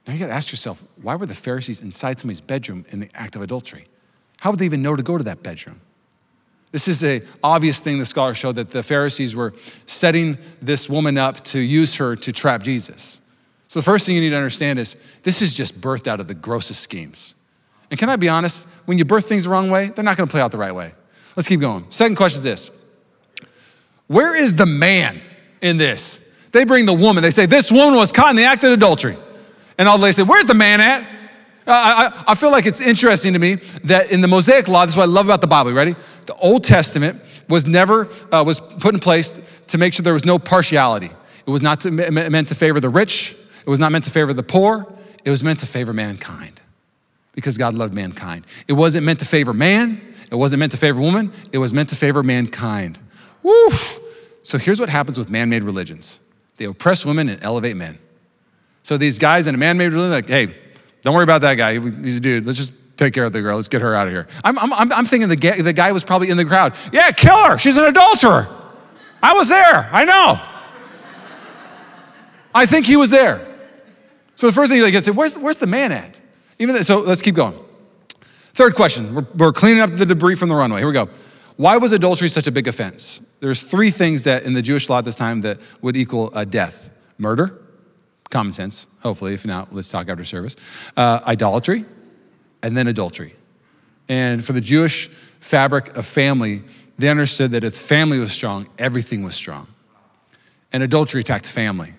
Now 0.07 0.15
you 0.15 0.19
gotta 0.19 0.33
ask 0.33 0.51
yourself, 0.51 0.83
why 1.01 1.15
were 1.15 1.27
the 1.27 1.35
Pharisees 1.35 1.81
inside 1.83 2.19
somebody's 2.19 2.41
bedroom 2.41 2.85
in 2.91 3.01
the 3.01 3.11
act 3.15 3.37
of 3.37 3.43
adultery? 3.43 3.87
How 4.41 4.51
would 4.51 4.59
they 4.59 4.65
even 4.65 4.83
know 4.83 4.97
to 4.97 5.03
go 5.03 5.17
to 5.17 5.25
that 5.25 5.43
bedroom? 5.43 5.81
This 6.73 6.89
is 6.89 7.03
an 7.03 7.23
obvious 7.43 7.81
thing 7.81 7.99
the 7.99 8.05
scholars 8.05 8.37
show 8.37 8.53
that 8.53 8.71
the 8.71 8.83
Pharisees 8.83 9.37
were 9.37 9.55
setting 9.87 10.39
this 10.63 10.89
woman 10.89 11.19
up 11.19 11.45
to 11.45 11.59
use 11.59 11.97
her 11.97 12.17
to 12.17 12.33
trap 12.33 12.63
Jesus. 12.63 13.21
So 13.69 13.81
the 13.81 13.85
first 13.85 14.07
thing 14.07 14.15
you 14.15 14.21
need 14.21 14.31
to 14.31 14.37
understand 14.37 14.79
is 14.79 14.97
this 15.23 15.43
is 15.43 15.55
just 15.55 15.81
birthed 15.81 16.07
out 16.07 16.21
of 16.21 16.27
the 16.27 16.35
grossest 16.35 16.81
schemes. 16.81 17.35
And 17.91 17.99
can 17.99 18.09
I 18.09 18.17
be 18.17 18.29
honest? 18.29 18.67
When 18.87 18.99
you 18.99 19.05
birth 19.05 19.29
things 19.29 19.45
the 19.45 19.51
wrong 19.51 19.71
way, 19.71 19.89
they're 19.89 20.05
not 20.05 20.17
gonna 20.17 20.31
play 20.31 20.41
out 20.41 20.53
the 20.53 20.59
right 20.59 20.75
way. 20.75 20.93
Let's 21.37 21.49
keep 21.49 21.61
going. 21.61 21.87
Second 21.91 22.17
question 22.17 22.39
is 22.39 22.45
this 22.45 22.71
Where 24.07 24.35
is 24.35 24.55
the 24.55 24.67
man 24.67 25.21
in 25.61 25.77
this? 25.77 26.21
They 26.53 26.65
bring 26.65 26.87
the 26.87 26.95
woman, 26.95 27.23
they 27.23 27.31
say, 27.31 27.47
This 27.47 27.71
woman 27.71 27.95
was 27.95 28.11
caught 28.11 28.31
in 28.31 28.37
the 28.37 28.45
act 28.45 28.65
of 28.65 28.73
adultery. 28.73 29.17
And 29.77 29.89
all 29.89 29.99
they 29.99 30.13
say, 30.13 30.23
Where's 30.23 30.47
the 30.47 30.55
man 30.55 30.81
at? 30.81 31.20
I, 31.71 32.25
I, 32.29 32.35
feel 32.35 32.51
like 32.51 32.67
it's 32.67 32.81
interesting 32.81 33.33
to 33.33 33.39
me 33.39 33.57
that 33.85 34.11
in 34.11 34.21
the 34.21 34.29
Mosaic 34.29 34.69
Law, 34.69 34.85
this 34.85 34.95
is 34.95 34.97
what 34.97 35.05
I 35.05 35.13
love 35.13 35.27
about 35.27 35.41
the 35.41 35.47
Bible. 35.47 35.73
Ready? 35.73 35.95
The 36.27 36.35
Old 36.37 36.65
Testament 36.65 37.23
was 37.49 37.67
never 37.67 38.09
uh, 38.33 38.43
was 38.47 38.61
put 38.61 38.95
in 38.95 39.01
place 39.01 39.41
to 39.69 39.79
make 39.79 39.95
sure 39.95 40.03
there 40.03 40.13
was 40.13 40.25
no 40.25 40.39
partiality. 40.39 41.11
It 41.47 41.51
was 41.51 41.63
not 41.63 41.81
to, 41.83 41.91
meant 41.91 42.49
to 42.49 42.55
favor 42.55 42.81
the 42.81 42.89
rich. 42.89 43.37
It 43.65 43.71
was 43.71 43.79
not 43.79 43.93
meant 43.93 44.05
to 44.05 44.11
favor 44.11 44.33
the 44.33 44.43
poor. 44.43 44.93
It 45.25 45.31
was 45.31 45.43
meant 45.43 45.61
to 45.61 45.67
favor 45.67 45.93
mankind 45.93 46.61
because 47.35 47.57
God 47.59 47.75
loved 47.75 47.95
mankind. 47.95 48.47
It 48.69 48.75
wasn't 48.75 49.07
meant 49.07 49.21
to 49.21 49.27
favor 49.27 49.53
man. 49.53 50.01
It 50.31 50.37
wasn't 50.37 50.61
meant 50.61 50.73
to 50.73 50.79
favor 50.79 51.01
woman. 51.01 51.33
It 51.53 51.59
was 51.59 51.75
meant 51.75 51.89
to 51.91 51.97
favor 51.97 52.23
mankind. 52.23 52.99
Woof. 53.43 53.99
So 54.43 54.59
here's 54.59 54.81
what 54.81 54.89
happens 54.89 55.19
with 55.19 55.31
man-made 55.31 55.65
religions. 55.65 56.21
They 56.57 56.65
oppress 56.67 57.05
women 57.05 57.29
and 57.29 57.43
elevate 57.43 57.77
men. 57.77 57.99
So 58.83 58.97
these 58.97 59.19
guys 59.19 59.47
in 59.47 59.55
a 59.55 59.59
man-made 59.59 59.93
religion, 59.93 60.11
like, 60.11 60.29
hey, 60.29 60.55
don't 61.03 61.15
worry 61.15 61.25
about 61.25 61.41
that 61.43 61.55
guy. 61.55 61.79
He's 61.79 62.17
a 62.17 62.21
dude. 62.21 62.47
Let's 62.47 62.59
just 62.59 62.73
take 62.97 63.15
care 63.15 63.25
of 63.25 63.33
the 63.33 63.41
girl. 63.41 63.57
Let's 63.57 63.69
get 63.69 63.81
her 63.81 63.95
out 63.95 64.07
of 64.07 64.13
here. 64.13 64.29
I'm, 64.45 64.59
I'm, 64.59 64.93
I'm 64.93 65.07
thinking 65.07 65.29
the 65.29 65.37
guy, 65.37 65.63
the 65.63 65.73
guy 65.73 65.93
was 65.93 66.05
probably 66.05 66.31
in 66.31 66.37
the 66.37 66.45
crowd. 66.45 66.75
Yeah, 66.93 67.11
kill 67.13 67.47
her. 67.47 67.59
She's 67.59 67.79
an 67.79 67.85
adulterer. 67.85 68.49
I 69.23 69.33
was 69.33 69.49
there. 69.49 69.89
I 69.93 70.05
know. 70.05 70.41
I 72.55 72.67
think 72.67 72.87
he 72.87 72.97
was 72.97 73.11
there. 73.11 73.47
So 74.35 74.47
the 74.47 74.53
first 74.53 74.71
thing 74.73 74.85
he 74.85 74.91
gets 74.91 75.07
is, 75.09 75.15
where's, 75.15 75.39
where's 75.39 75.59
the 75.59 75.67
man 75.67 75.93
at? 75.93 76.21
Even 76.59 76.83
so 76.83 77.01
let's 77.01 77.23
keep 77.23 77.35
going. 77.35 77.59
Third 78.55 78.75
question. 78.75 79.15
We're, 79.15 79.27
we're 79.35 79.53
cleaning 79.53 79.81
up 79.81 79.97
the 79.97 80.05
debris 80.05 80.35
from 80.35 80.49
the 80.49 80.55
runway. 80.55 80.81
Here 80.81 80.89
we 80.89 80.93
go. 80.93 81.09
Why 81.57 81.77
was 81.77 81.93
adultery 81.93 82.29
such 82.29 82.47
a 82.47 82.51
big 82.51 82.69
offense? 82.69 83.21
There's 83.41 83.63
three 83.63 83.91
things 83.91 84.25
that 84.25 84.45
in 84.45 84.55
the 84.55 84.63
Jewish 84.63 84.89
law 84.89 84.99
at 84.99 85.05
this 85.05 85.17
time 85.17 85.43
that 85.43 85.59
would 85.83 85.97
equal 85.97 86.31
a 86.35 86.45
death: 86.45 86.91
murder, 87.19 87.61
common 88.31 88.53
sense, 88.53 88.87
hopefully. 89.01 89.35
If 89.35 89.45
not, 89.45 89.75
let's 89.75 89.91
talk 89.91 90.09
after 90.09 90.25
service. 90.25 90.57
Uh, 90.97 91.21
idolatry, 91.27 91.85
and 92.63 92.77
then 92.77 92.87
adultery. 92.87 93.35
And 94.09 94.45
for 94.45 94.53
the 94.53 94.61
Jewish 94.61 95.09
fabric 95.41 95.97
of 95.97 96.07
family, 96.07 96.63
they 96.99 97.09
understood 97.09 97.53
that 97.53 97.65
if 97.65 97.75
family 97.75 98.19
was 98.19 98.33
strong, 98.33 98.69
everything 98.79 99.23
was 99.23 99.35
strong. 99.35 99.67
And 100.73 100.83
adultery 100.83 101.21
attacked 101.21 101.47
family. 101.47 101.95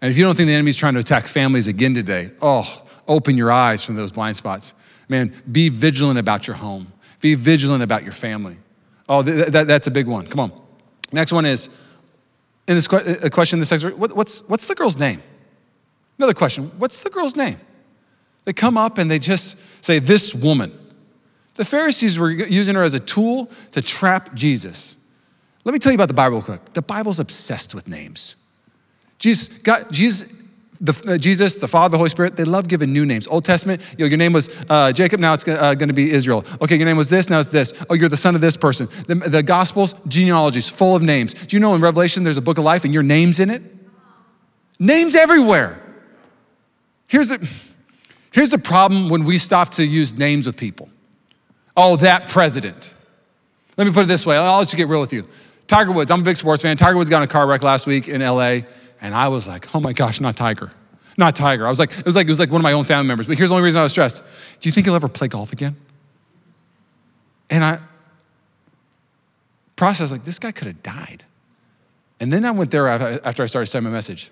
And 0.00 0.10
if 0.10 0.18
you 0.18 0.24
don't 0.24 0.36
think 0.36 0.48
the 0.48 0.54
enemy's 0.54 0.76
trying 0.76 0.94
to 0.94 1.00
attack 1.00 1.26
families 1.26 1.68
again 1.68 1.94
today, 1.94 2.30
oh, 2.40 2.82
open 3.06 3.36
your 3.36 3.52
eyes 3.52 3.84
from 3.84 3.94
those 3.94 4.10
blind 4.10 4.36
spots. 4.36 4.74
Man, 5.08 5.34
be 5.50 5.68
vigilant 5.68 6.18
about 6.18 6.46
your 6.46 6.56
home. 6.56 6.92
Be 7.20 7.34
vigilant 7.34 7.82
about 7.82 8.02
your 8.02 8.12
family. 8.12 8.56
Oh, 9.08 9.22
th- 9.22 9.52
th- 9.52 9.66
that's 9.66 9.86
a 9.86 9.90
big 9.90 10.06
one. 10.06 10.26
Come 10.26 10.40
on. 10.40 10.52
Next 11.12 11.32
one 11.32 11.44
is 11.44 11.68
in 12.66 12.74
this 12.74 12.88
que- 12.88 13.18
a 13.22 13.30
question 13.30 13.58
in 13.58 13.60
the 13.60 13.66
sex. 13.66 13.84
What, 13.84 14.16
what's, 14.16 14.40
what's 14.48 14.66
the 14.66 14.74
girl's 14.74 14.98
name? 14.98 15.22
Another 16.22 16.34
question 16.34 16.70
What's 16.78 17.00
the 17.00 17.10
girl's 17.10 17.34
name? 17.34 17.58
They 18.44 18.52
come 18.52 18.76
up 18.76 18.98
and 18.98 19.10
they 19.10 19.18
just 19.18 19.58
say, 19.84 19.98
This 19.98 20.32
woman. 20.32 20.78
The 21.56 21.64
Pharisees 21.64 22.16
were 22.16 22.30
using 22.30 22.76
her 22.76 22.84
as 22.84 22.94
a 22.94 23.00
tool 23.00 23.50
to 23.72 23.82
trap 23.82 24.32
Jesus. 24.32 24.96
Let 25.64 25.72
me 25.72 25.80
tell 25.80 25.90
you 25.90 25.96
about 25.96 26.06
the 26.06 26.14
Bible 26.14 26.40
quick. 26.40 26.74
The 26.74 26.82
Bible's 26.82 27.18
obsessed 27.18 27.74
with 27.74 27.88
names. 27.88 28.36
Jesus, 29.18 29.48
God, 29.48 29.88
Jesus, 29.90 30.32
the, 30.80 31.14
uh, 31.14 31.18
Jesus, 31.18 31.56
the 31.56 31.66
Father, 31.66 31.90
the 31.90 31.98
Holy 31.98 32.10
Spirit, 32.10 32.36
they 32.36 32.44
love 32.44 32.68
giving 32.68 32.92
new 32.92 33.04
names. 33.04 33.26
Old 33.26 33.44
Testament, 33.44 33.82
you 33.98 34.04
know, 34.04 34.08
your 34.08 34.16
name 34.16 34.32
was 34.32 34.48
uh, 34.70 34.92
Jacob, 34.92 35.18
now 35.18 35.34
it's 35.34 35.46
uh, 35.46 35.74
going 35.74 35.88
to 35.88 35.92
be 35.92 36.12
Israel. 36.12 36.44
Okay, 36.62 36.76
your 36.76 36.86
name 36.86 36.96
was 36.96 37.10
this, 37.10 37.28
now 37.28 37.40
it's 37.40 37.48
this. 37.48 37.74
Oh, 37.90 37.94
you're 37.94 38.08
the 38.08 38.16
son 38.16 38.36
of 38.36 38.40
this 38.40 38.56
person. 38.56 38.88
The, 39.08 39.16
the 39.16 39.42
Gospels, 39.42 39.96
genealogies, 40.06 40.68
full 40.68 40.94
of 40.94 41.02
names. 41.02 41.34
Do 41.34 41.56
you 41.56 41.60
know 41.60 41.74
in 41.74 41.80
Revelation 41.80 42.22
there's 42.22 42.38
a 42.38 42.42
book 42.42 42.58
of 42.58 42.64
life 42.64 42.84
and 42.84 42.94
your 42.94 43.02
name's 43.02 43.40
in 43.40 43.50
it? 43.50 43.62
Names 44.78 45.16
everywhere. 45.16 45.81
Here's 47.12 47.28
the, 47.28 47.46
here's 48.30 48.48
the 48.48 48.56
problem 48.56 49.10
when 49.10 49.24
we 49.24 49.36
stop 49.36 49.72
to 49.72 49.84
use 49.84 50.16
names 50.16 50.46
with 50.46 50.56
people. 50.56 50.88
Oh, 51.76 51.96
that 51.96 52.30
president. 52.30 52.94
Let 53.76 53.86
me 53.86 53.92
put 53.92 54.04
it 54.04 54.08
this 54.08 54.24
way. 54.24 54.34
I'll 54.34 54.62
you 54.62 54.66
get 54.66 54.88
real 54.88 55.02
with 55.02 55.12
you. 55.12 55.28
Tiger 55.66 55.92
Woods, 55.92 56.10
I'm 56.10 56.22
a 56.22 56.24
big 56.24 56.38
sports 56.38 56.62
fan. 56.62 56.74
Tiger 56.78 56.96
Woods 56.96 57.10
got 57.10 57.18
in 57.18 57.24
a 57.24 57.26
car 57.26 57.46
wreck 57.46 57.62
last 57.62 57.86
week 57.86 58.08
in 58.08 58.22
LA, 58.22 58.60
and 59.02 59.14
I 59.14 59.28
was 59.28 59.46
like, 59.46 59.74
oh 59.74 59.80
my 59.80 59.92
gosh, 59.92 60.22
not 60.22 60.38
Tiger. 60.38 60.72
Not 61.18 61.36
Tiger. 61.36 61.66
I 61.66 61.68
was 61.68 61.78
like, 61.78 61.98
it 61.98 62.06
was 62.06 62.16
like, 62.16 62.28
it 62.28 62.30
was 62.30 62.38
like 62.38 62.50
one 62.50 62.62
of 62.62 62.62
my 62.62 62.72
own 62.72 62.84
family 62.84 63.08
members. 63.08 63.26
But 63.26 63.36
here's 63.36 63.50
the 63.50 63.56
only 63.56 63.64
reason 63.66 63.80
I 63.80 63.82
was 63.82 63.92
stressed. 63.92 64.22
Do 64.60 64.68
you 64.70 64.72
think 64.72 64.86
he'll 64.86 64.96
ever 64.96 65.08
play 65.08 65.28
golf 65.28 65.52
again? 65.52 65.76
And 67.50 67.62
I 67.62 67.78
processed 69.76 70.12
like, 70.12 70.24
this 70.24 70.38
guy 70.38 70.50
could 70.50 70.66
have 70.66 70.82
died. 70.82 71.24
And 72.20 72.32
then 72.32 72.46
I 72.46 72.52
went 72.52 72.70
there 72.70 72.88
after 72.88 73.42
I 73.42 73.46
started 73.46 73.66
sending 73.66 73.92
my 73.92 73.94
message. 73.94 74.30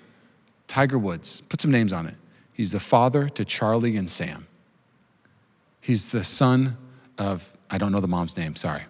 Tiger 0.66 0.98
Woods, 0.98 1.42
put 1.42 1.60
some 1.60 1.70
names 1.70 1.92
on 1.92 2.06
it. 2.06 2.14
He's 2.60 2.72
the 2.72 2.78
father 2.78 3.30
to 3.30 3.44
Charlie 3.46 3.96
and 3.96 4.10
Sam. 4.10 4.46
He's 5.80 6.10
the 6.10 6.22
son 6.22 6.76
of, 7.16 7.50
I 7.70 7.78
don't 7.78 7.90
know 7.90 8.00
the 8.00 8.06
mom's 8.06 8.36
name, 8.36 8.54
sorry. 8.54 8.82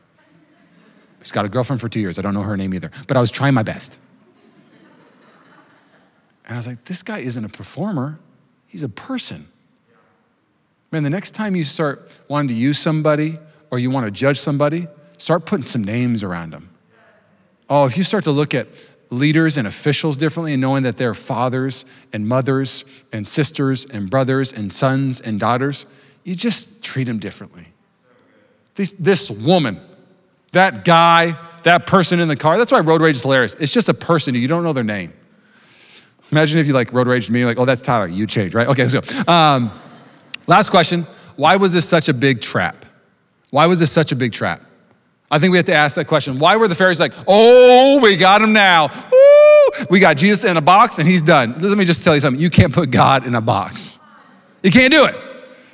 He's 1.21 1.31
got 1.31 1.45
a 1.45 1.49
girlfriend 1.49 1.81
for 1.81 1.89
two 1.89 2.01
years. 2.01 2.19
I 2.19 2.23
don't 2.23 2.35
know 2.35 2.43
her 2.43 2.57
name 2.57 2.75
either, 2.75 2.91
but 3.07 3.17
I 3.17 3.21
was 3.21 3.31
trying 3.31 3.55
my 3.55 3.63
best. 3.63 4.01
And 6.47 6.55
I 6.55 6.57
was 6.57 6.67
like, 6.67 6.85
this 6.87 7.05
guy 7.05 7.21
isn't 7.21 7.45
a 7.45 7.49
performer, 7.49 8.19
he's 8.67 8.83
a 8.83 8.89
person. 8.89 9.47
Man, 10.91 11.05
the 11.05 11.11
next 11.11 11.31
time 11.37 11.55
you 11.55 11.63
start 11.63 12.11
wanting 12.27 12.49
to 12.49 12.55
use 12.55 12.77
somebody 12.77 13.39
or 13.71 13.79
you 13.79 13.89
want 13.89 14.05
to 14.05 14.11
judge 14.11 14.41
somebody, 14.41 14.89
start 15.17 15.47
putting 15.47 15.67
some 15.67 15.85
names 15.85 16.25
around 16.25 16.53
them. 16.53 16.71
Oh, 17.69 17.85
if 17.85 17.97
you 17.97 18.03
start 18.03 18.25
to 18.25 18.33
look 18.33 18.53
at 18.53 18.67
leaders 19.11 19.59
and 19.59 19.67
officials 19.67 20.17
differently 20.17 20.53
and 20.53 20.61
knowing 20.61 20.85
that 20.85 20.97
they're 20.97 21.15
fathers 21.15 21.85
and 22.13 22.27
mothers 22.27 22.85
and 23.13 23.27
sisters 23.27 23.85
and 23.85 24.09
brothers 24.09 24.53
and 24.53 24.73
sons 24.73 25.21
and 25.21 25.41
daughters, 25.41 25.87
you 26.25 26.35
just 26.35 26.83
treat 26.83 27.05
them 27.05 27.19
differently. 27.19 27.67
This, 28.77 28.93
this 28.93 29.31
woman, 29.31 29.81
that 30.53 30.85
guy, 30.85 31.37
that 31.65 31.87
person 31.87 32.21
in 32.21 32.29
the 32.29 32.37
car, 32.37 32.57
that's 32.57 32.73
why 32.73 32.81
road 32.81 33.01
rage 33.01 33.17
is 33.17 33.23
hilarious. 33.23 33.55
It's 33.57 33.73
just 33.73 33.89
a 33.89 33.95
person, 33.95 34.35
you 34.35 34.49
don't 34.49 34.63
know 34.63 34.73
their 34.73 34.85
name. 34.85 35.13
Imagine 36.31 36.61
if 36.61 36.69
you 36.69 36.73
like 36.73 36.93
road 36.93 37.09
raged 37.09 37.29
me, 37.31 37.45
like, 37.45 37.59
oh, 37.59 37.65
that's 37.65 37.83
Tyler, 37.83 38.07
you 38.07 38.27
changed, 38.27 38.55
right? 38.55 38.69
Okay, 38.69 38.87
let's 38.87 38.95
go. 38.95 39.33
Um, 39.33 39.73
last 40.47 40.71
question 40.71 41.07
Why 41.35 41.57
was 41.57 41.73
this 41.73 41.89
such 41.89 42.09
a 42.09 42.15
big 42.15 42.41
trap? 42.41 42.87
Why 43.51 43.67
was 43.67 43.81
this 43.81 43.91
such 43.91 44.13
a 44.13 44.17
big 44.17 44.33
trap? 44.33 44.63
I 45.31 45.39
think 45.39 45.53
we 45.53 45.59
have 45.59 45.67
to 45.67 45.75
ask 45.75 45.97
that 45.97 46.07
question. 46.07 46.39
Why 46.39 46.57
were 46.57 46.67
the 46.67 46.75
Pharisees 46.75 47.01
like, 47.01 47.13
oh, 47.29 48.01
we 48.01 48.17
got 48.17 48.43
him 48.43 48.53
now? 48.53 48.89
Woo! 48.89 49.87
We 49.89 50.01
got 50.01 50.17
Jesus 50.17 50.45
in 50.45 50.57
a 50.57 50.61
box 50.61 50.99
and 50.99 51.07
he's 51.07 51.23
done. 51.23 51.57
Let 51.59 51.79
me 51.79 51.85
just 51.85 52.03
tell 52.03 52.15
you 52.15 52.21
something. 52.21 52.43
You 52.43 52.51
can't 52.51 52.73
put 52.73 52.91
God 52.91 53.27
in 53.27 53.35
a 53.35 53.41
box. 53.41 53.99
You 54.63 54.71
can't 54.71 54.93
do 54.93 55.05
it. 55.05 55.15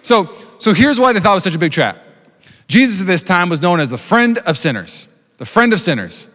So, 0.02 0.30
so 0.58 0.74
here's 0.74 1.00
why 1.00 1.12
they 1.12 1.20
thought 1.20 1.32
it 1.32 1.36
was 1.36 1.44
such 1.44 1.54
a 1.54 1.58
big 1.58 1.72
trap. 1.72 1.98
Jesus 2.68 3.00
at 3.00 3.06
this 3.06 3.22
time 3.22 3.48
was 3.48 3.62
known 3.62 3.80
as 3.80 3.90
the 3.90 3.98
friend 3.98 4.38
of 4.38 4.58
sinners, 4.58 5.08
the 5.38 5.46
friend 5.46 5.72
of 5.72 5.80
sinners. 5.80 6.28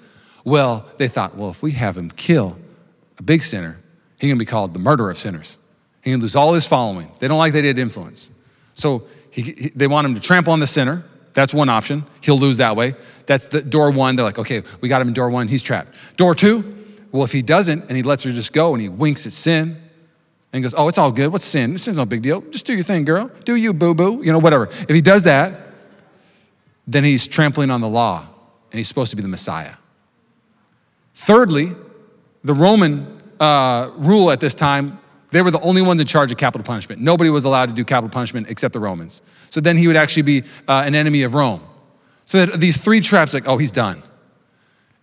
Well, 0.44 0.86
they 0.98 1.08
thought, 1.08 1.36
well, 1.36 1.52
if 1.52 1.62
we 1.62 1.72
have 1.74 1.96
him 1.96 2.10
kill 2.10 2.58
a 3.20 3.24
big 3.24 3.44
sinner, 3.44 3.78
He's 4.22 4.30
gonna 4.30 4.38
be 4.38 4.46
called 4.46 4.76
the 4.76 4.80
murderer 4.80 5.10
of 5.10 5.18
sinners. 5.18 5.58
He 6.04 6.12
can 6.12 6.22
lose 6.22 6.36
all 6.36 6.54
his 6.54 6.68
following. 6.68 7.12
They 7.18 7.28
don't 7.28 7.40
like 7.40 7.54
that 7.54 7.64
he 7.64 7.68
had 7.68 7.80
influence. 7.80 8.30
So 8.76 9.08
he, 9.32 9.42
he, 9.42 9.70
they 9.76 9.88
want 9.88 10.06
him 10.06 10.14
to 10.14 10.22
trample 10.22 10.54
on 10.54 10.60
the 10.60 10.68
sinner. 10.68 11.04
That's 11.34 11.54
one 11.54 11.70
option. 11.70 12.06
He'll 12.22 12.40
lose 12.40 12.58
that 12.58 12.76
way. 12.76 12.94
That's 13.26 13.48
the 13.48 13.62
door 13.62 13.92
one. 13.92 14.16
They're 14.16 14.26
like, 14.26 14.40
okay, 14.40 14.64
we 14.82 14.90
got 14.90 15.02
him 15.02 15.08
in 15.10 15.14
door 15.14 15.30
one. 15.30 15.48
He's 15.48 15.64
trapped. 15.64 15.94
Door 16.18 16.36
two, 16.36 16.78
well, 17.12 17.24
if 17.24 17.32
he 17.32 17.42
doesn't 17.42 17.84
and 17.88 17.96
he 17.96 18.04
lets 18.04 18.24
her 18.24 18.32
just 18.32 18.54
go 18.54 18.74
and 18.74 18.82
he 18.82 18.90
winks 18.90 19.26
at 19.26 19.34
sin 19.34 19.82
and 20.54 20.64
goes, 20.64 20.74
oh, 20.78 20.88
it's 20.88 20.98
all 20.98 21.12
good. 21.12 21.32
What's 21.32 21.46
sin? 21.46 21.78
Sin's 21.78 21.98
no 21.98 22.06
big 22.06 22.22
deal. 22.22 22.42
Just 22.52 22.66
do 22.66 22.74
your 22.74 22.84
thing, 22.84 23.06
girl. 23.06 23.32
Do 23.46 23.56
you, 23.56 23.74
boo 23.74 23.94
boo. 23.94 24.22
You 24.24 24.32
know, 24.32 24.40
whatever. 24.40 24.68
If 24.68 24.90
he 24.90 25.02
does 25.02 25.24
that, 25.24 25.54
then 26.88 27.04
he's 27.04 27.28
trampling 27.28 27.70
on 27.70 27.82
the 27.82 27.88
law 27.88 28.28
and 28.72 28.78
he's 28.78 28.88
supposed 28.88 29.12
to 29.12 29.16
be 29.16 29.22
the 29.22 29.30
Messiah. 29.30 29.76
Thirdly, 31.16 31.72
the 32.44 32.54
Roman 32.54 33.22
uh, 33.40 33.92
rule 33.96 34.32
at 34.32 34.40
this 34.40 34.56
time 34.56 35.00
they 35.32 35.42
were 35.42 35.52
the 35.52 35.62
only 35.62 35.82
ones 35.82 36.00
in 36.00 36.08
charge 36.08 36.32
of 36.32 36.38
capital 36.38 36.64
punishment. 36.64 37.02
Nobody 37.02 37.30
was 37.30 37.46
allowed 37.46 37.68
to 37.68 37.74
do 37.74 37.84
capital 37.84 38.10
punishment 38.10 38.50
except 38.50 38.74
the 38.74 38.80
Romans. 38.80 39.22
So 39.50 39.62
then 39.62 39.78
he 39.78 39.88
would 39.88 39.96
actually 39.96 40.24
be 40.24 40.44
uh, 40.68 40.84
an 40.86 40.94
enemy 40.94 41.24
of 41.24 41.34
Rome. 41.34 41.62
So 42.26 42.46
that 42.46 42.60
these 42.60 42.78
three 42.78 43.02
traps, 43.02 43.34
like, 43.34 43.48
oh, 43.48 43.58
he's 43.58 43.72
done. 43.72 44.04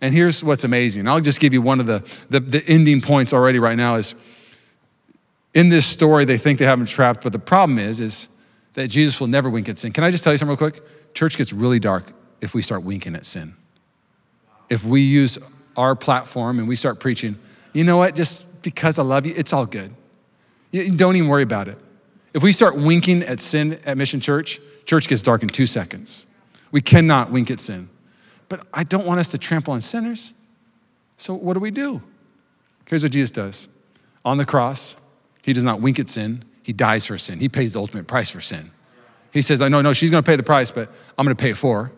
And 0.01 0.13
here's 0.13 0.43
what's 0.43 0.63
amazing. 0.63 1.07
I'll 1.07 1.19
just 1.19 1.39
give 1.39 1.51
you 1.51 1.61
one 1.61 1.79
of 1.79 1.85
the, 1.85 2.03
the, 2.29 2.39
the 2.39 2.63
ending 2.67 3.01
points 3.01 3.33
already 3.33 3.59
right 3.59 3.75
now 3.75 3.95
is 3.95 4.15
in 5.53 5.69
this 5.69 5.85
story, 5.85 6.25
they 6.25 6.37
think 6.37 6.59
they 6.59 6.65
have 6.65 6.79
him 6.79 6.85
trapped, 6.85 7.23
but 7.23 7.33
the 7.33 7.39
problem 7.39 7.79
is, 7.79 7.99
is 7.99 8.29
that 8.73 8.87
Jesus 8.87 9.19
will 9.19 9.27
never 9.27 9.49
wink 9.49 9.67
at 9.67 9.79
sin. 9.79 9.91
Can 9.91 10.03
I 10.03 10.11
just 10.11 10.23
tell 10.23 10.31
you 10.31 10.37
something 10.37 10.55
real 10.57 10.71
quick? 10.71 11.13
Church 11.13 11.37
gets 11.37 11.51
really 11.51 11.79
dark 11.79 12.13
if 12.39 12.53
we 12.53 12.61
start 12.61 12.83
winking 12.83 13.15
at 13.15 13.25
sin. 13.25 13.55
If 14.69 14.85
we 14.85 15.01
use 15.01 15.39
our 15.75 15.95
platform 15.95 16.59
and 16.59 16.67
we 16.67 16.75
start 16.75 16.99
preaching, 16.99 17.37
you 17.73 17.83
know 17.83 17.97
what, 17.97 18.15
just 18.15 18.61
because 18.61 18.99
I 18.99 19.03
love 19.03 19.25
you, 19.25 19.33
it's 19.35 19.53
all 19.53 19.65
good. 19.65 19.93
Don't 20.71 21.15
even 21.15 21.27
worry 21.27 21.43
about 21.43 21.67
it. 21.67 21.77
If 22.33 22.43
we 22.43 22.51
start 22.51 22.75
winking 22.75 23.23
at 23.23 23.39
sin 23.39 23.79
at 23.85 23.97
Mission 23.97 24.19
Church, 24.19 24.59
church 24.85 25.07
gets 25.07 25.21
dark 25.21 25.41
in 25.41 25.49
two 25.49 25.65
seconds. 25.65 26.27
We 26.71 26.81
cannot 26.81 27.31
wink 27.31 27.49
at 27.49 27.59
sin. 27.59 27.89
But 28.49 28.67
I 28.73 28.83
don't 28.83 29.05
want 29.05 29.19
us 29.19 29.29
to 29.29 29.37
trample 29.37 29.73
on 29.73 29.81
sinners. 29.81 30.33
So 31.17 31.33
what 31.33 31.53
do 31.53 31.59
we 31.59 31.71
do? 31.71 32.01
Here's 32.85 33.03
what 33.03 33.11
Jesus 33.11 33.31
does. 33.31 33.67
On 34.25 34.37
the 34.37 34.45
cross, 34.45 34.95
he 35.41 35.53
does 35.53 35.63
not 35.63 35.81
wink 35.81 35.99
at 35.99 36.09
sin. 36.09 36.43
He 36.63 36.73
dies 36.73 37.05
for 37.05 37.17
sin. 37.17 37.39
He 37.39 37.49
pays 37.49 37.73
the 37.73 37.79
ultimate 37.79 38.07
price 38.07 38.29
for 38.29 38.41
sin. 38.41 38.71
He 39.31 39.41
says, 39.41 39.61
"I 39.61 39.69
know, 39.69 39.81
no, 39.81 39.93
she's 39.93 40.11
to 40.11 40.21
pay 40.23 40.35
the 40.35 40.43
price, 40.43 40.71
but 40.71 40.91
I'm 41.17 41.27
to 41.27 41.35
pay 41.35 41.51
it 41.51 41.57
for 41.57 41.85
her." 41.85 41.91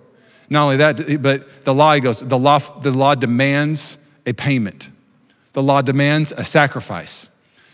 Not 0.50 0.64
only 0.64 0.78
that, 0.78 1.22
but 1.22 1.66
the 1.66 1.74
law 1.74 1.94
he 1.94 2.02
goes, 2.02 2.20
the 2.20 2.38
law, 2.38 2.60
the 2.60 2.92
law 2.92 3.16
demands 3.16 3.98
a 4.26 4.34
payment. 4.34 4.90
The 5.54 5.64
law 5.64 5.82
demands 5.82 6.34
a 6.36 6.44
sacrifice. 6.44 7.30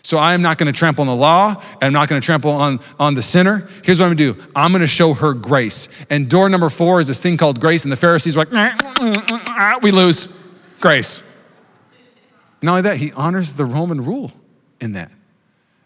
So 0.08 0.17
I 0.17 0.34
am 0.34 0.41
not 0.41 0.58
going 0.58 0.72
to 0.72 0.80
trample 0.80 1.02
on 1.02 1.08
the 1.08 1.15
law. 1.15 1.62
and 1.82 1.84
I'm 1.84 1.91
not 1.91 2.08
going 2.08 2.22
to 2.22 2.26
trample 2.26 2.52
on, 2.52 2.80
on 2.98 3.13
the 3.13 3.22
sinner. 3.22 3.67
Here's 3.84 4.00
what 4.00 4.06
I'm 4.06 4.15
going 4.15 4.34
to 4.36 4.41
do 4.41 4.52
I'm 4.56 4.72
going 4.72 4.80
to 4.80 4.88
show 4.88 5.13
her 5.13 5.34
grace. 5.34 5.89
And 6.10 6.30
door 6.30 6.48
number 6.48 6.70
four 6.70 7.02
is 7.02 7.10
this 7.10 7.22
thing 7.22 7.36
called 7.36 7.60
grace. 7.60 7.84
And 7.84 7.91
the 7.91 7.98
Pharisees 7.98 8.38
were 8.38 8.46
like, 8.46 9.84
we 9.84 9.91
lose 9.91 10.30
grace. 10.80 11.24
Not 12.62 12.72
only 12.72 12.84
that, 12.84 12.96
he 12.96 13.12
honors 13.17 13.56
the 13.56 13.65
Roman 13.65 14.02
rule 14.02 14.32
in 14.80 14.93
that. 14.93 15.12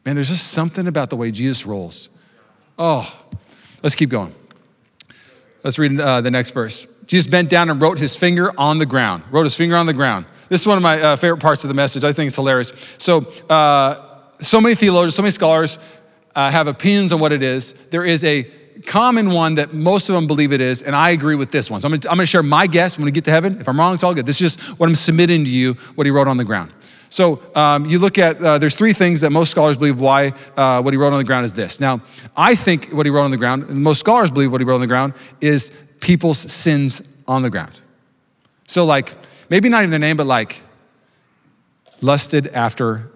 Man, 0.05 0.13
there's 0.13 0.29
just 0.29 0.49
something 0.49 0.85
about 0.85 1.09
the 1.09 1.17
way 1.17 1.31
Jesus 1.31 1.65
rolls. 1.65 2.11
Oh, 2.77 3.11
let's 3.81 3.95
keep 3.95 4.11
going. 4.11 4.35
Let's 5.63 5.79
read 5.79 5.99
uh, 5.99 6.21
the 6.21 6.29
next 6.29 6.51
verse. 6.51 6.85
Jesus 7.07 7.25
bent 7.25 7.49
down 7.49 7.71
and 7.71 7.81
wrote 7.81 7.97
his 7.97 8.15
finger 8.15 8.51
on 8.55 8.77
the 8.77 8.85
ground. 8.85 9.23
Wrote 9.31 9.45
his 9.45 9.55
finger 9.55 9.75
on 9.75 9.87
the 9.87 9.93
ground. 9.93 10.27
This 10.47 10.61
is 10.61 10.67
one 10.67 10.77
of 10.77 10.83
my 10.83 11.01
uh, 11.01 11.15
favorite 11.15 11.41
parts 11.41 11.63
of 11.63 11.69
the 11.69 11.73
message. 11.73 12.03
I 12.03 12.11
think 12.11 12.27
it's 12.27 12.35
hilarious. 12.35 12.71
So, 12.99 13.21
uh, 13.49 14.09
so 14.41 14.59
many 14.61 14.75
theologians, 14.75 15.15
so 15.15 15.21
many 15.21 15.31
scholars 15.31 15.79
uh, 16.35 16.49
have 16.49 16.67
opinions 16.67 17.13
on 17.13 17.19
what 17.19 17.31
it 17.31 17.43
is. 17.43 17.73
There 17.89 18.03
is 18.03 18.23
a 18.23 18.43
common 18.85 19.31
one 19.31 19.55
that 19.55 19.73
most 19.73 20.09
of 20.09 20.15
them 20.15 20.27
believe 20.27 20.51
it 20.51 20.61
is, 20.61 20.81
and 20.81 20.95
I 20.95 21.11
agree 21.11 21.35
with 21.35 21.51
this 21.51 21.69
one. 21.69 21.81
So 21.81 21.87
I'm 21.87 21.91
gonna, 21.91 22.09
I'm 22.09 22.17
gonna 22.17 22.25
share 22.25 22.43
my 22.43 22.67
guess 22.67 22.97
when 22.97 23.05
we 23.05 23.11
get 23.11 23.25
to 23.25 23.31
heaven. 23.31 23.59
If 23.59 23.69
I'm 23.69 23.79
wrong, 23.79 23.93
it's 23.93 24.03
all 24.03 24.13
good. 24.13 24.25
This 24.25 24.41
is 24.41 24.55
just 24.55 24.79
what 24.79 24.89
I'm 24.89 24.95
submitting 24.95 25.45
to 25.45 25.51
you, 25.51 25.73
what 25.95 26.05
he 26.07 26.11
wrote 26.11 26.27
on 26.27 26.37
the 26.37 26.45
ground. 26.45 26.71
So 27.09 27.41
um, 27.55 27.85
you 27.85 27.99
look 27.99 28.17
at, 28.17 28.41
uh, 28.41 28.57
there's 28.57 28.75
three 28.75 28.93
things 28.93 29.19
that 29.19 29.31
most 29.31 29.51
scholars 29.51 29.75
believe 29.75 29.99
why 29.99 30.33
uh, 30.55 30.81
what 30.81 30.93
he 30.93 30.97
wrote 30.97 31.11
on 31.11 31.19
the 31.19 31.25
ground 31.25 31.45
is 31.45 31.53
this. 31.53 31.81
Now, 31.81 32.01
I 32.37 32.55
think 32.55 32.87
what 32.87 33.05
he 33.05 33.09
wrote 33.09 33.25
on 33.25 33.31
the 33.31 33.37
ground, 33.37 33.67
most 33.69 33.99
scholars 33.99 34.31
believe 34.31 34.49
what 34.49 34.61
he 34.61 34.65
wrote 34.65 34.75
on 34.75 34.81
the 34.81 34.87
ground, 34.87 35.13
is 35.41 35.73
people's 35.99 36.39
sins 36.39 37.01
on 37.27 37.43
the 37.43 37.49
ground. 37.49 37.81
So, 38.65 38.85
like, 38.85 39.13
maybe 39.49 39.67
not 39.67 39.79
even 39.79 39.89
their 39.89 39.99
name, 39.99 40.15
but 40.15 40.25
like, 40.25 40.61
lusted 41.99 42.47
after 42.47 43.10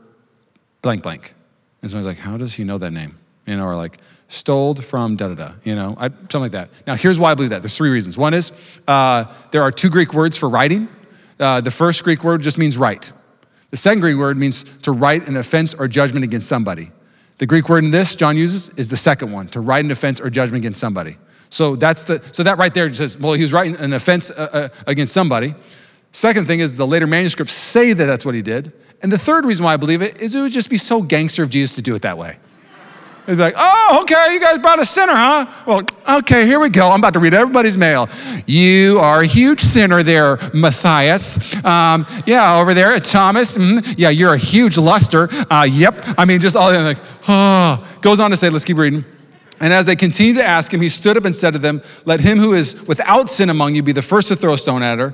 blank 0.85 1.01
blank. 1.01 1.33
And 1.81 1.89
someone's 1.89 2.05
like, 2.05 2.23
how 2.23 2.37
does 2.37 2.53
he 2.53 2.63
know 2.63 2.77
that 2.77 2.91
name? 2.91 3.17
You 3.47 3.57
know, 3.57 3.65
or 3.65 3.75
like, 3.75 3.97
stole 4.27 4.75
from 4.75 5.15
da 5.15 5.29
da 5.29 5.33
da, 5.33 5.51
you 5.63 5.75
know, 5.75 5.95
I, 5.97 6.09
something 6.09 6.41
like 6.41 6.51
that. 6.51 6.69
Now, 6.85 6.93
here's 6.93 7.19
why 7.19 7.31
I 7.31 7.35
believe 7.35 7.49
that. 7.49 7.63
There's 7.63 7.75
three 7.75 7.89
reasons. 7.89 8.17
One 8.17 8.35
is 8.35 8.51
uh, 8.87 9.25
there 9.49 9.63
are 9.63 9.71
two 9.71 9.89
Greek 9.89 10.13
words 10.13 10.37
for 10.37 10.47
writing. 10.47 10.87
Uh, 11.39 11.59
the 11.61 11.71
first 11.71 12.03
Greek 12.03 12.23
word 12.23 12.43
just 12.43 12.59
means 12.59 12.77
right. 12.77 13.11
The 13.71 13.77
second 13.77 14.01
Greek 14.01 14.15
word 14.15 14.37
means 14.37 14.63
to 14.83 14.91
write 14.91 15.27
an 15.27 15.37
offense 15.37 15.73
or 15.73 15.87
judgment 15.87 16.23
against 16.23 16.47
somebody. 16.47 16.91
The 17.39 17.47
Greek 17.47 17.67
word 17.67 17.83
in 17.83 17.91
this 17.91 18.15
John 18.15 18.37
uses 18.37 18.69
is 18.77 18.87
the 18.87 18.97
second 18.97 19.31
one, 19.31 19.47
to 19.49 19.59
write 19.59 19.83
an 19.85 19.91
offense 19.91 20.21
or 20.21 20.29
judgment 20.29 20.61
against 20.61 20.79
somebody. 20.79 21.17
So 21.49 21.75
that's 21.75 22.03
the 22.03 22.21
so 22.31 22.43
that 22.43 22.57
right 22.59 22.73
there 22.73 22.93
says, 22.93 23.17
well, 23.17 23.33
he 23.33 23.41
was 23.41 23.53
writing 23.53 23.75
an 23.77 23.93
offense 23.93 24.29
uh, 24.29 24.49
uh, 24.53 24.69
against 24.85 25.13
somebody. 25.13 25.55
Second 26.11 26.45
thing 26.47 26.59
is 26.61 26.77
the 26.77 26.87
later 26.87 27.07
manuscripts 27.07 27.53
say 27.53 27.93
that 27.93 28.05
that's 28.05 28.23
what 28.23 28.35
he 28.35 28.41
did. 28.41 28.71
And 29.05 29.11
the 29.11 29.19
third 29.19 29.45
reason 29.45 29.63
why 29.63 29.75
I 29.75 29.77
believe 29.77 30.01
it 30.01 30.19
is 30.19 30.33
it 30.33 30.41
would 30.41 30.51
just 30.51 30.67
be 30.67 30.77
so 30.77 30.99
gangster 30.99 31.43
of 31.43 31.51
Jesus 31.51 31.75
to 31.75 31.83
do 31.83 31.93
it 31.93 32.01
that 32.01 32.17
way. 32.17 32.39
It'd 33.27 33.37
be 33.37 33.43
like, 33.43 33.53
oh, 33.55 33.99
okay, 34.01 34.33
you 34.33 34.39
guys 34.39 34.57
brought 34.57 34.79
a 34.79 34.85
sinner, 34.85 35.13
huh? 35.13 35.45
Well, 35.67 35.83
okay, 36.21 36.47
here 36.47 36.59
we 36.59 36.69
go. 36.69 36.89
I'm 36.89 37.01
about 37.01 37.13
to 37.13 37.19
read 37.19 37.35
everybody's 37.35 37.77
mail. 37.77 38.09
You 38.47 38.97
are 38.97 39.21
a 39.21 39.27
huge 39.27 39.61
sinner 39.61 40.01
there, 40.01 40.39
Matthias. 40.55 41.55
Um, 41.63 42.07
yeah, 42.25 42.57
over 42.57 42.73
there, 42.73 42.97
Thomas. 42.99 43.55
Mm-hmm. 43.55 43.93
Yeah, 43.95 44.09
you're 44.09 44.33
a 44.33 44.39
huge 44.39 44.75
luster. 44.75 45.29
Uh, 45.51 45.67
yep. 45.69 46.03
I 46.17 46.25
mean, 46.25 46.41
just 46.41 46.55
all 46.55 46.73
like, 46.73 46.97
oh. 47.27 47.87
Goes 48.01 48.19
on 48.19 48.31
to 48.31 48.37
say, 48.37 48.49
let's 48.49 48.65
keep 48.65 48.77
reading. 48.77 49.05
And 49.59 49.71
as 49.71 49.85
they 49.85 49.95
continued 49.95 50.37
to 50.37 50.43
ask 50.43 50.73
him, 50.73 50.81
he 50.81 50.89
stood 50.89 51.15
up 51.15 51.25
and 51.25 51.35
said 51.35 51.53
to 51.53 51.59
them, 51.59 51.83
Let 52.05 52.21
him 52.21 52.39
who 52.39 52.53
is 52.53 52.75
without 52.87 53.29
sin 53.29 53.51
among 53.51 53.75
you 53.75 53.83
be 53.83 53.91
the 53.91 54.01
first 54.01 54.29
to 54.29 54.35
throw 54.35 54.53
a 54.53 54.57
stone 54.57 54.81
at 54.81 54.97
her. 54.97 55.13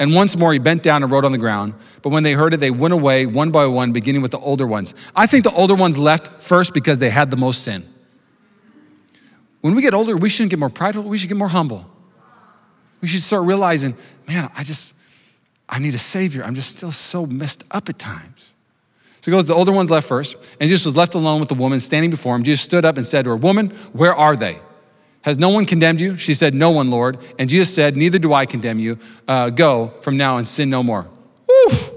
And 0.00 0.14
once 0.14 0.34
more 0.34 0.52
he 0.54 0.58
bent 0.58 0.82
down 0.82 1.02
and 1.02 1.12
wrote 1.12 1.26
on 1.26 1.32
the 1.32 1.38
ground. 1.38 1.74
But 2.00 2.08
when 2.08 2.22
they 2.22 2.32
heard 2.32 2.54
it, 2.54 2.56
they 2.56 2.70
went 2.70 2.94
away 2.94 3.26
one 3.26 3.50
by 3.50 3.66
one, 3.66 3.92
beginning 3.92 4.22
with 4.22 4.30
the 4.30 4.38
older 4.38 4.66
ones. 4.66 4.94
I 5.14 5.26
think 5.26 5.44
the 5.44 5.52
older 5.52 5.74
ones 5.74 5.98
left 5.98 6.42
first 6.42 6.72
because 6.72 6.98
they 6.98 7.10
had 7.10 7.30
the 7.30 7.36
most 7.36 7.62
sin. 7.62 7.86
When 9.60 9.74
we 9.74 9.82
get 9.82 9.92
older, 9.92 10.16
we 10.16 10.30
shouldn't 10.30 10.50
get 10.50 10.58
more 10.58 10.70
prideful, 10.70 11.02
we 11.02 11.18
should 11.18 11.28
get 11.28 11.36
more 11.36 11.48
humble. 11.48 11.86
We 13.02 13.08
should 13.08 13.22
start 13.22 13.44
realizing, 13.44 13.94
man, 14.26 14.50
I 14.56 14.64
just, 14.64 14.94
I 15.68 15.78
need 15.78 15.94
a 15.94 15.98
savior. 15.98 16.44
I'm 16.44 16.54
just 16.54 16.78
still 16.78 16.92
so 16.92 17.26
messed 17.26 17.64
up 17.70 17.90
at 17.90 17.98
times. 17.98 18.54
So 19.20 19.30
he 19.30 19.36
goes, 19.36 19.44
the 19.46 19.54
older 19.54 19.72
ones 19.72 19.90
left 19.90 20.08
first, 20.08 20.34
and 20.60 20.70
Jesus 20.70 20.86
was 20.86 20.96
left 20.96 21.14
alone 21.14 21.40
with 21.40 21.50
the 21.50 21.54
woman 21.54 21.78
standing 21.78 22.10
before 22.10 22.34
him. 22.34 22.42
Jesus 22.42 22.62
stood 22.62 22.86
up 22.86 22.96
and 22.96 23.06
said 23.06 23.24
to 23.24 23.30
her, 23.30 23.36
Woman, 23.36 23.68
where 23.92 24.14
are 24.14 24.34
they? 24.34 24.60
Has 25.22 25.38
no 25.38 25.50
one 25.50 25.66
condemned 25.66 26.00
you? 26.00 26.16
She 26.16 26.34
said, 26.34 26.54
No 26.54 26.70
one, 26.70 26.90
Lord. 26.90 27.18
And 27.38 27.50
Jesus 27.50 27.74
said, 27.74 27.96
Neither 27.96 28.18
do 28.18 28.32
I 28.32 28.46
condemn 28.46 28.78
you. 28.78 28.98
Uh, 29.28 29.50
go 29.50 29.92
from 30.00 30.16
now 30.16 30.38
and 30.38 30.48
sin 30.48 30.70
no 30.70 30.82
more. 30.82 31.06
Oof. 31.66 31.90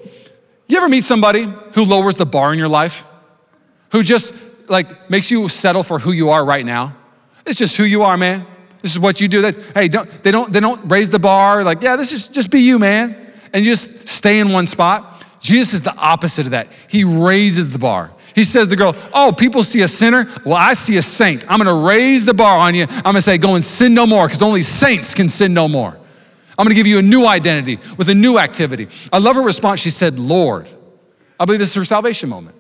You 0.68 0.78
ever 0.78 0.90
meet 0.90 1.04
somebody 1.04 1.44
who 1.74 1.86
lowers 1.86 2.18
the 2.18 2.26
bar 2.26 2.52
in 2.52 2.60
your 2.60 2.68
life? 2.68 3.06
Who 3.92 4.04
just 4.04 4.34
like 4.68 5.10
makes 5.10 5.30
you 5.30 5.48
settle 5.48 5.84
for 5.84 6.00
who 6.00 6.12
you 6.12 6.32
are 6.32 6.44
right 6.44 6.66
now? 6.66 6.96
It's 7.46 7.60
just 7.60 7.78
who 7.78 7.84
you 7.84 8.04
are, 8.04 8.18
man. 8.18 8.46
This 8.82 8.92
is 8.92 9.00
what 9.00 9.22
you 9.22 9.28
do. 9.28 9.42
That 9.42 9.56
hey, 9.74 9.88
don't, 9.88 10.10
they 10.24 10.32
don't 10.32 10.52
they 10.52 10.60
don't 10.60 10.90
raise 10.90 11.10
the 11.10 11.20
bar. 11.20 11.64
Like 11.64 11.82
yeah, 11.82 11.96
this 11.96 12.12
is 12.12 12.28
just 12.28 12.50
be 12.50 12.60
you, 12.62 12.80
man, 12.80 13.16
and 13.54 13.64
you 13.64 13.72
just 13.72 14.08
stay 14.08 14.40
in 14.40 14.52
one 14.52 14.68
spot. 14.68 15.24
Jesus 15.40 15.74
is 15.74 15.82
the 15.82 15.96
opposite 15.96 16.46
of 16.46 16.52
that. 16.52 16.68
He 16.88 17.04
raises 17.04 17.72
the 17.72 17.80
bar. 17.80 18.12
He 18.36 18.44
says 18.44 18.66
to 18.66 18.70
the 18.72 18.76
girl, 18.76 18.96
Oh, 19.14 19.32
people 19.32 19.64
see 19.64 19.82
a 19.82 19.88
sinner. 19.88 20.28
Well, 20.46 20.56
I 20.56 20.74
see 20.74 20.98
a 20.98 21.02
saint. 21.02 21.44
I'm 21.50 21.60
going 21.60 21.68
to 21.68 21.88
raise 21.88 22.26
the 22.26 22.34
bar 22.34 22.58
on 22.58 22.76
you. 22.76 22.86
I'm 22.90 23.04
going 23.04 23.16
to 23.16 23.22
say, 23.22 23.38
Go 23.38 23.56
and 23.56 23.64
sin 23.64 23.94
no 23.94 24.08
more 24.08 24.28
because 24.28 24.42
only 24.42 24.62
saints 24.62 25.14
can 25.14 25.30
sin 25.30 25.54
no 25.54 25.68
more. 25.68 25.98
I'm 26.58 26.66
going 26.66 26.70
to 26.70 26.76
give 26.76 26.88
you 26.88 27.00
a 27.00 27.04
new 27.04 27.26
identity 27.26 27.80
with 27.98 28.10
a 28.10 28.16
new 28.16 28.38
activity. 28.38 28.88
I 29.12 29.20
love 29.20 29.36
her 29.36 29.42
response. 29.42 29.80
She 29.80 29.90
said, 29.90 30.20
Lord. 30.20 30.68
I 31.40 31.46
believe 31.46 31.60
this 31.60 31.70
is 31.70 31.76
her 31.76 31.86
salvation 31.86 32.30
moment. 32.30 32.56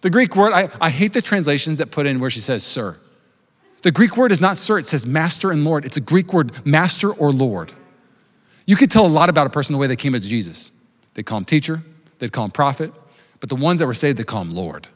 The 0.00 0.10
Greek 0.10 0.34
word, 0.36 0.52
I, 0.52 0.70
I 0.80 0.90
hate 0.90 1.12
the 1.12 1.20
translations 1.20 1.78
that 1.78 1.90
put 1.90 2.06
in 2.06 2.20
where 2.20 2.30
she 2.30 2.40
says, 2.40 2.64
Sir. 2.64 2.98
The 3.82 3.90
Greek 3.90 4.16
word 4.16 4.30
is 4.30 4.40
not 4.40 4.58
sir, 4.58 4.78
it 4.78 4.86
says 4.86 5.06
master 5.06 5.50
and 5.50 5.64
Lord. 5.64 5.84
It's 5.84 5.96
a 5.96 6.02
Greek 6.02 6.32
word, 6.32 6.66
master 6.66 7.12
or 7.12 7.32
Lord. 7.32 7.72
You 8.66 8.76
could 8.76 8.90
tell 8.90 9.06
a 9.06 9.08
lot 9.08 9.28
about 9.28 9.46
a 9.46 9.50
person 9.50 9.72
the 9.72 9.78
way 9.78 9.86
they 9.86 9.96
came 9.96 10.12
to 10.12 10.20
Jesus. 10.20 10.72
They 11.14 11.22
call 11.22 11.38
him 11.38 11.44
teacher, 11.44 11.82
they'd 12.18 12.32
call 12.32 12.44
him 12.44 12.50
prophet, 12.50 12.92
but 13.40 13.48
the 13.48 13.56
ones 13.56 13.80
that 13.80 13.86
were 13.86 13.94
saved, 13.94 14.18
they 14.18 14.24
call 14.24 14.42
him 14.42 14.54
Lord. 14.54 14.88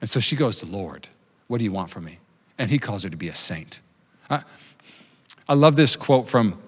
And 0.00 0.08
so 0.08 0.20
she 0.20 0.36
goes 0.36 0.58
to 0.58 0.66
Lord, 0.66 1.08
what 1.48 1.58
do 1.58 1.64
you 1.64 1.72
want 1.72 1.90
from 1.90 2.04
me? 2.04 2.18
And 2.58 2.70
he 2.70 2.78
calls 2.78 3.02
her 3.02 3.10
to 3.10 3.16
be 3.16 3.28
a 3.28 3.34
saint. 3.34 3.80
I, 4.30 4.42
I 5.48 5.54
love 5.54 5.76
this 5.76 5.96
quote 5.96 6.28
from 6.28 6.58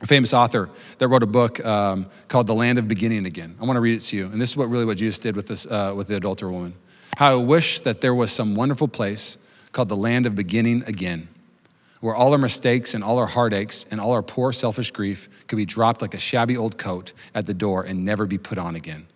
a 0.00 0.06
famous 0.06 0.34
author 0.34 0.68
that 0.98 1.08
wrote 1.08 1.22
a 1.22 1.26
book 1.26 1.64
um, 1.64 2.06
called 2.28 2.46
The 2.46 2.54
Land 2.54 2.78
of 2.78 2.86
Beginning 2.88 3.26
Again. 3.26 3.56
I 3.60 3.64
want 3.64 3.76
to 3.76 3.80
read 3.80 3.96
it 3.96 4.04
to 4.06 4.16
you. 4.16 4.26
And 4.26 4.40
this 4.40 4.50
is 4.50 4.56
what 4.56 4.68
really 4.68 4.84
what 4.84 4.98
Jesus 4.98 5.18
did 5.18 5.36
with, 5.36 5.46
this, 5.46 5.66
uh, 5.66 5.94
with 5.96 6.08
the 6.08 6.16
adulterer 6.16 6.50
woman. 6.50 6.74
How 7.16 7.32
I 7.32 7.42
wish 7.42 7.80
that 7.80 8.00
there 8.00 8.14
was 8.14 8.32
some 8.32 8.54
wonderful 8.54 8.88
place 8.88 9.38
called 9.72 9.88
the 9.88 9.96
land 9.96 10.26
of 10.26 10.34
beginning 10.34 10.84
again, 10.86 11.28
where 12.00 12.14
all 12.14 12.32
our 12.32 12.38
mistakes 12.38 12.94
and 12.94 13.02
all 13.02 13.18
our 13.18 13.26
heartaches 13.26 13.86
and 13.90 14.00
all 14.00 14.12
our 14.12 14.22
poor 14.22 14.52
selfish 14.52 14.90
grief 14.90 15.28
could 15.46 15.56
be 15.56 15.64
dropped 15.64 16.02
like 16.02 16.14
a 16.14 16.18
shabby 16.18 16.56
old 16.56 16.76
coat 16.76 17.12
at 17.34 17.46
the 17.46 17.54
door 17.54 17.82
and 17.82 18.04
never 18.04 18.26
be 18.26 18.38
put 18.38 18.58
on 18.58 18.76
again. 18.76 19.06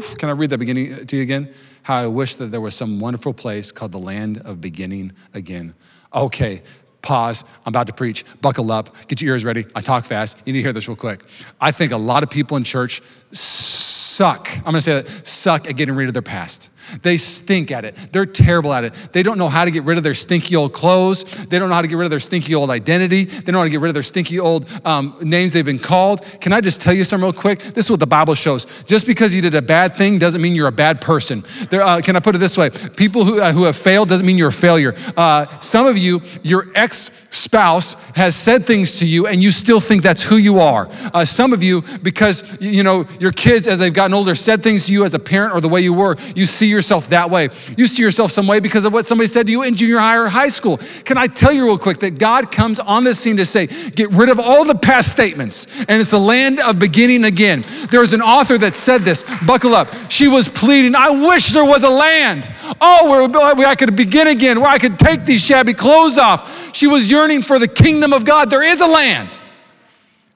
Can 0.00 0.28
I 0.28 0.32
read 0.32 0.50
that 0.50 0.58
beginning 0.58 0.92
uh, 0.92 1.04
to 1.04 1.16
you 1.16 1.22
again? 1.22 1.52
How 1.82 1.96
I 1.96 2.06
wish 2.06 2.36
that 2.36 2.46
there 2.46 2.60
was 2.60 2.74
some 2.74 3.00
wonderful 3.00 3.34
place 3.34 3.72
called 3.72 3.92
the 3.92 3.98
land 3.98 4.38
of 4.38 4.60
beginning 4.60 5.12
again. 5.34 5.74
Okay, 6.14 6.62
pause. 7.02 7.44
I'm 7.64 7.70
about 7.70 7.86
to 7.88 7.92
preach. 7.92 8.24
Buckle 8.40 8.70
up. 8.70 8.94
Get 9.08 9.20
your 9.20 9.34
ears 9.34 9.44
ready. 9.44 9.66
I 9.74 9.80
talk 9.80 10.04
fast. 10.04 10.38
You 10.44 10.52
need 10.52 10.60
to 10.60 10.62
hear 10.62 10.72
this 10.72 10.88
real 10.88 10.96
quick. 10.96 11.24
I 11.60 11.72
think 11.72 11.92
a 11.92 11.96
lot 11.96 12.22
of 12.22 12.30
people 12.30 12.56
in 12.56 12.64
church 12.64 13.02
suck. 13.32 14.48
I'm 14.58 14.64
gonna 14.64 14.80
say 14.80 15.02
that 15.02 15.26
suck 15.26 15.68
at 15.68 15.76
getting 15.76 15.94
rid 15.94 16.08
of 16.08 16.14
their 16.14 16.22
past. 16.22 16.70
They 17.02 17.16
stink 17.16 17.70
at 17.70 17.84
it. 17.84 17.96
They're 18.12 18.26
terrible 18.26 18.72
at 18.72 18.84
it. 18.84 18.94
They 19.12 19.22
don't 19.22 19.38
know 19.38 19.48
how 19.48 19.64
to 19.64 19.70
get 19.70 19.84
rid 19.84 19.98
of 19.98 20.04
their 20.04 20.14
stinky 20.14 20.56
old 20.56 20.72
clothes. 20.72 21.24
They 21.24 21.58
don't 21.58 21.68
know 21.68 21.74
how 21.74 21.82
to 21.82 21.88
get 21.88 21.96
rid 21.96 22.04
of 22.04 22.10
their 22.10 22.20
stinky 22.20 22.54
old 22.54 22.70
identity. 22.70 23.24
They 23.24 23.40
don't 23.40 23.54
know 23.54 23.58
how 23.58 23.64
to 23.64 23.70
get 23.70 23.80
rid 23.80 23.88
of 23.88 23.94
their 23.94 24.02
stinky 24.02 24.38
old 24.38 24.68
um, 24.84 25.16
names 25.22 25.52
they've 25.52 25.64
been 25.64 25.78
called. 25.78 26.22
Can 26.40 26.52
I 26.52 26.60
just 26.60 26.80
tell 26.80 26.94
you 26.94 27.04
something 27.04 27.24
real 27.24 27.32
quick? 27.32 27.60
This 27.60 27.86
is 27.86 27.90
what 27.90 28.00
the 28.00 28.06
Bible 28.06 28.34
shows. 28.34 28.66
Just 28.84 29.06
because 29.06 29.34
you 29.34 29.42
did 29.42 29.54
a 29.54 29.62
bad 29.62 29.96
thing 29.96 30.18
doesn't 30.18 30.40
mean 30.40 30.54
you're 30.54 30.68
a 30.68 30.72
bad 30.72 31.00
person. 31.00 31.44
There, 31.70 31.82
uh, 31.82 32.00
can 32.00 32.16
I 32.16 32.20
put 32.20 32.34
it 32.34 32.38
this 32.38 32.56
way? 32.56 32.70
People 32.70 33.24
who, 33.24 33.40
uh, 33.40 33.52
who 33.52 33.64
have 33.64 33.76
failed 33.76 34.08
doesn't 34.08 34.26
mean 34.26 34.38
you're 34.38 34.48
a 34.48 34.52
failure. 34.52 34.94
Uh, 35.16 35.46
some 35.60 35.86
of 35.86 35.98
you, 35.98 36.22
your 36.42 36.68
ex 36.74 37.10
spouse 37.30 37.94
has 38.14 38.36
said 38.36 38.66
things 38.66 38.96
to 38.96 39.06
you 39.06 39.26
and 39.26 39.42
you 39.42 39.50
still 39.50 39.80
think 39.80 40.02
that's 40.02 40.22
who 40.22 40.36
you 40.36 40.60
are. 40.60 40.88
Uh, 41.14 41.24
some 41.24 41.52
of 41.52 41.62
you, 41.62 41.82
because 42.02 42.60
you 42.60 42.82
know 42.82 43.06
your 43.18 43.32
kids 43.32 43.66
as 43.66 43.78
they've 43.78 43.94
gotten 43.94 44.12
older 44.14 44.34
said 44.34 44.62
things 44.62 44.86
to 44.86 44.92
you 44.92 45.04
as 45.04 45.14
a 45.14 45.18
parent 45.18 45.54
or 45.54 45.60
the 45.60 45.68
way 45.68 45.80
you 45.80 45.94
were, 45.94 46.16
you 46.36 46.46
see 46.46 46.68
yourself 46.72 47.08
that 47.10 47.30
way. 47.30 47.50
You 47.76 47.86
see 47.86 48.02
yourself 48.02 48.32
some 48.32 48.46
way 48.46 48.60
because 48.60 48.84
of 48.84 48.92
what 48.92 49.06
somebody 49.06 49.28
said 49.28 49.46
to 49.46 49.52
you 49.52 49.62
in 49.62 49.74
junior 49.74 49.98
high 49.98 50.16
or 50.16 50.26
high 50.26 50.48
school. 50.48 50.78
Can 51.04 51.18
I 51.18 51.26
tell 51.26 51.52
you 51.52 51.64
real 51.64 51.78
quick 51.78 52.00
that 52.00 52.18
God 52.18 52.50
comes 52.50 52.80
on 52.80 53.04
this 53.04 53.18
scene 53.18 53.36
to 53.36 53.46
say, 53.46 53.66
get 53.66 54.10
rid 54.10 54.28
of 54.28 54.40
all 54.40 54.64
the 54.64 54.74
past 54.74 55.12
statements 55.12 55.66
and 55.88 56.00
it's 56.00 56.10
the 56.10 56.18
land 56.18 56.60
of 56.60 56.78
beginning 56.78 57.24
again. 57.24 57.64
There's 57.90 58.12
an 58.12 58.22
author 58.22 58.58
that 58.58 58.74
said 58.74 59.02
this, 59.02 59.24
buckle 59.46 59.74
up. 59.74 59.88
She 60.08 60.28
was 60.28 60.48
pleading, 60.48 60.94
I 60.94 61.10
wish 61.10 61.52
there 61.52 61.64
was 61.64 61.84
a 61.84 61.90
land. 61.90 62.52
Oh, 62.80 63.28
where, 63.28 63.54
where 63.54 63.68
I 63.68 63.74
could 63.74 63.94
begin 63.94 64.28
again, 64.28 64.60
where 64.60 64.70
I 64.70 64.78
could 64.78 64.98
take 64.98 65.24
these 65.24 65.42
shabby 65.42 65.74
clothes 65.74 66.18
off. 66.18 66.74
She 66.74 66.86
was 66.86 67.10
yearning 67.10 67.42
for 67.42 67.58
the 67.58 67.68
kingdom 67.68 68.12
of 68.12 68.24
God. 68.24 68.50
There 68.50 68.62
is 68.62 68.80
a 68.80 68.86
land, 68.86 69.38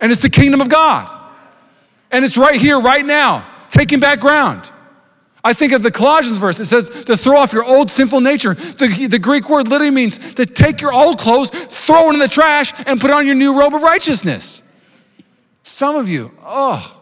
and 0.01 0.12
it's 0.12 0.20
the 0.20 0.31
kingdom 0.31 0.61
of 0.61 0.68
God. 0.68 1.12
And 2.11 2.25
it's 2.25 2.38
right 2.38 2.61
here, 2.61 2.81
right 2.81 3.05
now, 3.05 3.49
taking 3.70 4.01
back 4.01 4.20
ground. 4.20 4.70
I 5.47 5.53
think 5.53 5.73
of 5.73 5.85
the 5.85 5.93
Colossians 5.93 6.39
verse. 6.39 6.59
It 6.59 6.65
says 6.65 6.91
to 7.05 7.17
throw 7.17 7.39
off 7.39 7.53
your 7.53 7.65
old 7.65 7.89
sinful 7.89 8.21
nature. 8.21 8.55
The, 8.55 9.07
the 9.09 9.21
Greek 9.21 9.49
word 9.49 9.69
literally 9.69 9.93
means 9.93 10.19
to 10.35 10.45
take 10.45 10.81
your 10.81 10.93
old 10.93 11.21
clothes, 11.21 11.51
throw 11.51 12.11
it 12.11 12.15
in 12.15 12.19
the 12.19 12.27
trash, 12.27 12.75
and 12.85 13.01
put 13.01 13.13
on 13.13 13.27
your 13.27 13.37
new 13.37 13.57
robe 13.57 13.73
of 13.73 13.81
righteousness. 13.81 14.61
Some 15.63 15.95
of 15.95 16.09
you, 16.09 16.37
oh, 16.43 17.01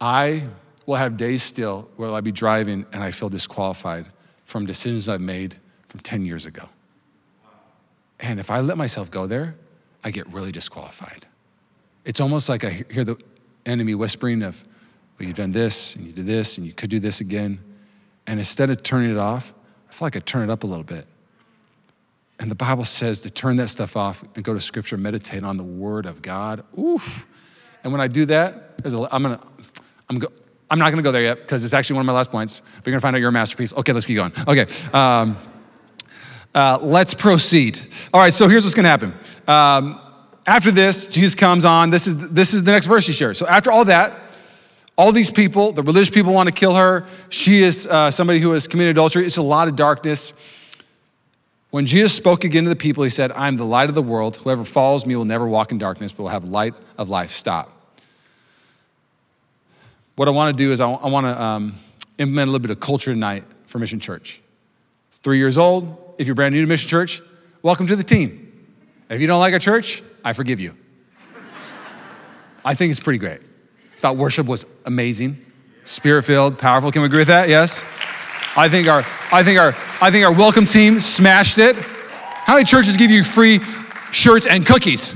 I 0.00 0.48
will 0.84 0.96
have 0.96 1.16
days 1.16 1.44
still 1.44 1.88
where 1.94 2.10
I'll 2.10 2.22
be 2.22 2.32
driving 2.32 2.84
and 2.92 3.00
I 3.00 3.12
feel 3.12 3.28
disqualified 3.28 4.06
from 4.46 4.66
decisions 4.66 5.08
I've 5.08 5.20
made 5.20 5.58
from 5.86 6.00
10 6.00 6.26
years 6.26 6.44
ago. 6.44 6.68
And 8.18 8.40
if 8.40 8.50
I 8.50 8.58
let 8.62 8.76
myself 8.76 9.12
go 9.12 9.28
there, 9.28 9.54
I 10.02 10.10
get 10.10 10.26
really 10.32 10.50
disqualified. 10.50 11.28
It's 12.04 12.20
almost 12.20 12.48
like 12.48 12.64
I 12.64 12.84
hear 12.90 13.04
the 13.04 13.16
enemy 13.64 13.94
whispering 13.94 14.42
of, 14.42 14.64
well, 15.18 15.26
you've 15.26 15.36
done 15.36 15.52
this 15.52 15.96
and 15.96 16.06
you 16.06 16.12
did 16.12 16.26
this 16.26 16.58
and 16.58 16.66
you 16.66 16.72
could 16.72 16.90
do 16.90 17.00
this 17.00 17.20
again. 17.20 17.58
And 18.26 18.38
instead 18.38 18.70
of 18.70 18.82
turning 18.82 19.10
it 19.10 19.18
off, 19.18 19.52
I 19.88 19.92
feel 19.92 20.06
like 20.06 20.16
I 20.16 20.20
turn 20.20 20.48
it 20.48 20.52
up 20.52 20.62
a 20.64 20.66
little 20.66 20.84
bit. 20.84 21.06
And 22.38 22.50
the 22.50 22.54
Bible 22.54 22.84
says 22.84 23.20
to 23.20 23.30
turn 23.30 23.56
that 23.56 23.68
stuff 23.68 23.96
off 23.96 24.22
and 24.36 24.44
go 24.44 24.54
to 24.54 24.60
scripture, 24.60 24.96
meditate 24.96 25.42
on 25.42 25.56
the 25.56 25.64
word 25.64 26.06
of 26.06 26.22
God. 26.22 26.64
Oof. 26.78 27.26
And 27.82 27.92
when 27.92 28.00
I 28.00 28.06
do 28.06 28.26
that, 28.26 28.78
there's 28.78 28.94
a, 28.94 29.08
I'm 29.10 29.22
gonna, 29.22 29.40
I'm, 30.08 30.18
go, 30.18 30.28
I'm 30.70 30.78
not 30.78 30.90
gonna 30.90 31.02
go 31.02 31.10
there 31.10 31.22
yet 31.22 31.40
because 31.40 31.64
it's 31.64 31.74
actually 31.74 31.94
one 31.96 32.02
of 32.02 32.06
my 32.06 32.12
last 32.12 32.30
points. 32.30 32.60
But 32.76 32.86
you're 32.86 32.92
gonna 32.92 33.00
find 33.00 33.16
out 33.16 33.20
you're 33.20 33.30
a 33.30 33.32
masterpiece. 33.32 33.72
Okay, 33.72 33.92
let's 33.92 34.06
keep 34.06 34.16
going. 34.16 34.32
Okay. 34.46 34.66
Um, 34.92 35.36
uh, 36.54 36.78
let's 36.80 37.14
proceed. 37.14 37.80
All 38.12 38.20
right, 38.20 38.32
so 38.32 38.46
here's 38.48 38.62
what's 38.62 38.74
gonna 38.74 38.88
happen. 38.88 39.14
Um, 39.48 40.00
after 40.46 40.70
this, 40.70 41.08
Jesus 41.08 41.34
comes 41.34 41.64
on. 41.64 41.90
This 41.90 42.06
is, 42.06 42.30
this 42.30 42.54
is 42.54 42.62
the 42.62 42.72
next 42.72 42.86
verse 42.86 43.06
he 43.06 43.12
shares. 43.12 43.36
So 43.36 43.46
after 43.46 43.72
all 43.72 43.84
that, 43.86 44.27
all 44.98 45.12
these 45.12 45.30
people, 45.30 45.70
the 45.70 45.82
religious 45.84 46.10
people 46.10 46.34
want 46.34 46.48
to 46.48 46.54
kill 46.54 46.74
her. 46.74 47.06
She 47.28 47.62
is 47.62 47.86
uh, 47.86 48.10
somebody 48.10 48.40
who 48.40 48.50
has 48.50 48.66
committed 48.66 48.90
adultery. 48.90 49.24
It's 49.24 49.36
a 49.36 49.42
lot 49.42 49.68
of 49.68 49.76
darkness. 49.76 50.32
When 51.70 51.86
Jesus 51.86 52.12
spoke 52.12 52.42
again 52.42 52.64
to 52.64 52.68
the 52.68 52.76
people, 52.76 53.04
he 53.04 53.10
said, 53.10 53.30
I'm 53.32 53.56
the 53.56 53.64
light 53.64 53.88
of 53.88 53.94
the 53.94 54.02
world. 54.02 54.36
Whoever 54.38 54.64
follows 54.64 55.06
me 55.06 55.14
will 55.14 55.24
never 55.24 55.46
walk 55.46 55.70
in 55.70 55.78
darkness, 55.78 56.10
but 56.10 56.24
will 56.24 56.30
have 56.30 56.44
light 56.44 56.74
of 56.98 57.08
life. 57.08 57.32
Stop. 57.32 57.70
What 60.16 60.26
I 60.26 60.32
want 60.32 60.56
to 60.56 60.64
do 60.64 60.72
is 60.72 60.80
I, 60.80 60.90
I 60.90 61.08
want 61.08 61.26
to 61.26 61.40
um, 61.40 61.76
implement 62.18 62.48
a 62.48 62.50
little 62.50 62.62
bit 62.62 62.72
of 62.72 62.80
culture 62.80 63.12
tonight 63.12 63.44
for 63.66 63.78
Mission 63.78 64.00
Church. 64.00 64.40
Three 65.22 65.38
years 65.38 65.56
old, 65.56 66.16
if 66.18 66.26
you're 66.26 66.34
brand 66.34 66.54
new 66.54 66.60
to 66.60 66.66
Mission 66.66 66.88
Church, 66.88 67.22
welcome 67.62 67.86
to 67.86 67.94
the 67.94 68.02
team. 68.02 68.66
If 69.08 69.20
you 69.20 69.28
don't 69.28 69.38
like 69.38 69.52
our 69.52 69.60
church, 69.60 70.02
I 70.24 70.32
forgive 70.32 70.58
you. 70.58 70.74
I 72.64 72.74
think 72.74 72.90
it's 72.90 73.00
pretty 73.00 73.20
great. 73.20 73.47
Thought 74.00 74.16
worship 74.16 74.46
was 74.46 74.64
amazing, 74.84 75.44
spirit 75.84 76.22
filled, 76.24 76.58
powerful. 76.58 76.92
Can 76.92 77.02
we 77.02 77.06
agree 77.06 77.20
with 77.20 77.28
that? 77.28 77.48
Yes. 77.48 77.84
I 78.56 78.68
think 78.68 78.88
our 78.88 79.04
I 79.32 79.42
think 79.42 79.58
our 79.58 79.74
I 80.00 80.10
think 80.10 80.24
our 80.24 80.32
welcome 80.32 80.66
team 80.66 81.00
smashed 81.00 81.58
it. 81.58 81.76
How 81.76 82.54
many 82.54 82.64
churches 82.64 82.96
give 82.96 83.10
you 83.10 83.24
free 83.24 83.60
shirts 84.12 84.46
and 84.46 84.64
cookies? 84.64 85.14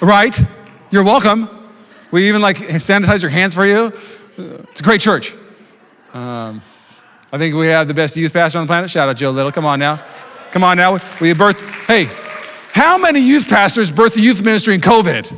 Right? 0.00 0.38
You're 0.90 1.04
welcome. 1.04 1.48
We 2.10 2.28
even 2.28 2.40
like 2.40 2.56
sanitize 2.56 3.22
your 3.22 3.30
hands 3.30 3.54
for 3.54 3.66
you. 3.66 3.92
It's 4.38 4.80
a 4.80 4.82
great 4.82 5.00
church. 5.00 5.34
Um, 6.12 6.62
I 7.32 7.38
think 7.38 7.54
we 7.54 7.66
have 7.66 7.88
the 7.88 7.94
best 7.94 8.16
youth 8.16 8.32
pastor 8.32 8.58
on 8.58 8.66
the 8.66 8.70
planet. 8.70 8.90
Shout 8.90 9.08
out 9.08 9.16
Joe 9.16 9.30
Little. 9.30 9.52
Come 9.52 9.64
on 9.64 9.78
now. 9.78 10.02
Come 10.52 10.64
on 10.64 10.76
now. 10.76 10.98
We 11.20 11.32
birth. 11.32 11.60
Hey, 11.86 12.04
how 12.72 12.96
many 12.96 13.20
youth 13.20 13.48
pastors 13.48 13.90
birthed 13.90 14.14
the 14.14 14.20
youth 14.20 14.42
ministry 14.42 14.74
in 14.74 14.80
COVID? 14.80 15.34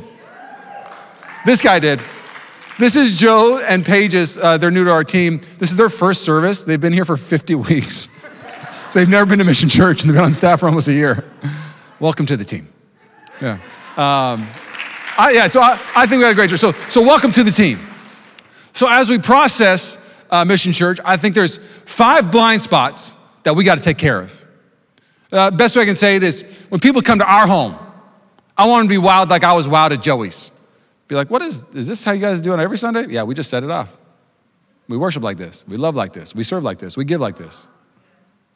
This 1.45 1.61
guy 1.61 1.79
did. 1.79 2.01
This 2.79 2.95
is 2.95 3.19
Joe 3.19 3.59
and 3.59 3.85
Pages. 3.85 4.37
uh, 4.37 4.57
they're 4.57 4.71
new 4.71 4.85
to 4.85 4.91
our 4.91 5.03
team. 5.03 5.41
This 5.57 5.69
is 5.69 5.75
their 5.75 5.89
first 5.89 6.23
service. 6.23 6.63
They've 6.63 6.79
been 6.79 6.93
here 6.93 7.03
for 7.03 7.17
50 7.17 7.55
weeks. 7.69 8.07
They've 8.93 9.09
never 9.09 9.25
been 9.25 9.39
to 9.39 9.43
Mission 9.43 9.67
Church 9.67 10.01
and 10.01 10.09
they've 10.09 10.15
been 10.15 10.23
on 10.23 10.31
staff 10.31 10.61
for 10.61 10.67
almost 10.67 10.87
a 10.87 10.93
year. 10.93 11.25
Welcome 11.99 12.25
to 12.27 12.37
the 12.37 12.45
team. 12.45 12.69
Yeah. 13.41 13.55
Um, 13.97 14.47
I, 15.17 15.33
yeah, 15.33 15.47
so 15.47 15.59
I, 15.59 15.77
I, 15.93 16.07
think 16.07 16.19
we 16.19 16.23
had 16.23 16.31
a 16.31 16.35
great 16.35 16.49
church. 16.49 16.61
So, 16.61 16.71
so 16.87 17.01
welcome 17.01 17.33
to 17.33 17.43
the 17.43 17.51
team. 17.51 17.85
So 18.71 18.87
as 18.87 19.09
we 19.09 19.17
process 19.17 19.97
uh, 20.31 20.45
Mission 20.45 20.71
Church, 20.71 20.99
I 21.03 21.17
think 21.17 21.35
there's 21.35 21.57
five 21.57 22.31
blind 22.31 22.61
spots 22.61 23.17
that 23.43 23.57
we 23.57 23.65
got 23.65 23.77
to 23.77 23.83
take 23.83 23.97
care 23.97 24.21
of. 24.21 24.45
Uh, 25.33 25.51
best 25.51 25.75
way 25.75 25.81
I 25.81 25.85
can 25.85 25.95
say 25.95 26.15
it 26.15 26.23
is 26.23 26.43
when 26.69 26.79
people 26.79 27.01
come 27.01 27.19
to 27.19 27.29
our 27.29 27.45
home, 27.45 27.77
I 28.57 28.67
want 28.67 28.83
them 28.83 28.87
to 28.87 28.93
be 28.93 29.05
wild 29.05 29.29
like 29.29 29.43
I 29.43 29.51
was 29.51 29.67
wild 29.67 29.91
at 29.91 30.01
Joey's. 30.01 30.53
Be 31.09 31.15
like, 31.15 31.29
what 31.29 31.41
is, 31.41 31.65
is 31.73 31.87
this 31.87 32.03
how 32.03 32.11
you 32.11 32.21
guys 32.21 32.39
do 32.39 32.53
it 32.53 32.59
every 32.59 32.77
Sunday? 32.77 33.07
Yeah, 33.09 33.23
we 33.23 33.33
just 33.33 33.49
set 33.49 33.63
it 33.63 33.71
off. 33.71 33.97
We 34.87 34.95
worship 34.95 35.23
like 35.23 35.37
this. 35.37 35.65
We 35.67 35.75
love 35.75 35.95
like 35.95 36.13
this. 36.13 36.33
We 36.33 36.43
serve 36.43 36.63
like 36.63 36.77
this. 36.77 36.95
We 36.95 37.03
give 37.03 37.19
like 37.19 37.35
this. 37.35 37.67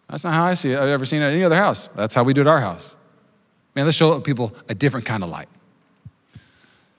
That's 0.08 0.24
not 0.24 0.34
how 0.34 0.46
I 0.46 0.54
see 0.54 0.72
it. 0.72 0.78
I've 0.78 0.90
ever 0.90 1.06
seen 1.06 1.24
it 1.24 1.26
at 1.26 1.34
any 1.34 1.44
other 1.44 1.56
house. 1.56 1.90
That's 1.96 2.14
how 2.14 2.24
we 2.24 2.34
do 2.34 2.42
it 2.42 2.48
at 2.48 2.52
our 2.52 2.62
house. 2.62 2.96
Man, 3.76 3.86
let's 3.86 3.98
show 3.98 4.20
people 4.20 4.56
a 4.70 4.76
different 4.76 5.08
kind 5.08 5.24
of 5.24 5.30
light. 5.32 5.48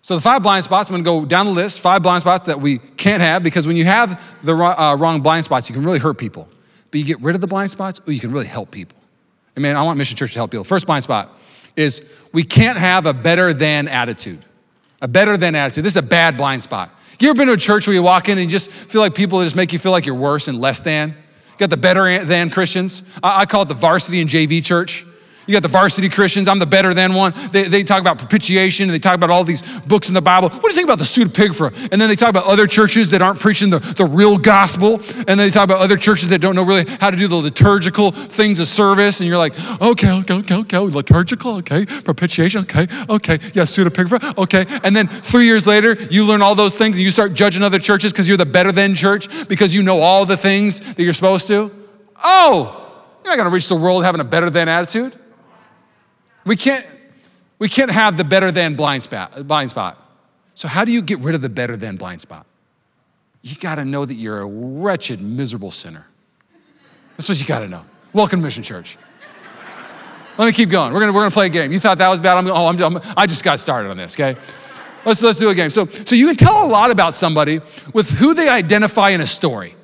So, 0.02 0.16
the 0.16 0.20
five 0.20 0.42
blind 0.42 0.64
spots, 0.64 0.90
I'm 0.90 1.02
gonna 1.02 1.20
go 1.20 1.24
down 1.24 1.46
the 1.46 1.52
list, 1.52 1.80
five 1.80 2.02
blind 2.02 2.22
spots 2.22 2.46
that 2.46 2.60
we 2.60 2.78
can't 2.78 3.22
have 3.22 3.44
because 3.44 3.66
when 3.66 3.76
you 3.76 3.84
have 3.84 4.20
the 4.42 4.54
uh, 4.54 4.96
wrong 4.96 5.20
blind 5.20 5.44
spots, 5.44 5.68
you 5.68 5.74
can 5.74 5.84
really 5.84 6.00
hurt 6.00 6.18
people. 6.18 6.48
But 6.90 6.98
you 6.98 7.06
get 7.06 7.20
rid 7.20 7.36
of 7.36 7.40
the 7.40 7.46
blind 7.46 7.70
spots, 7.70 8.00
or 8.06 8.12
you 8.12 8.20
can 8.20 8.32
really 8.32 8.46
help 8.46 8.72
people. 8.72 8.98
And 9.54 9.62
man, 9.62 9.76
I 9.76 9.82
want 9.82 9.98
Mission 9.98 10.16
Church 10.16 10.32
to 10.32 10.40
help 10.40 10.50
people. 10.50 10.64
First 10.64 10.86
blind 10.86 11.04
spot 11.04 11.32
is 11.76 12.04
we 12.32 12.42
can't 12.42 12.76
have 12.76 13.06
a 13.06 13.14
better 13.14 13.54
than 13.54 13.86
attitude. 13.86 14.44
A 15.04 15.06
better 15.06 15.36
than 15.36 15.54
attitude. 15.54 15.84
This 15.84 15.92
is 15.92 15.98
a 15.98 16.02
bad 16.02 16.38
blind 16.38 16.62
spot. 16.62 16.90
You 17.20 17.28
ever 17.28 17.36
been 17.36 17.48
to 17.48 17.52
a 17.52 17.58
church 17.58 17.86
where 17.86 17.92
you 17.92 18.02
walk 18.02 18.30
in 18.30 18.38
and 18.38 18.46
you 18.46 18.50
just 18.50 18.70
feel 18.70 19.02
like 19.02 19.14
people 19.14 19.44
just 19.44 19.54
make 19.54 19.70
you 19.74 19.78
feel 19.78 19.92
like 19.92 20.06
you're 20.06 20.14
worse 20.14 20.48
and 20.48 20.58
less 20.58 20.80
than? 20.80 21.10
You 21.10 21.58
got 21.58 21.68
the 21.68 21.76
better 21.76 22.24
than 22.24 22.48
Christians. 22.48 23.02
I, 23.22 23.44
call 23.44 23.60
it 23.60 23.68
the 23.68 23.74
varsity 23.74 24.22
and 24.22 24.30
JV 24.30 24.64
church. 24.64 25.04
You 25.46 25.52
got 25.52 25.62
the 25.62 25.68
varsity 25.68 26.08
Christians, 26.08 26.48
I'm 26.48 26.58
the 26.58 26.66
better 26.66 26.94
than 26.94 27.14
one. 27.14 27.32
They, 27.52 27.64
they 27.64 27.84
talk 27.84 28.00
about 28.00 28.18
propitiation 28.18 28.84
and 28.84 28.94
they 28.94 28.98
talk 28.98 29.14
about 29.14 29.30
all 29.30 29.44
these 29.44 29.62
books 29.80 30.08
in 30.08 30.14
the 30.14 30.22
Bible. 30.22 30.48
What 30.48 30.62
do 30.62 30.68
you 30.68 30.74
think 30.74 30.88
about 30.88 30.98
the 30.98 31.04
pseudepigrapha? 31.04 31.88
And 31.92 32.00
then 32.00 32.08
they 32.08 32.16
talk 32.16 32.30
about 32.30 32.46
other 32.46 32.66
churches 32.66 33.10
that 33.10 33.22
aren't 33.22 33.40
preaching 33.40 33.70
the, 33.70 33.78
the 33.78 34.06
real 34.06 34.38
gospel. 34.38 34.94
And 35.16 35.26
then 35.26 35.38
they 35.38 35.50
talk 35.50 35.64
about 35.64 35.80
other 35.80 35.96
churches 35.96 36.28
that 36.30 36.40
don't 36.40 36.54
know 36.54 36.64
really 36.64 36.84
how 37.00 37.10
to 37.10 37.16
do 37.16 37.28
the 37.28 37.36
liturgical 37.36 38.10
things 38.10 38.60
of 38.60 38.68
service. 38.68 39.20
And 39.20 39.28
you're 39.28 39.38
like, 39.38 39.54
okay, 39.80 40.10
okay, 40.20 40.34
okay, 40.34 40.54
okay, 40.54 40.78
liturgical, 40.78 41.56
okay, 41.56 41.84
propitiation, 41.86 42.62
okay, 42.62 42.86
okay, 43.08 43.38
yeah, 43.52 43.64
pseudepigrapha, 43.64 44.38
okay. 44.38 44.64
And 44.82 44.96
then 44.96 45.08
three 45.08 45.44
years 45.44 45.66
later, 45.66 45.94
you 46.10 46.24
learn 46.24 46.42
all 46.42 46.54
those 46.54 46.76
things 46.76 46.96
and 46.96 47.04
you 47.04 47.10
start 47.10 47.34
judging 47.34 47.62
other 47.62 47.78
churches 47.78 48.12
because 48.12 48.28
you're 48.28 48.36
the 48.36 48.46
better 48.46 48.72
than 48.72 48.94
church 48.94 49.28
because 49.48 49.74
you 49.74 49.82
know 49.82 50.00
all 50.00 50.24
the 50.26 50.36
things 50.36 50.80
that 50.80 51.02
you're 51.02 51.12
supposed 51.12 51.48
to. 51.48 51.70
Oh, 52.22 52.80
you're 53.22 53.32
not 53.32 53.36
going 53.36 53.48
to 53.48 53.54
reach 53.54 53.68
the 53.68 53.76
world 53.76 54.04
having 54.04 54.20
a 54.20 54.24
better 54.24 54.50
than 54.50 54.68
attitude. 54.68 55.18
We 56.44 56.56
can't, 56.56 56.86
we 57.58 57.68
can't 57.68 57.90
have 57.90 58.16
the 58.16 58.24
better 58.24 58.50
than 58.50 58.74
blind 58.74 59.02
spot, 59.02 59.46
blind 59.46 59.70
spot. 59.70 60.00
So, 60.54 60.68
how 60.68 60.84
do 60.84 60.92
you 60.92 61.02
get 61.02 61.18
rid 61.20 61.34
of 61.34 61.40
the 61.40 61.48
better 61.48 61.76
than 61.76 61.96
blind 61.96 62.20
spot? 62.20 62.46
You 63.42 63.56
got 63.56 63.76
to 63.76 63.84
know 63.84 64.04
that 64.04 64.14
you're 64.14 64.40
a 64.40 64.46
wretched, 64.46 65.20
miserable 65.20 65.70
sinner. 65.70 66.06
That's 67.16 67.28
what 67.28 67.40
you 67.40 67.46
got 67.46 67.60
to 67.60 67.68
know. 67.68 67.84
Welcome 68.12 68.40
to 68.40 68.44
Mission 68.44 68.62
Church. 68.62 68.96
Let 70.36 70.46
me 70.46 70.52
keep 70.52 70.68
going. 70.68 70.92
We're 70.92 71.00
gonna, 71.00 71.12
we're 71.12 71.20
gonna 71.20 71.30
play 71.30 71.46
a 71.46 71.50
game. 71.50 71.72
You 71.72 71.78
thought 71.78 71.98
that 71.98 72.08
was 72.08 72.20
bad? 72.20 72.36
I'm, 72.36 72.46
oh, 72.48 72.66
I'm, 72.66 72.80
I'm, 72.82 73.00
I 73.16 73.26
just 73.26 73.44
got 73.44 73.60
started 73.60 73.90
on 73.90 73.96
this, 73.96 74.14
okay? 74.14 74.38
Let's, 75.04 75.22
let's 75.22 75.38
do 75.38 75.48
a 75.48 75.54
game. 75.54 75.70
So, 75.70 75.86
so 75.86 76.16
you 76.16 76.26
can 76.26 76.36
tell 76.36 76.64
a 76.64 76.68
lot 76.68 76.90
about 76.90 77.14
somebody 77.14 77.60
with 77.92 78.10
who 78.10 78.34
they 78.34 78.48
identify 78.48 79.10
in 79.10 79.20
a 79.20 79.26
story. 79.26 79.76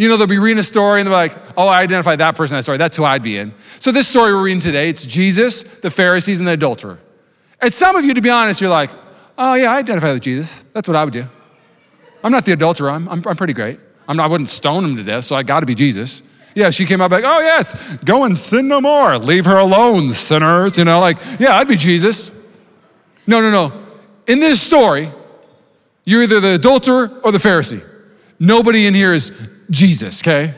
You 0.00 0.08
know, 0.08 0.16
they'll 0.16 0.26
be 0.26 0.38
reading 0.38 0.58
a 0.58 0.64
story 0.64 1.00
and 1.00 1.06
they're 1.06 1.14
like, 1.14 1.36
oh, 1.58 1.68
I 1.68 1.82
identify 1.82 2.16
that 2.16 2.34
person 2.34 2.54
in 2.54 2.60
that 2.60 2.62
story. 2.62 2.78
That's 2.78 2.96
who 2.96 3.04
I'd 3.04 3.22
be 3.22 3.36
in. 3.36 3.52
So, 3.80 3.92
this 3.92 4.08
story 4.08 4.32
we're 4.32 4.44
reading 4.44 4.62
today, 4.62 4.88
it's 4.88 5.04
Jesus, 5.04 5.62
the 5.62 5.90
Pharisees, 5.90 6.38
and 6.38 6.48
the 6.48 6.52
adulterer. 6.52 6.98
And 7.60 7.74
some 7.74 7.96
of 7.96 8.04
you, 8.06 8.14
to 8.14 8.22
be 8.22 8.30
honest, 8.30 8.62
you're 8.62 8.70
like, 8.70 8.88
oh, 9.36 9.52
yeah, 9.52 9.70
I 9.70 9.76
identify 9.76 10.10
with 10.14 10.22
Jesus. 10.22 10.64
That's 10.72 10.88
what 10.88 10.96
I 10.96 11.04
would 11.04 11.12
do. 11.12 11.28
I'm 12.24 12.32
not 12.32 12.46
the 12.46 12.52
adulterer. 12.52 12.88
I'm, 12.88 13.10
I'm, 13.10 13.22
I'm 13.28 13.36
pretty 13.36 13.52
great. 13.52 13.78
I'm 14.08 14.16
not, 14.16 14.24
I 14.24 14.28
wouldn't 14.28 14.48
stone 14.48 14.86
him 14.86 14.96
to 14.96 15.02
death, 15.02 15.26
so 15.26 15.36
I 15.36 15.42
got 15.42 15.60
to 15.60 15.66
be 15.66 15.74
Jesus. 15.74 16.22
Yeah, 16.54 16.70
she 16.70 16.86
came 16.86 17.02
up 17.02 17.12
like, 17.12 17.24
oh, 17.26 17.40
yes, 17.40 17.98
go 18.02 18.24
and 18.24 18.38
sin 18.38 18.68
no 18.68 18.80
more. 18.80 19.18
Leave 19.18 19.44
her 19.44 19.58
alone, 19.58 20.14
sinners. 20.14 20.78
You 20.78 20.86
know, 20.86 20.98
like, 20.98 21.18
yeah, 21.38 21.56
I'd 21.56 21.68
be 21.68 21.76
Jesus. 21.76 22.30
No, 23.26 23.42
no, 23.42 23.50
no. 23.50 23.86
In 24.26 24.40
this 24.40 24.62
story, 24.62 25.12
you're 26.06 26.22
either 26.22 26.40
the 26.40 26.54
adulterer 26.54 27.20
or 27.22 27.32
the 27.32 27.38
Pharisee. 27.38 27.86
Nobody 28.38 28.86
in 28.86 28.94
here 28.94 29.12
is 29.12 29.30
Jesus, 29.70 30.22
okay? 30.22 30.54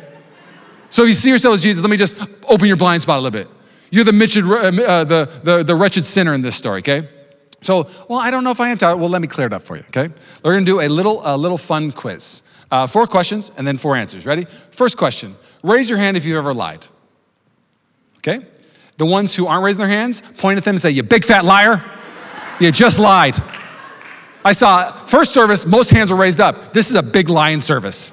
So 0.88 1.03
if 1.03 1.09
you 1.09 1.14
see 1.14 1.31
yourself 1.31 1.57
as 1.57 1.62
Jesus, 1.62 1.83
let 1.83 1.90
me 1.90 1.96
just 1.96 2.16
open 2.48 2.66
your 2.66 2.77
blind 2.77 3.03
spot 3.03 3.18
a 3.18 3.20
little 3.20 3.31
bit. 3.31 3.48
You're 3.90 4.05
the, 4.05 4.12
wretched, 4.12 4.44
uh, 4.44 4.83
uh, 4.83 5.05
the, 5.05 5.40
the, 5.42 5.62
the 5.62 5.75
wretched 5.75 6.05
sinner 6.05 6.35
in 6.35 6.42
this 6.42 6.57
story, 6.57 6.79
okay? 6.81 7.09
So, 7.61 7.88
well, 8.09 8.18
I 8.18 8.31
don't 8.31 8.42
know 8.42 8.51
if 8.51 8.61
I 8.61 8.70
am 8.70 8.79
tired. 8.79 8.96
Well, 8.96 9.09
let 9.09 9.22
me 9.22 9.29
clear 9.29 9.46
it 9.46 9.53
up 9.53 9.62
for 9.62 9.77
you, 9.77 9.85
okay? 9.88 10.12
We're 10.42 10.55
gonna 10.55 10.64
do 10.64 10.81
a 10.81 10.88
little, 10.88 11.20
a 11.25 11.37
little 11.37 11.59
fun 11.59 11.92
quiz. 11.92 12.42
Uh, 12.70 12.87
four 12.87 13.07
questions 13.07 13.53
and 13.59 13.66
then 13.66 13.77
four 13.77 13.96
answers. 13.96 14.25
Ready? 14.25 14.46
First 14.70 14.96
question 14.96 15.37
raise 15.62 15.88
your 15.88 15.98
hand 15.98 16.16
if 16.16 16.25
you've 16.25 16.38
ever 16.38 16.55
lied. 16.55 16.87
Okay? 18.18 18.44
The 18.96 19.07
ones 19.07 19.35
who 19.37 19.46
aren't 19.46 19.64
raising 19.64 19.81
their 19.81 19.88
hands, 19.88 20.22
point 20.38 20.59
at 20.59 20.64
them 20.64 20.77
and 20.77 20.81
say, 20.81 20.90
You 20.90 21.03
big 21.03 21.25
fat 21.25 21.44
liar. 21.44 21.85
You 22.61 22.70
just 22.72 22.98
lied. 22.98 23.37
I 24.44 24.53
saw 24.53 24.90
first 25.07 25.33
service, 25.33 25.66
most 25.66 25.90
hands 25.90 26.11
were 26.11 26.16
raised 26.16 26.40
up. 26.40 26.72
This 26.72 26.90
is 26.90 26.96
a 26.96 27.03
big 27.03 27.29
lying 27.29 27.61
service. 27.61 28.12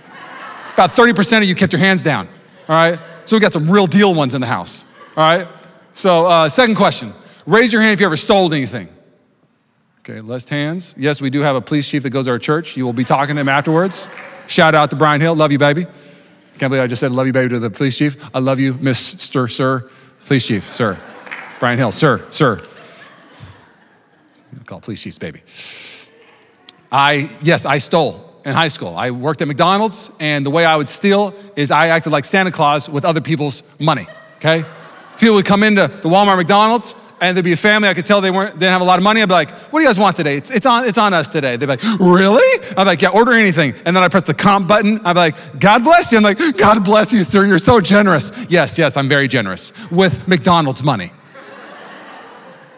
About 0.80 0.92
30% 0.92 1.39
of 1.39 1.44
you 1.44 1.56
kept 1.56 1.74
your 1.74 1.82
hands 1.82 2.04
down, 2.04 2.26
all 2.70 2.76
right? 2.76 2.98
So 3.26 3.36
we 3.36 3.42
got 3.42 3.52
some 3.52 3.70
real 3.70 3.86
deal 3.86 4.13
ones 4.13 4.34
in 4.34 4.39
the 4.39 4.48
house, 4.48 4.86
all 5.18 5.24
right? 5.24 5.46
So, 5.94 6.26
uh, 6.26 6.48
second 6.48 6.76
question 6.76 7.13
raise 7.46 7.74
your 7.74 7.82
hand 7.82 7.96
if 7.96 8.00
you 8.00 8.06
ever 8.06 8.15
stole 8.15 8.54
anything. 8.54 8.88
Okay, 10.00 10.22
less 10.22 10.48
hands. 10.48 10.96
Yes, 10.98 11.20
we 11.20 11.30
do 11.30 11.42
have 11.42 11.58
a 11.58 11.62
police 11.62 11.86
chief 11.86 12.04
that 12.04 12.12
goes 12.12 12.28
to 12.28 12.32
our 12.32 12.39
church. 12.39 12.78
You 12.78 12.86
will 12.86 12.94
be 12.94 13.04
talking 13.04 13.36
to 13.36 13.42
him 13.42 13.50
afterwards. 13.50 14.08
Shout 14.48 14.74
out 14.74 14.89
to 14.92 14.96
Brian 14.96 15.20
Hill. 15.20 15.36
Love 15.36 15.52
you, 15.52 15.58
baby. 15.58 15.84
Can't 16.58 16.72
believe 16.72 16.82
I 16.82 16.88
just 16.88 17.02
said 17.02 17.12
love 17.12 17.28
you, 17.28 17.34
baby, 17.34 17.50
to 17.50 17.60
the 17.60 17.70
police 17.70 17.98
chief. 17.98 18.15
I 18.34 18.39
love 18.39 18.58
you, 18.58 18.76
Mr. 18.76 19.52
Sir, 19.52 19.89
police 20.28 20.48
chief, 20.48 20.74
sir. 20.74 20.98
Brian 21.60 21.78
Hill, 21.78 21.92
sir, 21.92 22.26
sir. 22.30 22.62
Call 24.65 24.80
police 24.80 25.02
chiefs, 25.02 25.20
baby. 25.20 25.42
I, 26.89 27.38
yes, 27.42 27.65
I 27.65 27.80
stole 27.80 28.29
in 28.45 28.54
high 28.54 28.67
school. 28.67 28.95
I 28.95 29.12
worked 29.12 29.41
at 29.41 29.47
McDonald's, 29.47 30.12
and 30.19 30.45
the 30.45 30.49
way 30.49 30.65
I 30.65 30.75
would 30.75 30.89
steal 30.89 31.34
is 31.56 31.71
I 31.71 31.88
acted 31.88 32.12
like 32.12 32.25
Santa 32.25 32.52
Claus 32.52 32.89
with 32.89 33.06
other 33.06 33.21
people's 33.21 33.63
money, 33.80 34.08
okay? 34.38 34.65
People 35.17 35.36
would 35.36 35.45
come 35.45 35.63
into 35.63 35.88
the 35.88 36.10
Walmart 36.10 36.38
McDonald's, 36.38 36.95
and 37.21 37.36
there'd 37.36 37.43
be 37.43 37.54
a 37.54 37.58
family, 37.58 37.89
I 37.89 37.93
could 37.93 38.06
tell 38.06 38.21
they 38.21 38.32
weren't, 38.32 38.54
didn't 38.54 38.71
have 38.71 38.82
a 38.82 38.86
lot 38.86 38.97
of 38.97 39.04
money. 39.04 39.21
I'd 39.21 39.28
be 39.28 39.34
like, 39.34 39.52
what 39.52 39.80
do 39.80 39.84
you 39.84 39.89
guys 39.89 39.99
want 39.99 40.15
today? 40.15 40.38
It's, 40.38 40.49
it's, 40.49 40.65
on, 40.65 40.86
it's 40.86 40.97
on 40.97 41.13
us 41.13 41.30
today. 41.30 41.58
They'd 41.58 41.65
be 41.65 41.78
like, 41.78 41.99
really? 41.99 42.65
I'd 42.71 42.78
be 42.78 42.84
like, 42.86 43.02
yeah, 43.02 43.10
order 43.10 43.34
anything. 43.34 43.73
And 43.86 43.93
then 43.93 44.04
I 44.04 44.08
press 44.08 44.23
the 44.23 44.34
comp 44.34 44.69
button. 44.69 45.06
I'd 45.06 45.13
be 45.13 45.19
like, 45.19 45.60
God 45.60 45.84
bless 45.84 46.12
you. 46.13 46.17
I'm 46.17 46.23
like, 46.23 46.39
God 46.58 46.86
bless 46.86 47.12
you, 47.12 47.23
sir. 47.25 47.45
You're 47.45 47.58
so 47.58 47.82
generous. 47.82 48.32
Yes, 48.49 48.78
yes, 48.78 48.95
I'm 48.95 49.10
very 49.10 49.28
generous 49.28 49.73
with 49.91 50.28
McDonald's 50.30 50.82
money. 50.82 51.12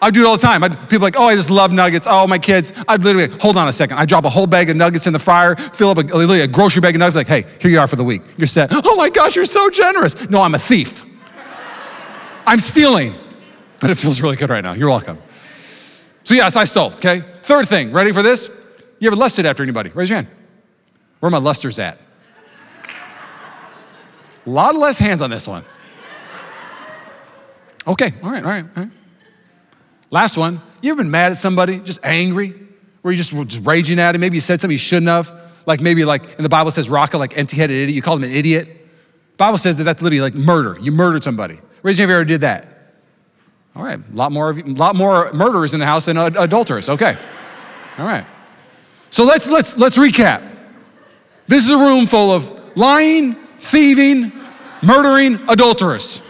I 0.03 0.09
do 0.09 0.21
it 0.21 0.25
all 0.25 0.35
the 0.35 0.41
time. 0.41 0.63
I'd, 0.63 0.79
people 0.89 1.01
like, 1.01 1.15
oh, 1.17 1.27
I 1.27 1.35
just 1.35 1.51
love 1.51 1.71
nuggets. 1.71 2.07
Oh, 2.09 2.25
my 2.25 2.39
kids. 2.39 2.73
I'd 2.87 3.03
literally, 3.03 3.29
hold 3.39 3.55
on 3.55 3.67
a 3.67 3.71
second. 3.71 3.99
I 3.99 4.05
drop 4.05 4.25
a 4.25 4.29
whole 4.29 4.47
bag 4.47 4.71
of 4.71 4.75
nuggets 4.75 5.05
in 5.05 5.13
the 5.13 5.19
fryer, 5.19 5.55
fill 5.55 5.89
up 5.89 5.97
a, 5.97 6.01
literally 6.01 6.41
a 6.41 6.47
grocery 6.47 6.81
bag 6.81 6.95
of 6.95 6.99
nuggets, 6.99 7.15
like, 7.15 7.27
hey, 7.27 7.45
here 7.59 7.69
you 7.69 7.79
are 7.79 7.87
for 7.87 7.97
the 7.97 8.03
week. 8.03 8.23
You're 8.35 8.47
set. 8.47 8.71
Oh 8.71 8.95
my 8.95 9.09
gosh, 9.09 9.35
you're 9.35 9.45
so 9.45 9.69
generous. 9.69 10.29
No, 10.29 10.41
I'm 10.41 10.55
a 10.55 10.59
thief. 10.59 11.05
I'm 12.47 12.59
stealing. 12.59 13.13
But 13.79 13.91
it 13.91 13.95
feels 13.95 14.21
really 14.21 14.37
good 14.37 14.49
right 14.49 14.63
now. 14.63 14.73
You're 14.73 14.89
welcome. 14.89 15.19
So, 16.23 16.33
yes, 16.33 16.55
I 16.55 16.63
stole, 16.63 16.93
okay? 16.93 17.23
Third 17.43 17.69
thing, 17.69 17.91
ready 17.91 18.11
for 18.11 18.23
this? 18.23 18.49
You 18.99 19.07
ever 19.07 19.15
lusted 19.15 19.45
after 19.45 19.61
anybody? 19.61 19.91
Raise 19.91 20.09
your 20.09 20.17
hand. 20.17 20.27
Where 21.19 21.27
are 21.27 21.31
my 21.31 21.37
lusters 21.37 21.77
at? 21.77 21.99
A 24.45 24.49
lot 24.49 24.75
less 24.75 24.97
hands 24.97 25.21
on 25.21 25.29
this 25.29 25.47
one. 25.47 25.63
Okay, 27.87 28.13
all 28.23 28.31
right, 28.31 28.43
all 28.43 28.49
right, 28.49 28.65
all 28.75 28.83
right. 28.83 28.91
Last 30.11 30.37
one, 30.37 30.61
you 30.81 30.91
ever 30.91 31.01
been 31.01 31.09
mad 31.09 31.31
at 31.31 31.37
somebody, 31.37 31.79
just 31.79 31.99
angry, 32.03 32.53
where 33.01 33.11
you 33.11 33.17
just, 33.17 33.31
just 33.47 33.65
raging 33.65 33.97
at 33.97 34.13
him? 34.13 34.21
Maybe 34.21 34.37
you 34.37 34.41
said 34.41 34.61
something 34.61 34.73
you 34.73 34.77
shouldn't 34.77 35.07
have. 35.07 35.31
Like 35.65 35.79
maybe 35.79 36.05
like 36.05 36.35
in 36.37 36.43
the 36.43 36.49
Bible 36.49 36.69
says 36.71 36.89
Raca, 36.89 37.17
like 37.17 37.37
empty-headed 37.37 37.75
idiot. 37.75 37.95
You 37.95 38.01
called 38.01 38.23
him 38.23 38.29
an 38.29 38.35
idiot. 38.35 38.67
Bible 39.37 39.57
says 39.57 39.77
that 39.77 39.85
that's 39.85 40.01
literally 40.01 40.21
like 40.21 40.35
murder. 40.35 40.77
You 40.81 40.91
murdered 40.91 41.23
somebody. 41.23 41.59
Raise 41.81 41.97
your 41.97 42.07
hand 42.07 42.11
if 42.11 42.13
you 42.13 42.19
ever 42.19 42.25
did 42.25 42.41
that. 42.41 42.67
All 43.75 43.83
right, 43.83 43.97
a 43.97 44.15
lot 44.15 44.31
more, 44.31 44.49
of, 44.49 44.57
you, 44.57 44.65
a 44.65 44.75
lot 44.75 44.95
more 44.95 45.31
murderers 45.33 45.73
in 45.73 45.79
the 45.79 45.85
house 45.85 46.05
than 46.05 46.17
adulterers. 46.17 46.89
Okay, 46.89 47.17
all 47.97 48.05
right. 48.05 48.25
So 49.11 49.23
let's 49.23 49.49
let's 49.49 49.77
let's 49.77 49.97
recap. 49.97 50.47
This 51.47 51.65
is 51.65 51.71
a 51.71 51.77
room 51.77 52.05
full 52.05 52.31
of 52.31 52.51
lying, 52.75 53.35
thieving, 53.59 54.33
murdering 54.83 55.39
adulterers. 55.47 56.21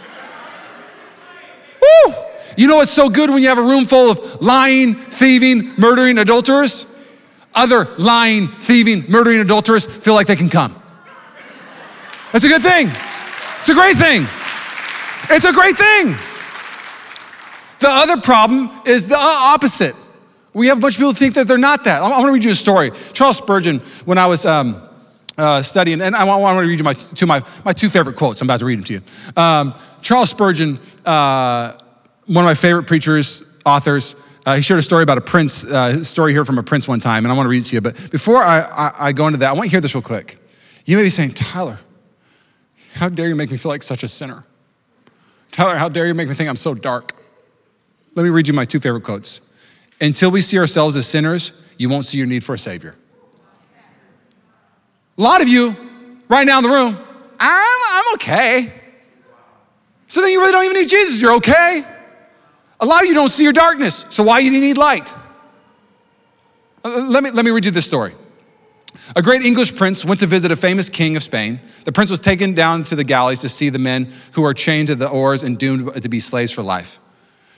Woo! 1.80 2.14
You 2.56 2.68
know 2.68 2.76
what's 2.76 2.92
so 2.92 3.08
good 3.08 3.30
when 3.30 3.42
you 3.42 3.48
have 3.48 3.58
a 3.58 3.62
room 3.62 3.84
full 3.84 4.10
of 4.10 4.42
lying, 4.42 4.94
thieving, 4.94 5.74
murdering 5.78 6.18
adulterers? 6.18 6.86
Other 7.54 7.84
lying, 7.98 8.48
thieving, 8.48 9.10
murdering 9.10 9.40
adulterers 9.40 9.86
feel 9.86 10.14
like 10.14 10.26
they 10.26 10.36
can 10.36 10.48
come. 10.48 10.80
That's 12.32 12.44
a 12.44 12.48
good 12.48 12.62
thing. 12.62 12.88
It's 13.60 13.68
a 13.68 13.74
great 13.74 13.96
thing. 13.96 14.26
It's 15.30 15.44
a 15.44 15.52
great 15.52 15.76
thing. 15.76 16.16
The 17.80 17.90
other 17.90 18.20
problem 18.20 18.70
is 18.86 19.06
the 19.06 19.18
opposite. 19.18 19.94
We 20.54 20.68
have 20.68 20.78
a 20.78 20.80
bunch 20.80 20.94
of 20.94 20.98
people 20.98 21.12
think 21.14 21.34
that 21.34 21.46
they're 21.46 21.58
not 21.58 21.84
that. 21.84 22.02
I 22.02 22.08
want 22.08 22.26
to 22.26 22.32
read 22.32 22.44
you 22.44 22.50
a 22.50 22.54
story. 22.54 22.92
Charles 23.12 23.38
Spurgeon, 23.38 23.80
when 24.04 24.18
I 24.18 24.26
was 24.26 24.46
um, 24.46 24.82
uh, 25.36 25.62
studying, 25.62 26.00
and 26.00 26.14
I 26.14 26.24
want, 26.24 26.40
I 26.40 26.54
want, 26.54 26.64
to 26.64 26.68
read 26.68 26.78
you 26.78 26.84
my 26.84 26.92
two, 26.92 27.26
my, 27.26 27.42
my 27.64 27.72
two 27.72 27.88
favorite 27.88 28.16
quotes. 28.16 28.40
I'm 28.40 28.46
about 28.46 28.60
to 28.60 28.66
read 28.66 28.78
them 28.78 28.84
to 28.84 28.92
you. 28.94 29.02
Um, 29.36 29.74
Charles 30.00 30.30
Spurgeon 30.30 30.78
uh, 31.04 31.78
one 32.26 32.44
of 32.44 32.48
my 32.48 32.54
favorite 32.54 32.84
preachers, 32.84 33.44
authors, 33.64 34.14
uh, 34.44 34.56
he 34.56 34.62
shared 34.62 34.80
a 34.80 34.82
story 34.82 35.02
about 35.02 35.18
a 35.18 35.22
prince, 35.22 35.64
uh, 35.64 36.02
story 36.02 36.32
here 36.32 36.44
from 36.44 36.58
a 36.58 36.62
prince 36.62 36.88
one 36.88 37.00
time, 37.00 37.24
and 37.24 37.32
I 37.32 37.36
want 37.36 37.46
to 37.46 37.50
read 37.50 37.62
it 37.62 37.66
to 37.66 37.76
you. 37.76 37.80
But 37.80 38.10
before 38.10 38.42
I, 38.42 38.60
I, 38.60 39.08
I 39.08 39.12
go 39.12 39.26
into 39.26 39.38
that, 39.38 39.50
I 39.50 39.52
want 39.52 39.66
you 39.66 39.70
to 39.70 39.74
hear 39.74 39.80
this 39.80 39.94
real 39.94 40.02
quick. 40.02 40.38
You 40.84 40.96
may 40.96 41.04
be 41.04 41.10
saying, 41.10 41.32
Tyler, 41.34 41.78
how 42.94 43.08
dare 43.08 43.28
you 43.28 43.36
make 43.36 43.50
me 43.50 43.56
feel 43.56 43.70
like 43.70 43.82
such 43.82 44.02
a 44.02 44.08
sinner? 44.08 44.44
Tyler, 45.52 45.76
how 45.76 45.88
dare 45.88 46.06
you 46.06 46.14
make 46.14 46.28
me 46.28 46.34
think 46.34 46.48
I'm 46.48 46.56
so 46.56 46.74
dark? 46.74 47.14
Let 48.14 48.24
me 48.24 48.30
read 48.30 48.48
you 48.48 48.54
my 48.54 48.64
two 48.64 48.80
favorite 48.80 49.04
quotes. 49.04 49.40
Until 50.00 50.30
we 50.30 50.40
see 50.40 50.58
ourselves 50.58 50.96
as 50.96 51.06
sinners, 51.06 51.52
you 51.78 51.88
won't 51.88 52.04
see 52.04 52.18
your 52.18 52.26
need 52.26 52.42
for 52.42 52.54
a 52.54 52.58
Savior. 52.58 52.96
A 55.18 55.22
lot 55.22 55.40
of 55.40 55.48
you, 55.48 55.76
right 56.28 56.44
now 56.44 56.58
in 56.58 56.64
the 56.64 56.70
room, 56.70 56.98
I'm, 57.38 57.80
I'm 57.90 58.14
okay. 58.14 58.72
So 60.08 60.20
then 60.20 60.32
you 60.32 60.40
really 60.40 60.52
don't 60.52 60.64
even 60.64 60.76
need 60.76 60.88
Jesus, 60.88 61.22
you're 61.22 61.34
okay. 61.34 61.84
A 62.82 62.86
lot 62.86 63.02
of 63.02 63.08
you 63.08 63.14
don't 63.14 63.30
see 63.30 63.44
your 63.44 63.52
darkness, 63.52 64.04
so 64.10 64.24
why 64.24 64.40
do 64.40 64.50
you 64.50 64.60
need 64.60 64.76
light? 64.76 65.16
Uh, 66.84 67.06
let 67.08 67.22
me, 67.22 67.30
let 67.30 67.44
me 67.44 67.52
read 67.52 67.64
you 67.64 67.70
this 67.70 67.86
story. 67.86 68.12
A 69.14 69.22
great 69.22 69.42
English 69.42 69.76
prince 69.76 70.04
went 70.04 70.18
to 70.18 70.26
visit 70.26 70.50
a 70.50 70.56
famous 70.56 70.88
king 70.88 71.16
of 71.16 71.22
Spain. 71.22 71.60
The 71.84 71.92
prince 71.92 72.10
was 72.10 72.18
taken 72.18 72.54
down 72.54 72.82
to 72.84 72.96
the 72.96 73.04
galleys 73.04 73.40
to 73.42 73.48
see 73.48 73.68
the 73.68 73.78
men 73.78 74.12
who 74.32 74.44
are 74.44 74.52
chained 74.52 74.88
to 74.88 74.96
the 74.96 75.08
oars 75.08 75.44
and 75.44 75.56
doomed 75.56 76.02
to 76.02 76.08
be 76.08 76.18
slaves 76.18 76.50
for 76.50 76.62
life. 76.62 76.98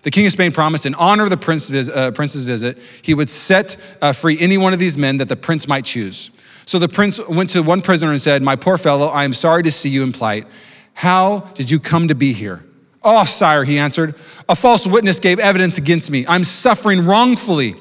The 0.02 0.10
king 0.10 0.26
of 0.26 0.32
Spain 0.32 0.52
promised, 0.52 0.84
in 0.84 0.94
honor 0.96 1.24
of 1.24 1.30
the 1.30 1.38
prince, 1.38 1.70
uh, 1.70 2.10
prince's 2.10 2.44
visit, 2.44 2.78
he 3.00 3.14
would 3.14 3.30
set 3.30 3.78
uh, 4.02 4.12
free 4.12 4.38
any 4.38 4.58
one 4.58 4.74
of 4.74 4.78
these 4.78 4.98
men 4.98 5.16
that 5.16 5.30
the 5.30 5.36
prince 5.36 5.66
might 5.66 5.86
choose. 5.86 6.30
So 6.66 6.78
the 6.78 6.88
prince 6.88 7.18
went 7.26 7.48
to 7.50 7.62
one 7.62 7.80
prisoner 7.80 8.10
and 8.10 8.20
said, 8.20 8.42
My 8.42 8.56
poor 8.56 8.76
fellow, 8.76 9.06
I 9.06 9.24
am 9.24 9.32
sorry 9.32 9.62
to 9.62 9.70
see 9.70 9.88
you 9.88 10.02
in 10.02 10.12
plight. 10.12 10.46
How 10.92 11.40
did 11.54 11.70
you 11.70 11.80
come 11.80 12.08
to 12.08 12.14
be 12.14 12.34
here? 12.34 12.62
Oh, 13.04 13.24
sire, 13.24 13.64
he 13.64 13.78
answered, 13.78 14.14
a 14.48 14.56
false 14.56 14.86
witness 14.86 15.20
gave 15.20 15.38
evidence 15.38 15.78
against 15.78 16.10
me. 16.10 16.24
I'm 16.26 16.44
suffering 16.44 17.04
wrongfully. 17.04 17.76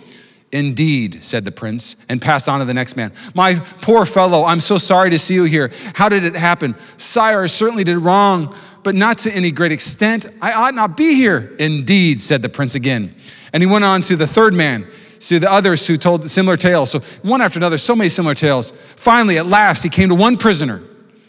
Indeed, 0.52 1.24
said 1.24 1.46
the 1.46 1.52
prince, 1.52 1.96
and 2.10 2.22
passed 2.22 2.48
on 2.48 2.60
to 2.60 2.66
the 2.66 2.76
next 2.76 2.96
man. 2.96 3.12
My 3.34 3.56
poor 3.56 4.06
fellow, 4.06 4.44
I'm 4.44 4.60
so 4.60 4.78
sorry 4.78 5.10
to 5.10 5.18
see 5.18 5.34
you 5.34 5.46
here. 5.46 5.72
How 5.96 6.10
did 6.10 6.24
it 6.24 6.36
happen? 6.36 6.76
Sire, 6.98 7.42
I 7.42 7.48
certainly 7.48 7.84
did 7.84 7.98
wrong, 7.98 8.56
but 8.84 8.94
not 8.94 9.18
to 9.20 9.34
any 9.34 9.50
great 9.50 9.72
extent. 9.72 10.28
I 10.42 10.52
ought 10.54 10.76
not 10.76 10.96
be 10.96 11.16
here. 11.16 11.56
Indeed, 11.58 12.22
said 12.22 12.44
the 12.44 12.50
prince 12.50 12.76
again. 12.76 13.16
And 13.52 13.64
he 13.64 13.68
went 13.68 13.84
on 13.84 14.04
to 14.04 14.16
the 14.16 14.28
third 14.28 14.54
man, 14.54 14.86
to 15.22 15.40
the 15.40 15.52
others 15.52 15.88
who 15.88 15.98
told 15.98 16.30
similar 16.30 16.58
tales. 16.58 16.92
So, 16.92 17.00
one 17.24 17.42
after 17.42 17.58
another, 17.58 17.80
so 17.80 17.96
many 17.96 18.10
similar 18.10 18.36
tales. 18.36 18.72
Finally, 18.96 19.40
at 19.40 19.48
last, 19.48 19.82
he 19.82 19.90
came 19.90 20.10
to 20.10 20.16
one 20.16 20.38
prisoner 20.38 20.84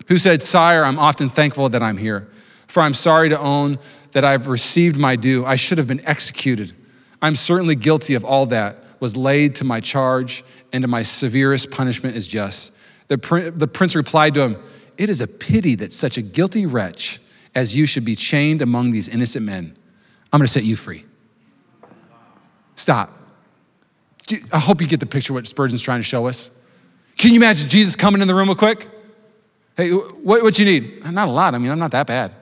who 0.09 0.19
said, 0.19 0.43
Sire, 0.43 0.85
I'm 0.85 0.99
often 0.99 1.31
thankful 1.31 1.71
that 1.71 1.83
I'm 1.83 1.97
here, 1.97 2.29
for 2.75 2.83
I'm 2.83 2.93
sorry 2.93 3.29
to 3.29 3.39
own 3.39 3.79
that 4.13 4.25
I've 4.25 4.49
received 4.49 4.97
my 4.97 5.15
due. 5.15 5.47
I 5.47 5.55
should 5.55 5.79
have 5.79 5.87
been 5.87 6.05
executed. 6.05 6.75
I'm 7.23 7.37
certainly 7.37 7.77
guilty 7.77 8.15
of 8.15 8.25
all 8.25 8.47
that 8.47 8.79
was 8.99 9.17
laid 9.17 9.55
to 9.57 9.65
my 9.65 9.79
charge, 9.79 10.45
and 10.73 10.83
to 10.83 10.89
my 10.89 11.05
severest 11.05 11.71
punishment 11.71 12.17
is 12.17 12.27
just. 12.27 12.73
The, 13.07 13.53
the 13.55 13.69
prince 13.69 13.95
replied 13.95 14.35
to 14.35 14.41
him, 14.41 14.57
It 14.99 15.09
is 15.09 15.21
a 15.21 15.29
pity 15.29 15.77
that 15.77 15.93
such 15.93 16.19
a 16.19 16.23
guilty 16.23 16.67
wretch 16.67 17.21
as 17.55 17.77
you 17.77 17.87
should 17.87 18.05
be 18.05 18.17
chained 18.17 18.61
among 18.61 18.91
these 18.91 19.09
innocent 19.09 19.47
men. 19.47 19.77
I'm 20.33 20.41
gonna 20.41 20.49
set 20.49 20.65
you 20.65 20.75
free. 20.75 21.05
Stop. 22.75 23.17
I 24.53 24.59
hope 24.59 24.81
you 24.81 24.89
get 24.89 24.99
the 24.99 25.07
picture 25.07 25.33
what 25.33 25.47
Spurgeon's 25.47 25.83
trying 25.83 26.01
to 26.01 26.05
show 26.05 26.27
us. 26.27 26.51
Can 27.19 27.31
you 27.31 27.37
imagine 27.37 27.69
Jesus 27.69 27.95
coming 27.95 28.21
in 28.21 28.27
the 28.27 28.35
room 28.35 28.49
real 28.49 28.57
quick? 28.57 28.89
Hey, 29.77 29.91
what, 29.91 30.43
what 30.43 30.59
you 30.59 30.65
need? 30.65 31.05
Not 31.05 31.29
a 31.29 31.31
lot. 31.31 31.55
I 31.55 31.59
mean, 31.59 31.71
I'm 31.71 31.79
not 31.79 31.93
that 31.93 32.09
bad. 32.09 32.35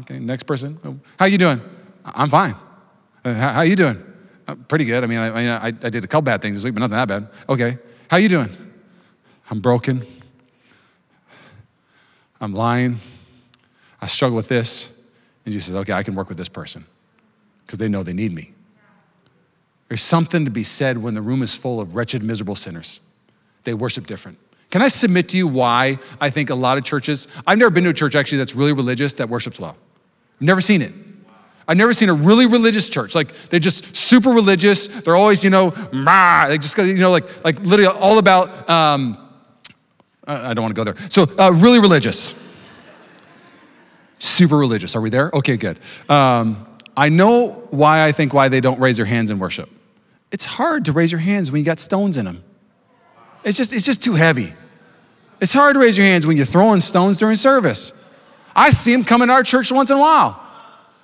Okay, 0.00 0.18
next 0.18 0.44
person. 0.44 1.00
How 1.18 1.26
you 1.26 1.38
doing? 1.38 1.60
I'm 2.04 2.30
fine. 2.30 2.54
Uh, 3.24 3.34
how, 3.34 3.52
how 3.52 3.60
you 3.62 3.76
doing? 3.76 4.02
Uh, 4.46 4.56
pretty 4.68 4.84
good. 4.84 5.04
I 5.04 5.06
mean, 5.06 5.18
I, 5.18 5.56
I, 5.56 5.66
I 5.66 5.70
did 5.70 6.04
a 6.04 6.06
couple 6.06 6.22
bad 6.22 6.42
things 6.42 6.56
this 6.56 6.64
week, 6.64 6.74
but 6.74 6.80
nothing 6.80 6.96
that 6.96 7.08
bad. 7.08 7.28
Okay. 7.48 7.78
How 8.08 8.16
you 8.16 8.28
doing? 8.28 8.50
I'm 9.50 9.60
broken. 9.60 10.04
I'm 12.40 12.52
lying. 12.52 12.98
I 14.00 14.06
struggle 14.06 14.36
with 14.36 14.48
this. 14.48 14.90
And 15.44 15.52
Jesus 15.52 15.66
says, 15.66 15.76
okay, 15.76 15.92
I 15.92 16.02
can 16.02 16.14
work 16.14 16.28
with 16.28 16.38
this 16.38 16.48
person 16.48 16.84
because 17.66 17.78
they 17.78 17.88
know 17.88 18.02
they 18.02 18.12
need 18.12 18.32
me. 18.32 18.52
There's 19.88 20.02
something 20.02 20.44
to 20.44 20.50
be 20.50 20.62
said 20.62 20.98
when 20.98 21.14
the 21.14 21.22
room 21.22 21.42
is 21.42 21.54
full 21.54 21.80
of 21.80 21.94
wretched, 21.94 22.22
miserable 22.22 22.54
sinners. 22.54 23.00
They 23.64 23.74
worship 23.74 24.06
different. 24.06 24.38
Can 24.72 24.80
I 24.80 24.88
submit 24.88 25.28
to 25.28 25.36
you 25.36 25.46
why 25.46 25.98
I 26.18 26.30
think 26.30 26.48
a 26.48 26.54
lot 26.54 26.78
of 26.78 26.84
churches, 26.84 27.28
I've 27.46 27.58
never 27.58 27.70
been 27.70 27.84
to 27.84 27.90
a 27.90 27.94
church 27.94 28.16
actually 28.16 28.38
that's 28.38 28.54
really 28.54 28.72
religious 28.72 29.12
that 29.14 29.28
worships 29.28 29.60
well. 29.60 29.76
I've 30.36 30.46
never 30.46 30.62
seen 30.62 30.80
it. 30.80 30.94
I've 31.68 31.76
never 31.76 31.92
seen 31.92 32.08
a 32.08 32.14
really 32.14 32.46
religious 32.46 32.88
church. 32.88 33.14
Like 33.14 33.34
they're 33.50 33.60
just 33.60 33.94
super 33.94 34.30
religious. 34.30 34.88
They're 34.88 35.14
always, 35.14 35.44
you 35.44 35.50
know, 35.50 35.72
rah, 35.92 36.48
they 36.48 36.56
just, 36.56 36.76
you 36.78 36.94
know, 36.94 37.10
like, 37.10 37.44
like 37.44 37.60
literally 37.60 37.94
all 38.00 38.16
about, 38.16 38.68
um, 38.70 39.18
I 40.26 40.54
don't 40.54 40.62
want 40.62 40.74
to 40.74 40.84
go 40.84 40.90
there. 40.90 41.10
So 41.10 41.24
uh, 41.38 41.52
really 41.52 41.78
religious. 41.78 42.34
Super 44.18 44.56
religious. 44.56 44.96
Are 44.96 45.02
we 45.02 45.10
there? 45.10 45.30
Okay, 45.34 45.58
good. 45.58 45.80
Um, 46.08 46.66
I 46.96 47.10
know 47.10 47.68
why 47.70 48.06
I 48.06 48.12
think 48.12 48.32
why 48.32 48.48
they 48.48 48.62
don't 48.62 48.80
raise 48.80 48.96
their 48.96 49.04
hands 49.04 49.30
in 49.30 49.38
worship. 49.38 49.68
It's 50.30 50.46
hard 50.46 50.86
to 50.86 50.92
raise 50.92 51.12
your 51.12 51.20
hands 51.20 51.52
when 51.52 51.58
you 51.58 51.66
got 51.66 51.78
stones 51.78 52.16
in 52.16 52.24
them. 52.24 52.42
It's 53.44 53.58
just, 53.58 53.74
it's 53.74 53.84
just 53.84 54.02
too 54.02 54.14
heavy. 54.14 54.54
It's 55.42 55.52
hard 55.52 55.74
to 55.74 55.80
raise 55.80 55.98
your 55.98 56.06
hands 56.06 56.24
when 56.24 56.36
you're 56.36 56.46
throwing 56.46 56.80
stones 56.80 57.18
during 57.18 57.34
service. 57.34 57.92
I 58.54 58.70
see 58.70 58.92
them 58.92 59.02
come 59.02 59.22
in 59.22 59.28
our 59.28 59.42
church 59.42 59.72
once 59.72 59.90
in 59.90 59.96
a 59.96 60.00
while. 60.00 60.40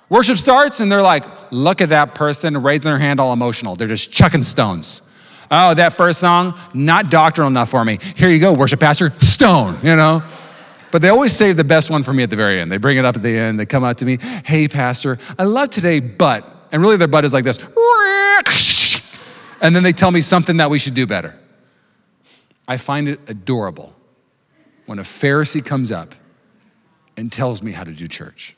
Worship 0.07 0.37
starts 0.37 0.79
and 0.79 0.89
they're 0.89 1.01
like, 1.01 1.25
look 1.51 1.81
at 1.81 1.89
that 1.89 2.15
person 2.15 2.57
raising 2.63 2.85
their 2.85 2.97
hand 2.97 3.19
all 3.19 3.33
emotional. 3.33 3.75
They're 3.75 3.89
just 3.89 4.13
chucking 4.13 4.45
stones. 4.45 5.01
Oh, 5.51 5.73
that 5.73 5.93
first 5.93 6.21
song, 6.21 6.57
not 6.73 7.09
doctrinal 7.09 7.49
enough 7.49 7.69
for 7.69 7.83
me. 7.83 7.99
Here 8.15 8.29
you 8.29 8.39
go, 8.39 8.53
worship 8.53 8.79
pastor, 8.79 9.09
stone, 9.19 9.77
you 9.83 9.97
know? 9.97 10.23
But 10.89 11.01
they 11.01 11.09
always 11.09 11.35
save 11.35 11.57
the 11.57 11.65
best 11.65 11.89
one 11.89 12.03
for 12.03 12.13
me 12.13 12.23
at 12.23 12.29
the 12.29 12.37
very 12.37 12.61
end. 12.61 12.71
They 12.71 12.77
bring 12.77 12.97
it 12.97 13.03
up 13.03 13.17
at 13.17 13.21
the 13.21 13.37
end. 13.37 13.59
They 13.59 13.65
come 13.65 13.83
out 13.83 13.97
to 13.97 14.05
me, 14.05 14.19
hey, 14.45 14.69
pastor, 14.69 15.19
I 15.37 15.43
love 15.43 15.69
today, 15.69 15.99
but, 15.99 16.45
and 16.71 16.81
really 16.81 16.95
their 16.95 17.09
butt 17.09 17.25
is 17.25 17.33
like 17.33 17.43
this, 17.43 17.59
and 19.61 19.75
then 19.75 19.83
they 19.83 19.91
tell 19.91 20.11
me 20.11 20.21
something 20.21 20.57
that 20.57 20.69
we 20.69 20.79
should 20.79 20.93
do 20.93 21.05
better. 21.05 21.37
I 22.69 22.77
find 22.77 23.09
it 23.09 23.19
adorable 23.27 23.95
when 24.89 24.97
a 24.97 25.03
Pharisee 25.03 25.63
comes 25.63 25.91
up 25.91 26.15
and 27.15 27.31
tells 27.31 27.61
me 27.61 27.71
how 27.71 27.83
to 27.83 27.91
do 27.91 28.07
church. 28.07 28.57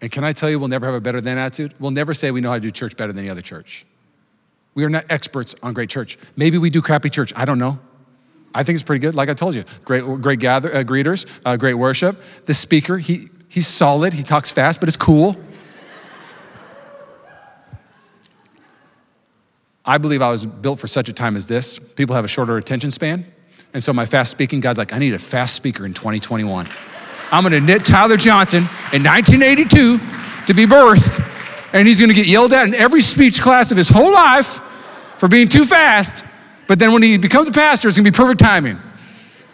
And 0.00 0.10
can 0.10 0.24
I 0.24 0.32
tell 0.32 0.48
you, 0.48 0.58
we'll 0.58 0.68
never 0.68 0.86
have 0.86 0.94
a 0.94 1.00
better 1.02 1.20
than 1.20 1.36
attitude? 1.36 1.74
We'll 1.78 1.90
never 1.90 2.14
say 2.14 2.30
we 2.30 2.40
know 2.40 2.48
how 2.48 2.54
to 2.54 2.60
do 2.62 2.70
church 2.70 2.96
better 2.96 3.12
than 3.12 3.18
any 3.18 3.28
other 3.28 3.42
church. 3.42 3.84
We 4.72 4.84
are 4.84 4.88
not 4.88 5.04
experts 5.10 5.54
on 5.62 5.74
great 5.74 5.90
church. 5.90 6.16
Maybe 6.36 6.56
we 6.56 6.70
do 6.70 6.80
crappy 6.80 7.10
church. 7.10 7.34
I 7.36 7.44
don't 7.44 7.58
know. 7.58 7.78
I 8.54 8.64
think 8.64 8.76
it's 8.76 8.82
pretty 8.82 9.00
good. 9.00 9.14
Like 9.14 9.28
I 9.28 9.34
told 9.34 9.54
you, 9.54 9.64
great, 9.84 10.04
great 10.22 10.38
gather, 10.38 10.74
uh, 10.74 10.84
greeters, 10.84 11.26
uh, 11.44 11.58
great 11.58 11.74
worship. 11.74 12.22
The 12.46 12.54
speaker, 12.54 12.96
he, 12.96 13.28
he's 13.50 13.66
solid. 13.66 14.14
He 14.14 14.22
talks 14.22 14.50
fast, 14.50 14.80
but 14.80 14.88
it's 14.88 14.96
cool. 14.96 15.36
I 19.84 19.98
believe 19.98 20.22
I 20.22 20.30
was 20.30 20.46
built 20.46 20.78
for 20.78 20.86
such 20.86 21.10
a 21.10 21.12
time 21.12 21.36
as 21.36 21.46
this. 21.46 21.78
People 21.78 22.14
have 22.14 22.24
a 22.24 22.28
shorter 22.28 22.56
attention 22.56 22.90
span. 22.90 23.30
And 23.74 23.84
so 23.84 23.92
my 23.92 24.06
fast 24.06 24.30
speaking, 24.30 24.60
God's 24.60 24.78
like, 24.78 24.92
I 24.92 24.98
need 24.98 25.14
a 25.14 25.18
fast 25.18 25.54
speaker 25.54 25.84
in 25.84 25.94
2021. 25.94 26.68
I'm 27.30 27.42
to 27.52 27.60
knit 27.60 27.84
Tyler 27.84 28.16
Johnson 28.16 28.60
in 28.92 29.02
1982 29.04 29.98
to 30.46 30.54
be 30.54 30.64
birthed, 30.64 31.12
and 31.74 31.86
he's 31.86 31.98
to 32.08 32.14
get 32.14 32.26
yelled 32.26 32.54
at 32.54 32.66
in 32.66 32.74
every 32.74 33.02
speech 33.02 33.40
class 33.40 33.70
of 33.70 33.76
his 33.76 33.88
whole 33.88 34.12
life 34.12 34.60
for 35.18 35.28
being 35.28 35.48
too 35.48 35.66
fast. 35.66 36.24
But 36.66 36.78
then 36.78 36.92
when 36.92 37.02
he 37.02 37.18
becomes 37.18 37.48
a 37.48 37.52
pastor, 37.52 37.88
it's 37.88 37.98
to 38.06 38.10
be 38.10 38.16
perfect 38.16 38.40
timing. 38.40 38.80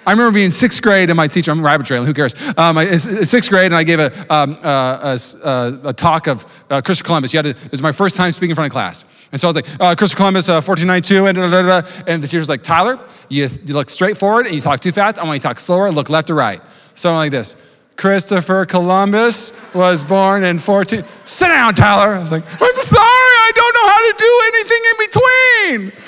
I 0.07 0.11
remember 0.11 0.33
being 0.33 0.51
sixth 0.51 0.83
grade 0.83 1.11
and 1.11 1.17
my 1.17 1.29
teacher, 1.29 1.51
I'm 1.51 1.65
rabbit 1.65 1.87
trailing, 1.87 2.07
who 2.07 2.15
cares? 2.15 2.35
Um, 2.59 2.77
I, 2.77 2.97
sixth 2.99 3.51
grade 3.51 3.67
and 3.67 3.75
I 3.75 3.85
gave 3.85 3.99
a, 3.99 4.35
um, 4.35 4.59
uh, 4.63 5.17
a, 5.43 5.79
a, 5.85 5.93
talk 5.93 6.27
of 6.27 6.65
uh, 6.71 6.83
Christopher 6.83 7.07
Columbus. 7.07 7.33
To, 7.33 7.39
it 7.49 7.71
was 7.71 7.83
my 7.83 7.93
first 7.93 8.17
time 8.17 8.33
speaking 8.33 8.51
in 8.51 8.55
front 8.55 8.67
of 8.67 8.73
class. 8.73 9.05
And 9.33 9.41
so 9.41 9.49
I 9.49 9.53
was 9.53 9.57
like, 9.57 9.81
uh, 9.81 9.95
Christopher 9.95 10.19
Columbus, 10.19 10.49
uh, 10.49 10.61
1492, 10.63 11.27
and, 11.27 11.37
da, 11.37 11.51
da, 11.51 11.81
da, 11.81 11.89
and 12.07 12.23
the 12.23 12.29
teacher's 12.29 12.49
like, 12.49 12.63
Tyler, 12.63 12.99
you, 13.29 13.49
you 13.65 13.75
look 13.75 13.91
straight 13.91 14.17
forward 14.17 14.47
and 14.47 14.55
you 14.55 14.61
talk 14.61 14.81
too 14.81 14.93
fast. 14.93 15.19
I 15.19 15.25
want 15.25 15.37
you 15.37 15.41
to 15.41 15.49
talk 15.49 15.59
slower, 15.59 15.91
look 15.91 16.11
left 16.11 16.31
or 16.31 16.35
right. 16.35 16.61
Something 16.95 17.17
like 17.17 17.31
this. 17.33 17.57
Christopher 17.97 18.67
Columbus 18.67 19.53
was 19.73 20.05
born 20.05 20.45
in 20.45 20.59
14. 20.59 21.05
Sit 21.25 21.49
down, 21.49 21.75
Tyler. 21.75 22.15
I 22.15 22.19
was 22.19 22.33
like, 22.33 22.45
I'm 22.45 22.59
sorry, 22.59 23.01
I 23.01 23.53
don't 23.55 23.75
know 23.75 23.89
how 23.89 24.03
to 24.03 24.15
do 24.19 24.33
anything 24.53 24.83
in 24.91 25.91
between. 25.91 26.03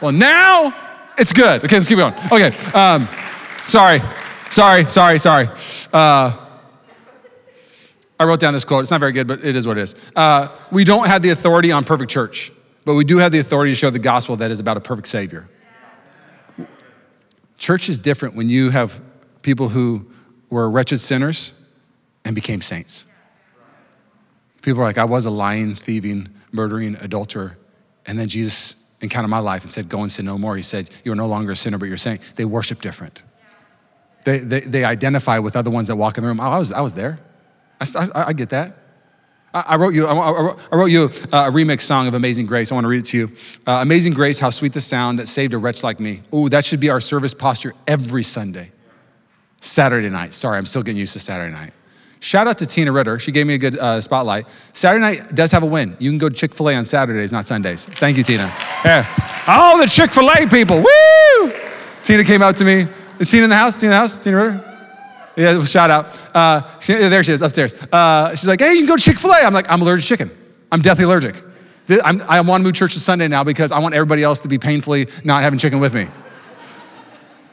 Well, 0.00 0.12
now 0.12 0.89
it's 1.20 1.32
good. 1.34 1.62
Okay, 1.64 1.76
let's 1.76 1.88
keep 1.88 1.98
going. 1.98 2.14
Okay, 2.32 2.56
um, 2.72 3.06
sorry, 3.66 4.00
sorry, 4.50 4.88
sorry, 4.88 5.18
sorry. 5.18 5.48
Uh, 5.92 6.46
I 8.18 8.24
wrote 8.24 8.40
down 8.40 8.54
this 8.54 8.64
quote. 8.64 8.82
It's 8.82 8.90
not 8.90 9.00
very 9.00 9.12
good, 9.12 9.26
but 9.26 9.44
it 9.44 9.54
is 9.54 9.66
what 9.66 9.78
it 9.78 9.82
is. 9.82 9.94
Uh, 10.16 10.48
we 10.72 10.84
don't 10.84 11.06
have 11.06 11.22
the 11.22 11.30
authority 11.30 11.72
on 11.72 11.84
perfect 11.84 12.10
church, 12.10 12.52
but 12.84 12.94
we 12.94 13.04
do 13.04 13.18
have 13.18 13.32
the 13.32 13.38
authority 13.38 13.72
to 13.72 13.76
show 13.76 13.90
the 13.90 13.98
gospel 13.98 14.36
that 14.36 14.50
is 14.50 14.60
about 14.60 14.78
a 14.78 14.80
perfect 14.80 15.08
Savior. 15.08 15.48
Church 17.58 17.90
is 17.90 17.98
different 17.98 18.34
when 18.34 18.48
you 18.48 18.70
have 18.70 19.00
people 19.42 19.68
who 19.68 20.10
were 20.48 20.70
wretched 20.70 21.00
sinners 21.00 21.52
and 22.24 22.34
became 22.34 22.62
saints. 22.62 23.04
People 24.62 24.80
are 24.80 24.84
like, 24.84 24.98
I 24.98 25.04
was 25.04 25.26
a 25.26 25.30
lying, 25.30 25.74
thieving, 25.74 26.28
murdering 26.52 26.96
adulterer. 26.96 27.58
And 28.06 28.18
then 28.18 28.28
Jesus 28.28 28.76
encountered 29.00 29.28
my 29.28 29.38
life 29.38 29.62
and 29.62 29.70
said, 29.70 29.88
Go 29.88 30.02
and 30.02 30.10
sin 30.10 30.26
no 30.26 30.38
more. 30.38 30.56
He 30.56 30.62
said, 30.62 30.90
You 31.04 31.12
are 31.12 31.16
no 31.16 31.26
longer 31.26 31.52
a 31.52 31.56
sinner, 31.56 31.78
but 31.78 31.88
you're 31.88 31.96
saying 31.96 32.20
they 32.36 32.44
worship 32.44 32.80
different. 32.80 33.22
They, 34.24 34.38
they, 34.38 34.60
they 34.60 34.84
identify 34.84 35.38
with 35.38 35.56
other 35.56 35.70
ones 35.70 35.88
that 35.88 35.96
walk 35.96 36.18
in 36.18 36.22
the 36.22 36.28
room. 36.28 36.40
Oh, 36.40 36.44
I, 36.44 36.58
was, 36.58 36.72
I 36.72 36.80
was 36.80 36.94
there. 36.94 37.18
I, 37.80 37.86
I, 38.14 38.24
I 38.28 38.32
get 38.32 38.50
that. 38.50 38.76
I, 39.52 39.76
wrote 39.76 39.94
you, 39.94 40.06
I 40.06 40.76
wrote 40.76 40.90
you 40.92 41.06
a 41.06 41.50
remix 41.50 41.80
song 41.80 42.06
of 42.06 42.14
Amazing 42.14 42.46
Grace. 42.46 42.70
I 42.70 42.76
want 42.76 42.84
to 42.84 42.88
read 42.88 43.00
it 43.00 43.06
to 43.06 43.18
you. 43.18 43.36
Uh, 43.66 43.80
Amazing 43.82 44.12
Grace, 44.12 44.38
how 44.38 44.50
sweet 44.50 44.72
the 44.72 44.80
sound 44.80 45.18
that 45.18 45.26
saved 45.26 45.54
a 45.54 45.58
wretch 45.58 45.82
like 45.82 45.98
me. 45.98 46.22
Oh, 46.32 46.48
that 46.50 46.64
should 46.64 46.78
be 46.78 46.88
our 46.88 47.00
service 47.00 47.34
posture 47.34 47.74
every 47.88 48.22
Sunday. 48.22 48.70
Saturday 49.60 50.08
night. 50.08 50.34
Sorry, 50.34 50.56
I'm 50.56 50.66
still 50.66 50.84
getting 50.84 51.00
used 51.00 51.14
to 51.14 51.20
Saturday 51.20 51.52
night. 51.52 51.72
Shout 52.20 52.46
out 52.46 52.58
to 52.58 52.66
Tina 52.66 52.92
Ritter. 52.92 53.18
She 53.18 53.32
gave 53.32 53.46
me 53.46 53.54
a 53.54 53.58
good 53.58 53.78
uh, 53.78 54.00
spotlight. 54.00 54.46
Saturday 54.74 55.00
night 55.00 55.34
does 55.34 55.50
have 55.52 55.62
a 55.62 55.66
win. 55.66 55.96
You 55.98 56.10
can 56.10 56.18
go 56.18 56.28
to 56.28 56.34
Chick 56.34 56.54
fil 56.54 56.68
A 56.68 56.74
on 56.74 56.84
Saturdays, 56.84 57.32
not 57.32 57.46
Sundays. 57.46 57.86
Thank 57.86 58.18
you, 58.18 58.24
Tina. 58.24 58.54
Yeah. 58.84 59.44
All 59.46 59.78
the 59.78 59.86
Chick 59.86 60.12
fil 60.12 60.30
A 60.30 60.46
people. 60.46 60.78
Woo! 60.78 61.52
Tina 62.02 62.22
came 62.22 62.42
out 62.42 62.58
to 62.58 62.64
me. 62.64 62.86
Is 63.18 63.28
Tina 63.28 63.44
in 63.44 63.50
the 63.50 63.56
house? 63.56 63.80
Tina 63.80 63.86
in 63.86 63.90
the 63.92 63.96
house? 63.96 64.16
Tina 64.18 64.36
Ritter? 64.36 64.66
Yeah, 65.36 65.64
shout 65.64 65.90
out. 65.90 66.14
Uh, 66.34 66.78
she, 66.80 66.92
there 66.92 67.24
she 67.24 67.32
is, 67.32 67.40
upstairs. 67.40 67.72
Uh, 67.90 68.34
she's 68.36 68.48
like, 68.48 68.60
hey, 68.60 68.72
you 68.72 68.80
can 68.80 68.86
go 68.86 68.96
to 68.96 69.02
Chick 69.02 69.18
fil 69.18 69.32
A. 69.32 69.38
I'm 69.38 69.54
like, 69.54 69.70
I'm 69.70 69.80
allergic 69.80 70.04
to 70.04 70.08
chicken. 70.08 70.30
I'm 70.70 70.82
deathly 70.82 71.04
allergic. 71.04 71.42
I'm, 71.88 72.20
I 72.22 72.40
want 72.42 72.60
to 72.60 72.64
move 72.64 72.74
church 72.74 72.94
to 72.94 73.00
Sunday 73.00 73.28
now 73.28 73.42
because 73.42 73.72
I 73.72 73.78
want 73.78 73.94
everybody 73.94 74.22
else 74.22 74.40
to 74.40 74.48
be 74.48 74.58
painfully 74.58 75.08
not 75.24 75.42
having 75.42 75.58
chicken 75.58 75.80
with 75.80 75.94
me. 75.94 76.06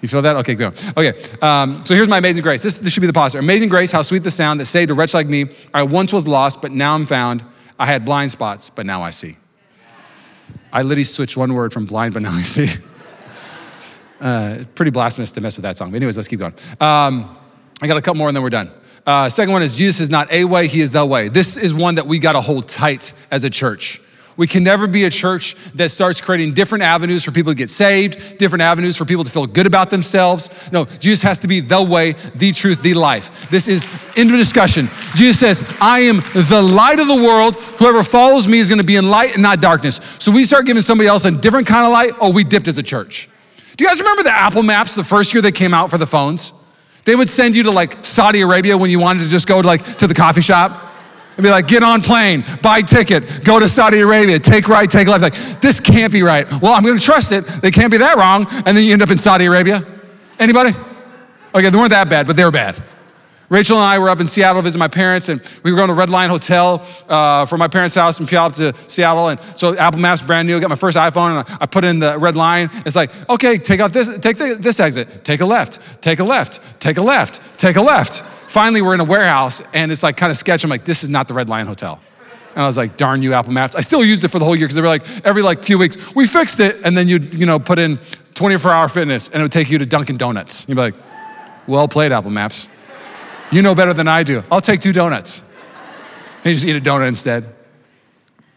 You 0.07 0.09
feel 0.09 0.21
that? 0.21 0.37
Okay, 0.37 0.55
go. 0.55 0.67
Okay, 0.95 1.21
um, 1.41 1.83
so 1.83 1.93
here's 1.93 2.07
my 2.07 2.19
amazing 2.19 2.41
grace. 2.41 2.63
This, 2.63 2.79
this 2.79 2.93
should 2.93 3.01
be 3.01 3.07
the 3.07 3.13
posture. 3.13 3.39
Amazing 3.39 3.67
grace, 3.67 3.91
how 3.91 4.01
sweet 4.01 4.23
the 4.23 4.31
sound 4.31 4.61
that 4.61 4.67
saved 4.67 4.89
a 4.89 4.93
wretch 4.93 5.13
like 5.13 5.27
me. 5.27 5.47
I 5.73 5.83
once 5.83 6.13
was 6.13 6.25
lost, 6.25 6.61
but 6.61 6.71
now 6.71 6.95
I'm 6.95 7.05
found. 7.05 7.43
I 7.77 7.87
had 7.87 8.05
blind 8.05 8.31
spots, 8.31 8.69
but 8.69 8.85
now 8.85 9.01
I 9.01 9.09
see. 9.09 9.35
I 10.71 10.83
literally 10.83 11.03
switched 11.03 11.35
one 11.35 11.53
word 11.53 11.73
from 11.73 11.85
blind, 11.85 12.13
but 12.13 12.23
now 12.23 12.31
I 12.31 12.43
see. 12.43 12.69
Uh, 14.19 14.63
pretty 14.73 14.89
blasphemous 14.89 15.31
to 15.31 15.39
mess 15.39 15.57
with 15.57 15.61
that 15.61 15.77
song. 15.77 15.91
But 15.91 15.97
anyways, 15.97 16.17
let's 16.17 16.27
keep 16.27 16.39
going. 16.39 16.55
Um, 16.81 17.37
I 17.79 17.85
got 17.85 17.97
a 17.97 18.01
couple 18.01 18.17
more 18.17 18.27
and 18.27 18.35
then 18.35 18.41
we're 18.41 18.49
done. 18.49 18.71
Uh, 19.05 19.29
second 19.29 19.53
one 19.53 19.61
is 19.61 19.75
Jesus 19.75 20.01
is 20.01 20.09
not 20.09 20.31
a 20.31 20.43
way, 20.43 20.67
he 20.67 20.81
is 20.81 20.89
the 20.89 21.05
way. 21.05 21.29
This 21.29 21.55
is 21.55 21.71
one 21.71 21.93
that 21.93 22.07
we 22.07 22.17
got 22.17 22.31
to 22.31 22.41
hold 22.41 22.67
tight 22.67 23.13
as 23.29 23.43
a 23.43 23.49
church. 23.51 24.01
We 24.37 24.45
can 24.45 24.63
never 24.63 24.85
be 24.85 25.03
a 25.05 25.09
church 25.09 25.55
that 25.73 25.89
starts 25.89 26.21
creating 26.21 26.53
different 26.53 26.83
avenues 26.83 27.23
for 27.23 27.31
people 27.31 27.51
to 27.51 27.57
get 27.57 27.71
saved, 27.71 28.37
different 28.37 28.61
avenues 28.61 28.95
for 28.95 29.03
people 29.03 29.23
to 29.23 29.31
feel 29.31 29.47
good 29.47 29.65
about 29.65 29.89
themselves. 29.89 30.51
No, 30.71 30.85
Jesus 30.85 31.23
has 31.23 31.39
to 31.39 31.47
be 31.47 31.59
the 31.59 31.81
way, 31.81 32.13
the 32.35 32.51
truth, 32.51 32.83
the 32.83 32.93
life. 32.93 33.49
This 33.49 33.67
is 33.67 33.87
into 34.15 34.37
discussion. 34.37 34.89
Jesus 35.15 35.39
says, 35.39 35.75
I 35.81 36.01
am 36.01 36.17
the 36.33 36.61
light 36.61 36.99
of 36.99 37.07
the 37.07 37.15
world. 37.15 37.55
Whoever 37.55 38.03
follows 38.03 38.47
me 38.47 38.59
is 38.59 38.69
going 38.69 38.79
to 38.79 38.85
be 38.85 38.95
in 38.95 39.09
light 39.09 39.33
and 39.33 39.41
not 39.41 39.59
darkness. 39.59 39.99
So 40.19 40.31
we 40.31 40.43
start 40.43 40.67
giving 40.67 40.83
somebody 40.83 41.07
else 41.07 41.25
a 41.25 41.31
different 41.31 41.65
kind 41.65 41.87
of 41.87 41.91
light. 41.91 42.13
Oh, 42.21 42.31
we 42.31 42.43
dipped 42.43 42.67
as 42.67 42.77
a 42.77 42.83
church. 42.83 43.27
Do 43.75 43.83
you 43.83 43.89
guys 43.89 43.99
remember 43.99 44.21
the 44.21 44.31
Apple 44.31 44.63
Maps 44.63 44.95
the 44.95 45.03
first 45.03 45.33
year 45.33 45.41
they 45.41 45.51
came 45.51 45.73
out 45.73 45.89
for 45.89 45.97
the 45.97 46.07
phones? 46.07 46.53
They 47.05 47.15
would 47.15 47.29
send 47.29 47.55
you 47.55 47.63
to 47.63 47.71
like 47.71 48.03
Saudi 48.05 48.41
Arabia 48.41 48.77
when 48.77 48.91
you 48.91 48.99
wanted 48.99 49.23
to 49.23 49.29
just 49.29 49.47
go 49.47 49.61
to 49.61 49.67
like 49.67 49.97
to 49.97 50.07
the 50.07 50.13
coffee 50.13 50.41
shop 50.41 50.86
and 51.37 51.43
be 51.43 51.49
like, 51.51 51.67
get 51.67 51.83
on 51.83 52.01
plane, 52.01 52.43
buy 52.63 52.81
ticket, 52.81 53.43
go 53.45 53.59
to 53.59 53.67
Saudi 53.67 53.99
Arabia, 53.99 54.39
take 54.39 54.67
right, 54.67 54.89
take 54.89 55.07
left. 55.07 55.21
Like, 55.21 55.61
this 55.61 55.79
can't 55.79 56.11
be 56.11 56.23
right. 56.23 56.49
Well, 56.61 56.73
I'm 56.73 56.83
gonna 56.83 56.99
trust 56.99 57.31
it. 57.31 57.45
They 57.45 57.71
can't 57.71 57.91
be 57.91 57.97
that 57.97 58.17
wrong. 58.17 58.47
And 58.65 58.75
then 58.75 58.83
you 58.83 58.93
end 58.93 59.03
up 59.03 59.11
in 59.11 59.19
Saudi 59.19 59.45
Arabia. 59.45 59.85
Anybody? 60.39 60.71
Okay, 61.53 61.69
they 61.69 61.77
weren't 61.77 61.91
that 61.91 62.09
bad, 62.09 62.27
but 62.27 62.35
they 62.35 62.43
were 62.43 62.51
bad. 62.51 62.81
Rachel 63.49 63.77
and 63.77 63.85
I 63.85 63.97
were 63.97 64.09
up 64.09 64.19
in 64.19 64.27
Seattle 64.27 64.61
visiting 64.61 64.79
my 64.79 64.89
parents, 64.89 65.29
and 65.29 65.41
we 65.63 65.71
were 65.71 65.77
going 65.77 65.87
to 65.87 65.93
Red 65.93 66.09
Lion 66.09 66.29
Hotel 66.29 66.85
uh, 67.07 67.45
from 67.45 67.59
my 67.59 67.69
parents' 67.69 67.95
house 67.95 68.19
in 68.19 68.25
Puyallup 68.25 68.55
to 68.57 68.73
Seattle. 68.91 69.29
And 69.29 69.39
so 69.55 69.77
Apple 69.77 70.01
Maps 70.01 70.21
brand 70.21 70.47
new. 70.47 70.57
I 70.57 70.59
got 70.59 70.69
my 70.69 70.75
first 70.75 70.97
iPhone, 70.97 71.39
and 71.39 71.47
I, 71.47 71.57
I 71.61 71.65
put 71.65 71.85
in 71.85 71.99
the 71.99 72.17
Red 72.19 72.35
Lion. 72.35 72.69
It's 72.85 72.95
like, 72.95 73.11
okay, 73.29 73.57
take 73.57 73.79
out 73.79 73.93
this, 73.93 74.09
take 74.19 74.37
the, 74.37 74.57
this 74.59 74.81
exit, 74.81 75.23
take 75.23 75.39
a 75.39 75.45
left, 75.45 76.01
take 76.01 76.19
a 76.19 76.25
left, 76.25 76.59
take 76.81 76.97
a 76.97 77.01
left, 77.01 77.39
take 77.57 77.77
a 77.77 77.81
left. 77.81 78.21
Finally, 78.49 78.81
we're 78.81 78.93
in 78.93 78.99
a 78.99 79.05
warehouse, 79.05 79.61
and 79.73 79.93
it's 79.93 80.03
like 80.03 80.17
kind 80.17 80.29
of 80.29 80.37
sketch. 80.37 80.65
I'm 80.65 80.69
like, 80.69 80.83
this 80.83 81.03
is 81.03 81.09
not 81.09 81.29
the 81.29 81.33
Red 81.33 81.47
Lion 81.47 81.67
Hotel. 81.67 82.01
And 82.53 82.63
I 82.63 82.65
was 82.65 82.75
like, 82.75 82.97
darn 82.97 83.23
you, 83.23 83.33
Apple 83.33 83.53
Maps. 83.53 83.75
I 83.75 83.81
still 83.81 84.03
used 84.03 84.23
it 84.25 84.29
for 84.29 84.39
the 84.39 84.45
whole 84.45 84.55
year 84.55 84.65
because 84.65 84.75
they 84.75 84.81
were 84.81 84.87
like, 84.87 85.05
every 85.25 85.41
like 85.41 85.63
few 85.63 85.77
weeks, 85.77 85.95
we 86.15 86.27
fixed 86.27 86.59
it. 86.59 86.81
And 86.83 86.97
then 86.97 87.07
you'd, 87.07 87.35
you 87.35 87.45
know, 87.45 87.59
put 87.59 87.79
in 87.79 87.99
24 88.33 88.71
hour 88.71 88.89
fitness, 88.89 89.29
and 89.29 89.41
it 89.41 89.43
would 89.43 89.51
take 89.53 89.69
you 89.69 89.77
to 89.77 89.85
Dunkin' 89.85 90.17
Donuts. 90.17 90.67
You'd 90.67 90.75
be 90.75 90.81
like, 90.81 90.95
well 91.65 91.87
played, 91.87 92.11
Apple 92.11 92.31
Maps. 92.31 92.67
You 93.51 93.61
know 93.61 93.73
better 93.73 93.93
than 93.93 94.07
I 94.07 94.23
do. 94.23 94.43
I'll 94.51 94.61
take 94.61 94.81
two 94.81 94.93
donuts. 94.93 95.43
And 96.43 96.45
you 96.45 96.53
just 96.53 96.65
eat 96.65 96.75
a 96.75 96.81
donut 96.81 97.07
instead. 97.07 97.55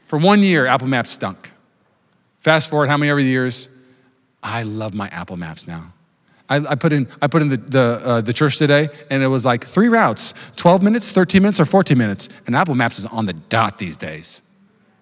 For 0.06 0.18
one 0.18 0.40
year, 0.40 0.66
Apple 0.66 0.88
Maps 0.88 1.10
stunk. 1.10 1.52
Fast 2.40 2.70
forward 2.70 2.88
how 2.88 2.96
many 2.96 3.10
other 3.10 3.20
years? 3.20 3.68
I 4.42 4.64
love 4.64 4.94
my 4.94 5.08
Apple 5.08 5.36
Maps 5.36 5.66
now. 5.66 5.92
I, 6.48 6.56
I 6.56 6.74
put 6.74 6.92
in, 6.92 7.06
I 7.22 7.28
put 7.28 7.42
in 7.42 7.48
the, 7.48 7.56
the, 7.58 7.80
uh, 8.04 8.20
the 8.20 8.32
church 8.32 8.58
today, 8.58 8.88
and 9.08 9.22
it 9.22 9.28
was 9.28 9.44
like 9.44 9.64
three 9.64 9.88
routes 9.88 10.34
12 10.56 10.82
minutes, 10.82 11.12
13 11.12 11.42
minutes, 11.42 11.60
or 11.60 11.64
14 11.64 11.96
minutes. 11.96 12.28
And 12.46 12.56
Apple 12.56 12.74
Maps 12.74 12.98
is 12.98 13.06
on 13.06 13.26
the 13.26 13.34
dot 13.34 13.78
these 13.78 13.96
days. 13.96 14.42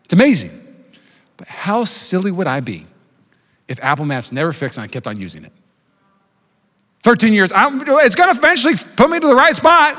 It's 0.04 0.12
amazing. 0.12 0.50
But 1.38 1.48
how 1.48 1.84
silly 1.84 2.30
would 2.30 2.46
I 2.46 2.60
be 2.60 2.86
if 3.68 3.82
Apple 3.82 4.04
Maps 4.04 4.32
never 4.32 4.52
fixed 4.52 4.76
and 4.76 4.84
I 4.84 4.88
kept 4.88 5.06
on 5.06 5.18
using 5.18 5.44
it? 5.44 5.52
13 7.08 7.32
years. 7.32 7.50
I'm, 7.54 7.80
it's 7.80 8.14
going 8.14 8.30
to 8.30 8.38
eventually 8.38 8.74
put 8.76 9.08
me 9.08 9.18
to 9.18 9.26
the 9.26 9.34
right 9.34 9.56
spot. 9.56 9.94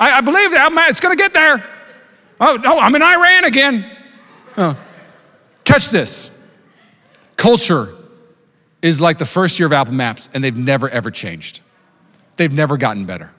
I, 0.00 0.12
I 0.12 0.20
believe 0.22 0.52
that 0.52 0.72
it's 0.88 0.98
going 0.98 1.14
to 1.14 1.22
get 1.22 1.34
there. 1.34 1.62
Oh, 2.40 2.56
no, 2.56 2.78
I'm 2.78 2.94
in 2.94 3.02
Iran 3.02 3.44
again. 3.44 3.94
Oh. 4.56 4.74
Catch 5.64 5.90
this. 5.90 6.30
Culture 7.36 7.94
is 8.80 9.02
like 9.02 9.18
the 9.18 9.26
first 9.26 9.58
year 9.58 9.66
of 9.66 9.74
Apple 9.74 9.92
Maps, 9.92 10.30
and 10.32 10.42
they've 10.42 10.56
never, 10.56 10.88
ever 10.88 11.10
changed. 11.10 11.60
They've 12.38 12.50
never 12.50 12.78
gotten 12.78 13.04
better. 13.04 13.30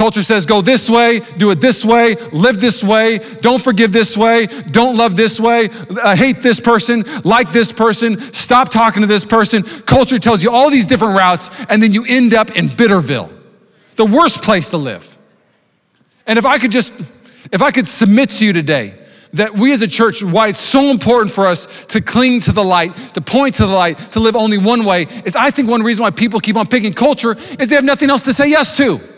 Culture 0.00 0.22
says 0.22 0.46
go 0.46 0.62
this 0.62 0.88
way, 0.88 1.20
do 1.36 1.50
it 1.50 1.60
this 1.60 1.84
way, 1.84 2.14
live 2.32 2.58
this 2.58 2.82
way, 2.82 3.18
don't 3.42 3.62
forgive 3.62 3.92
this 3.92 4.16
way, 4.16 4.46
don't 4.70 4.96
love 4.96 5.14
this 5.14 5.38
way, 5.38 5.68
uh, 6.02 6.16
hate 6.16 6.40
this 6.40 6.58
person, 6.58 7.04
like 7.22 7.52
this 7.52 7.70
person, 7.70 8.18
stop 8.32 8.70
talking 8.70 9.02
to 9.02 9.06
this 9.06 9.26
person. 9.26 9.62
Culture 9.62 10.18
tells 10.18 10.42
you 10.42 10.50
all 10.50 10.70
these 10.70 10.86
different 10.86 11.18
routes, 11.18 11.50
and 11.68 11.82
then 11.82 11.92
you 11.92 12.06
end 12.08 12.32
up 12.32 12.56
in 12.56 12.68
Bitterville, 12.68 13.30
the 13.96 14.06
worst 14.06 14.40
place 14.40 14.70
to 14.70 14.78
live. 14.78 15.18
And 16.26 16.38
if 16.38 16.46
I 16.46 16.58
could 16.58 16.72
just, 16.72 16.94
if 17.52 17.60
I 17.60 17.70
could 17.70 17.86
submit 17.86 18.30
to 18.30 18.46
you 18.46 18.54
today, 18.54 18.94
that 19.34 19.52
we 19.52 19.70
as 19.70 19.82
a 19.82 19.86
church, 19.86 20.22
why 20.22 20.48
it's 20.48 20.60
so 20.60 20.84
important 20.84 21.30
for 21.30 21.46
us 21.46 21.66
to 21.88 22.00
cling 22.00 22.40
to 22.40 22.52
the 22.52 22.64
light, 22.64 22.96
to 23.12 23.20
point 23.20 23.56
to 23.56 23.66
the 23.66 23.74
light, 23.74 23.98
to 24.12 24.20
live 24.20 24.34
only 24.34 24.56
one 24.56 24.86
way, 24.86 25.02
is 25.26 25.36
I 25.36 25.50
think 25.50 25.68
one 25.68 25.82
reason 25.82 26.02
why 26.04 26.10
people 26.10 26.40
keep 26.40 26.56
on 26.56 26.68
picking 26.68 26.94
culture 26.94 27.36
is 27.58 27.68
they 27.68 27.74
have 27.74 27.84
nothing 27.84 28.08
else 28.08 28.22
to 28.22 28.32
say 28.32 28.48
yes 28.48 28.74
to. 28.78 29.09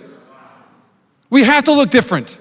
We 1.32 1.44
have 1.44 1.64
to 1.64 1.72
look 1.72 1.88
different. 1.88 2.38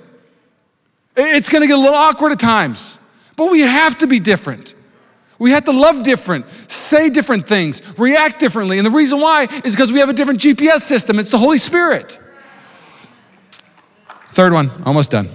It's 1.16 1.48
gonna 1.48 1.66
get 1.66 1.78
a 1.78 1.82
little 1.82 1.96
awkward 1.96 2.34
at 2.34 2.42
times, 2.42 3.00
but 3.38 3.50
we 3.50 3.62
have 3.62 3.98
to 4.00 4.06
be 4.06 4.20
different. 4.20 4.76
We 5.39 5.52
have 5.52 5.64
to 5.64 5.72
love 5.72 6.04
different, 6.04 6.46
say 6.70 7.10
different 7.10 7.48
things, 7.48 7.82
react 7.98 8.42
differently. 8.42 8.80
And 8.80 8.86
the 8.86 8.92
reason 8.92 9.22
why 9.22 9.48
is 9.64 9.78
because 9.78 9.94
we 9.94 10.00
have 10.00 10.10
a 10.10 10.14
different 10.14 10.42
GPS 10.42 10.82
system. 10.82 11.20
It's 11.20 11.30
the 11.30 11.38
Holy 11.38 11.58
Spirit. 11.58 12.20
Third 14.32 14.52
one, 14.52 14.70
almost 14.86 15.10
done. 15.10 15.30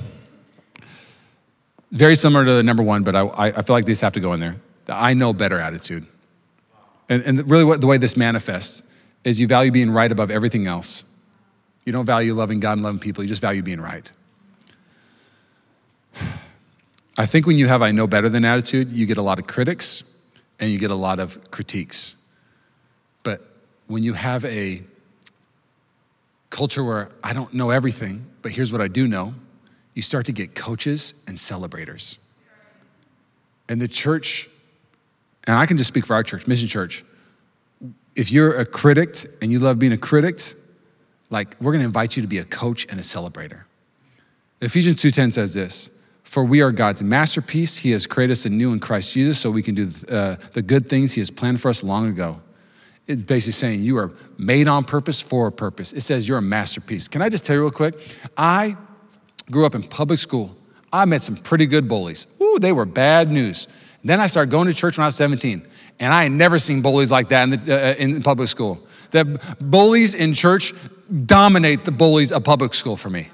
Very 1.93 2.15
similar 2.15 2.45
to 2.45 2.53
the 2.53 2.63
number 2.63 2.83
one, 2.83 3.05
but 3.05 3.17
I, 3.17 3.23
I 3.39 3.63
feel 3.63 3.75
like 3.75 3.87
these 3.87 4.03
have 4.03 4.13
to 4.13 4.21
go 4.21 4.35
in 4.35 4.41
there. 4.41 4.57
The 4.85 4.95
I 4.95 5.15
know 5.15 5.33
better 5.33 5.59
attitude. 5.59 6.07
And, 7.09 7.23
and 7.23 7.51
really, 7.51 7.65
what, 7.65 7.81
the 7.81 7.87
way 7.87 7.97
this 7.97 8.19
manifests 8.19 8.83
is 9.25 9.41
you 9.41 9.47
value 9.47 9.73
being 9.73 9.91
right 9.91 10.13
above 10.13 10.31
everything 10.31 10.67
else. 10.67 11.05
You 11.87 11.93
don't 11.93 12.05
value 12.05 12.35
loving 12.35 12.61
God 12.61 12.73
and 12.73 12.83
loving 12.83 12.99
people, 12.99 13.25
you 13.25 13.29
just 13.29 13.41
value 13.41 13.63
being 13.63 13.81
right. 13.81 14.11
I 17.17 17.25
think 17.25 17.47
when 17.47 17.57
you 17.57 17.69
have 17.69 17.81
I 17.81 17.93
know 17.93 18.07
better 18.07 18.29
than 18.29 18.45
attitude, 18.45 18.93
you 18.93 19.07
get 19.07 19.17
a 19.17 19.23
lot 19.23 19.39
of 19.39 19.47
critics 19.47 20.05
and 20.59 20.71
you 20.71 20.79
get 20.79 20.91
a 20.91 20.97
lot 20.97 21.19
of 21.19 21.51
critiques. 21.51 22.17
But 23.23 23.41
when 23.87 24.03
you 24.03 24.13
have 24.13 24.45
a 24.45 24.83
culture 26.51 26.85
where 26.85 27.09
I 27.23 27.33
don't 27.33 27.55
know 27.55 27.71
everything, 27.71 28.27
but 28.43 28.53
here's 28.53 28.73
what 28.73 28.81
I 28.81 28.89
do 28.89 29.07
know, 29.07 29.35
you 29.95 30.03
start 30.03 30.27
to 30.27 30.33
get 30.33 30.55
coaches 30.55 31.15
and 31.27 31.39
celebrators. 31.39 32.19
And 33.69 33.81
the 33.81 33.89
church, 33.89 34.49
and 35.45 35.57
I 35.57 35.67
can 35.67 35.79
just 35.79 35.89
speak 35.89 36.05
for 36.05 36.15
our 36.15 36.23
church, 36.23 36.47
Mission 36.47 36.69
Church, 36.69 37.05
if 38.15 38.33
you're 38.33 38.57
a 38.59 38.67
critic 38.67 39.27
and 39.41 39.53
you 39.53 39.59
love 39.59 39.79
being 39.79 39.93
a 39.93 39.99
critic, 39.99 40.41
like 41.31 41.57
we're 41.61 41.73
going 41.73 41.81
to 41.81 41.87
invite 41.87 42.17
you 42.17 42.23
to 42.23 42.29
be 42.29 42.39
a 42.39 42.45
coach 42.45 42.87
and 42.89 43.01
a 43.01 43.03
celebrator. 43.03 43.63
Ephesians 44.61 45.01
2:10 45.01 45.33
says 45.33 45.55
this, 45.55 45.91
"For 46.23 46.45
we 46.45 46.61
are 46.61 46.73
God's 46.73 47.03
masterpiece. 47.03 47.79
He 47.79 47.91
has 47.91 48.07
created 48.07 48.33
us 48.33 48.47
anew 48.47 48.73
in 48.73 48.81
Christ 48.81 49.13
Jesus 49.13 49.39
so 49.39 49.51
we 49.51 49.63
can 49.63 49.75
do 49.75 49.91
uh, 50.09 50.37
the 50.53 50.63
good 50.63 50.89
things 50.89 51.13
he 51.13 51.21
has 51.21 51.31
planned 51.31 51.61
for 51.61 51.69
us 51.69 51.83
long 51.83 52.09
ago." 52.09 52.41
It's 53.07 53.23
basically 53.23 53.53
saying 53.53 53.83
you 53.83 53.99
are 53.99 54.11
made 54.37 54.67
on 54.67 54.85
purpose 54.85 55.21
for 55.21 55.47
a 55.47 55.53
purpose. 55.53 55.93
It 55.93 56.01
says 56.01 56.29
you're 56.29 56.39
a 56.39 56.43
masterpiece. 56.43 57.07
Can 57.07 57.23
I 57.23 57.29
just 57.29 57.45
tell 57.45 57.55
you 57.55 57.63
real 57.63 57.71
quick? 57.71 57.95
I 58.37 58.77
grew 59.51 59.65
up 59.65 59.75
in 59.75 59.83
public 59.85 60.19
school. 60.19 60.57
I 60.93 61.05
met 61.05 61.23
some 61.23 61.37
pretty 61.37 61.67
good 61.67 61.89
bullies. 61.89 62.27
Ooh, 62.41 62.59
they 62.59 62.73
were 62.73 62.85
bad 62.85 63.31
news. 63.31 63.69
then 64.03 64.21
I 64.21 64.29
started 64.29 64.51
going 64.51 64.69
to 64.69 64.75
church 64.75 64.97
when 64.97 65.03
I 65.03 65.09
was 65.09 65.17
17, 65.17 65.67
and 65.99 66.13
I 66.13 66.25
had 66.25 66.33
never 66.33 66.61
seen 66.61 66.81
bullies 66.81 67.11
like 67.11 67.29
that 67.31 67.43
in, 67.45 67.51
the, 67.51 67.91
uh, 67.91 67.95
in 67.95 68.23
public 68.23 68.49
school. 68.49 68.86
That 69.13 69.71
bullies 69.71 70.15
in 70.15 70.35
church 70.35 70.75
dominate 71.27 71.85
the 71.85 71.93
bullies 71.93 72.33
of 72.33 72.45
public 72.45 72.75
school 72.75 72.97
for 72.97 73.11
me. 73.11 73.29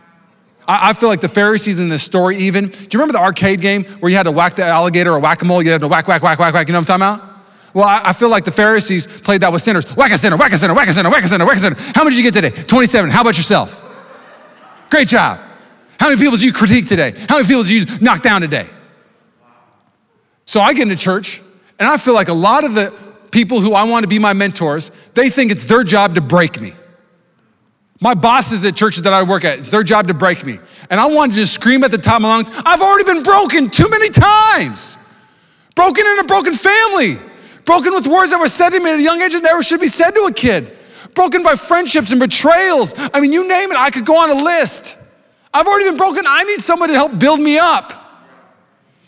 I, 0.69 0.93
feel 0.93 1.09
like 1.09 1.21
the 1.21 1.29
Pharisees 1.29 1.81
in 1.81 1.89
this 1.89 2.03
story, 2.03 2.37
even. 2.37 2.69
Do 2.69 2.79
you 2.79 2.89
remember 2.93 3.15
the 3.15 3.21
arcade 3.21 3.61
game 3.61 3.85
where 3.85 4.11
you 4.11 4.17
had 4.17 4.25
to 4.25 4.31
whack 4.31 4.55
the 4.55 4.65
alligator 4.65 5.13
or 5.13 5.19
whack 5.19 5.43
a 5.43 5.45
mole? 5.45 5.63
You 5.63 5.73
had 5.73 5.81
to 5.81 5.89
whack, 5.89 6.07
whack, 6.07 6.23
whack, 6.23 6.39
whack, 6.39 6.55
whack. 6.55 6.69
You 6.69 6.73
know 6.73 6.79
what 6.81 6.91
I'm 6.91 7.01
talking 7.01 7.25
about? 7.25 7.33
Well, 7.75 7.85
I, 7.85 8.03
I 8.05 8.13
feel 8.13 8.29
like 8.29 8.45
the 8.45 8.53
Pharisees 8.53 9.07
played 9.07 9.41
that 9.41 9.53
with 9.53 9.63
sinners. 9.63 9.85
Whack 9.97 10.13
a 10.13 10.19
sinner, 10.19 10.37
whack 10.37 10.53
a 10.53 10.59
sinner, 10.59 10.75
whack 10.75 10.89
a 10.89 10.93
sinner, 10.93 11.11
whack 11.11 11.25
a 11.25 11.29
sinner, 11.29 11.47
whack 11.47 11.57
a 11.57 11.61
sinner. 11.61 11.77
How 11.95 12.05
many 12.05 12.17
did 12.17 12.25
you 12.25 12.31
get 12.31 12.35
today? 12.35 12.63
27. 12.65 13.11
How 13.11 13.23
about 13.23 13.37
yourself? 13.37 13.83
Great 14.91 15.09
job. 15.09 15.41
How 15.99 16.09
many 16.09 16.21
people 16.21 16.37
did 16.37 16.45
you 16.45 16.53
critique 16.53 16.87
today? 16.87 17.15
How 17.29 17.37
many 17.37 17.49
people 17.49 17.63
did 17.65 17.71
you 17.89 17.99
knock 17.99 18.23
down 18.23 18.41
today? 18.41 18.69
So 20.45 20.61
I 20.61 20.75
get 20.75 20.83
into 20.83 20.97
church 20.97 21.41
and 21.79 21.89
I 21.89 21.97
feel 21.97 22.15
like 22.15 22.29
a 22.29 22.35
lot 22.35 22.65
of 22.65 22.75
the 22.75 22.95
people 23.33 23.61
who 23.61 23.75
I 23.75 23.83
want 23.85 24.05
to 24.05 24.09
be 24.09 24.19
my 24.19 24.33
mentors, 24.33 24.93
they 25.15 25.31
think 25.31 25.51
it's 25.51 25.65
their 25.65 25.83
job 25.83 26.15
to 26.15 26.21
break 26.21 26.61
me. 26.61 26.75
My 28.01 28.15
bosses 28.15 28.65
at 28.65 28.77
churches 28.77 29.03
that 29.05 29.13
I 29.13 29.23
work 29.23 29.45
at, 29.45 29.61
it's 29.61 29.71
their 29.71 29.83
job 29.83 30.09
to 30.09 30.15
break 30.15 30.45
me. 30.45 30.59
And 30.91 31.01
I 31.01 31.07
want 31.07 31.35
to 31.35 31.47
scream 31.47 31.83
at 31.85 31.91
the 31.91 31.99
top 31.99 32.17
of 32.17 32.23
my 32.23 32.29
lungs, 32.29 32.51
I've 32.65 32.83
already 32.83 33.05
been 33.05 33.23
broken 33.23 33.71
too 33.71 33.89
many 33.89 34.11
times. 34.11 34.99
Broken 35.75 36.07
in 36.07 36.19
a 36.19 36.25
broken 36.25 36.53
family. 36.53 37.19
Broken 37.65 37.95
with 37.95 38.07
words 38.07 38.31
that 38.31 38.41
were 38.41 38.49
said 38.49 38.71
to 38.71 38.81
me 38.81 38.91
at 38.91 38.99
a 38.99 39.03
young 39.03 39.21
age 39.21 39.33
that 39.33 39.43
never 39.43 39.63
should 39.63 39.81
be 39.81 39.87
said 39.87 40.11
to 40.11 40.23
a 40.23 40.33
kid. 40.33 40.77
Broken 41.15 41.43
by 41.43 41.55
friendships 41.55 42.11
and 42.11 42.19
betrayals. 42.19 42.93
I 42.97 43.21
mean, 43.21 43.33
you 43.33 43.47
name 43.47 43.71
it, 43.71 43.79
I 43.79 43.91
could 43.91 44.05
go 44.05 44.17
on 44.17 44.31
a 44.31 44.43
list. 44.43 44.99
I've 45.55 45.67
already 45.67 45.89
been 45.89 45.97
broken. 45.97 46.25
I 46.27 46.43
need 46.43 46.61
somebody 46.61 46.95
to 46.95 46.99
help 46.99 47.19
build 47.19 47.41
me 47.41 47.59
up. 47.59 48.02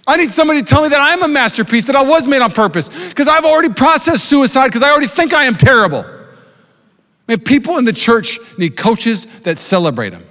I 0.06 0.16
need 0.16 0.30
somebody 0.30 0.60
to 0.60 0.66
tell 0.66 0.82
me 0.82 0.88
that 0.88 1.00
I 1.00 1.12
am 1.12 1.22
a 1.22 1.28
masterpiece, 1.28 1.86
that 1.86 1.96
I 1.96 2.02
was 2.02 2.26
made 2.26 2.42
on 2.42 2.52
purpose, 2.52 2.88
because 3.08 3.26
I've 3.26 3.44
already 3.44 3.72
processed 3.72 4.24
suicide, 4.24 4.68
because 4.68 4.82
I 4.82 4.90
already 4.90 5.06
think 5.06 5.32
I 5.32 5.44
am 5.44 5.54
terrible. 5.54 6.04
I 6.04 7.32
mean, 7.32 7.40
people 7.40 7.78
in 7.78 7.86
the 7.86 7.92
church 7.92 8.38
need 8.58 8.76
coaches 8.76 9.24
that 9.40 9.58
celebrate 9.58 10.10
them. 10.10 10.26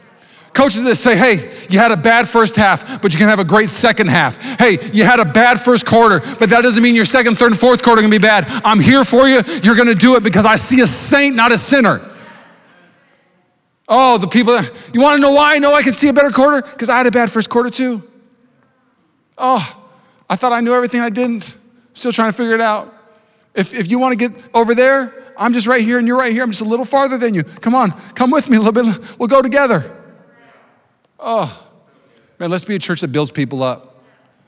Coaches 0.53 0.83
that 0.83 0.97
say, 0.97 1.15
hey, 1.15 1.51
you 1.71 1.79
had 1.79 1.91
a 1.91 1.97
bad 1.97 2.29
first 2.29 2.55
half, 2.55 3.01
but 3.01 3.11
you 3.11 3.17
can 3.17 3.27
have 3.27 3.39
a 3.39 3.43
great 3.43 3.71
second 3.71 4.09
half. 4.09 4.39
Hey, 4.59 4.77
you 4.93 5.03
had 5.03 5.19
a 5.19 5.25
bad 5.25 5.59
first 5.59 5.87
quarter, 5.87 6.19
but 6.37 6.51
that 6.51 6.61
doesn't 6.61 6.83
mean 6.83 6.93
your 6.93 7.05
second, 7.05 7.39
third, 7.39 7.51
and 7.53 7.59
fourth 7.59 7.81
quarter 7.81 7.99
are 7.99 8.03
gonna 8.03 8.11
be 8.11 8.19
bad. 8.19 8.45
I'm 8.63 8.79
here 8.79 9.03
for 9.03 9.27
you. 9.27 9.41
You're 9.63 9.73
gonna 9.73 9.95
do 9.95 10.15
it 10.15 10.21
because 10.21 10.45
I 10.45 10.57
see 10.57 10.81
a 10.81 10.87
saint, 10.87 11.35
not 11.35 11.51
a 11.51 11.57
sinner. 11.57 12.07
Oh, 13.87 14.19
the 14.19 14.27
people 14.27 14.53
that, 14.53 14.71
you 14.93 15.01
wanna 15.01 15.17
know 15.17 15.31
why 15.31 15.55
I 15.55 15.57
know 15.57 15.73
I 15.73 15.81
can 15.81 15.95
see 15.95 16.09
a 16.09 16.13
better 16.13 16.29
quarter? 16.29 16.61
Because 16.61 16.89
I 16.89 16.97
had 16.97 17.07
a 17.07 17.11
bad 17.11 17.31
first 17.31 17.49
quarter 17.49 17.71
too. 17.71 18.03
Oh, 19.37 19.85
I 20.29 20.35
thought 20.35 20.53
I 20.53 20.61
knew 20.61 20.73
everything 20.73 21.01
I 21.01 21.09
didn't. 21.09 21.55
Still 21.93 22.11
trying 22.11 22.31
to 22.31 22.37
figure 22.37 22.53
it 22.53 22.61
out. 22.61 22.93
If, 23.53 23.73
if 23.73 23.89
you 23.89 23.99
wanna 23.99 24.15
get 24.15 24.31
over 24.53 24.73
there, 24.73 25.13
I'm 25.37 25.53
just 25.53 25.67
right 25.67 25.81
here 25.81 25.99
and 25.99 26.07
you're 26.07 26.17
right 26.17 26.31
here. 26.31 26.43
I'm 26.43 26.51
just 26.51 26.61
a 26.61 26.65
little 26.65 26.85
farther 26.85 27.17
than 27.17 27.33
you. 27.33 27.43
Come 27.43 27.75
on, 27.75 27.91
come 28.13 28.31
with 28.31 28.49
me 28.49 28.57
a 28.57 28.59
little 28.59 28.73
bit. 28.73 29.19
We'll 29.19 29.27
go 29.27 29.41
together. 29.41 29.95
Oh, 31.19 31.67
man, 32.39 32.49
let's 32.49 32.65
be 32.65 32.75
a 32.75 32.79
church 32.79 33.01
that 33.01 33.09
builds 33.09 33.31
people 33.31 33.63
up. 33.63 34.03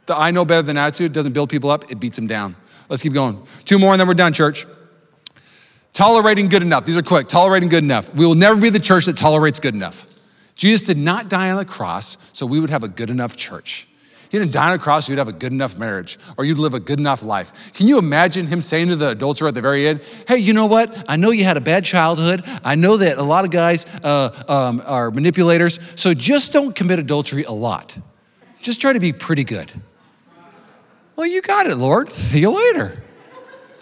The 0.06 0.16
I 0.16 0.32
know 0.32 0.46
better 0.46 0.62
than 0.62 0.78
attitude 0.78 1.14
doesn't 1.14 1.34
build 1.34 1.50
people 1.50 1.70
up, 1.70 1.92
it 1.92 2.00
beats 2.00 2.16
them 2.16 2.28
down. 2.28 2.56
Let's 2.90 3.02
keep 3.02 3.14
going. 3.14 3.42
Two 3.64 3.80
more 3.80 3.94
and 3.94 4.00
then 4.00 4.08
we're 4.08 4.14
done, 4.14 4.34
church. 4.34 4.68
Tolerating 5.94 6.50
good 6.50 6.62
enough. 6.62 6.86
These 6.86 6.98
are 6.98 7.02
quick. 7.02 7.30
Tolerating 7.30 7.70
good 7.70 7.84
enough. 7.84 8.14
We 8.14 8.26
will 8.26 8.36
never 8.36 8.60
be 8.60 8.70
the 8.70 8.80
church 8.80 9.06
that 9.06 9.18
tolerates 9.18 9.60
good 9.62 9.74
enough. 9.74 10.06
Jesus 10.56 10.86
did 10.86 10.98
not 10.98 11.30
die 11.30 11.50
on 11.52 11.58
the 11.58 11.66
cross 11.66 12.18
so 12.34 12.46
we 12.46 12.60
would 12.60 12.70
have 12.70 12.84
a 12.84 12.88
good 12.88 13.10
enough 13.10 13.36
church. 13.36 13.88
He 14.30 14.40
didn't 14.40 14.52
die 14.52 14.70
on 14.70 14.74
a 14.74 14.80
cross 14.80 15.08
you'd 15.08 15.18
have 15.18 15.28
a 15.28 15.34
good 15.34 15.52
enough 15.52 15.78
marriage 15.78 16.18
or 16.38 16.46
you'd 16.46 16.58
live 16.58 16.74
a 16.74 16.80
good 16.80 17.00
enough 17.00 17.24
life. 17.24 17.54
Can 17.74 17.88
you 17.88 17.98
imagine 17.98 18.48
him 18.48 18.62
saying 18.62 18.90
to 18.90 18.96
the 18.96 19.10
adulterer 19.10 19.50
at 19.50 19.56
the 19.56 19.62
very 19.62 19.88
end, 19.88 20.02
Hey, 20.28 20.38
you 20.38 20.54
know 20.54 20.66
what? 20.66 21.06
I 21.08 21.16
know 21.16 21.32
you 21.32 21.44
had 21.44 21.58
a 21.58 21.62
bad 21.62 21.86
childhood. 21.86 22.44
I 22.64 22.76
know 22.76 22.98
that 22.98 23.18
a 23.18 23.24
lot 23.24 23.46
of 23.46 23.52
guys 23.52 23.86
uh, 24.04 24.44
um, 24.48 24.82
are 24.86 25.12
manipulators, 25.12 25.80
so 25.96 26.14
just 26.14 26.54
don't 26.54 26.76
commit 26.76 27.00
adultery 27.00 27.44
a 27.44 27.52
lot. 27.52 27.98
Just 28.62 28.82
try 28.82 28.94
to 28.94 29.00
be 29.00 29.14
pretty 29.14 29.44
good. 29.44 29.72
Well, 31.16 31.28
you 31.28 31.42
got 31.42 31.68
it, 31.68 31.76
Lord. 31.76 32.12
See 32.12 32.40
you 32.40 32.50
later. 32.50 33.02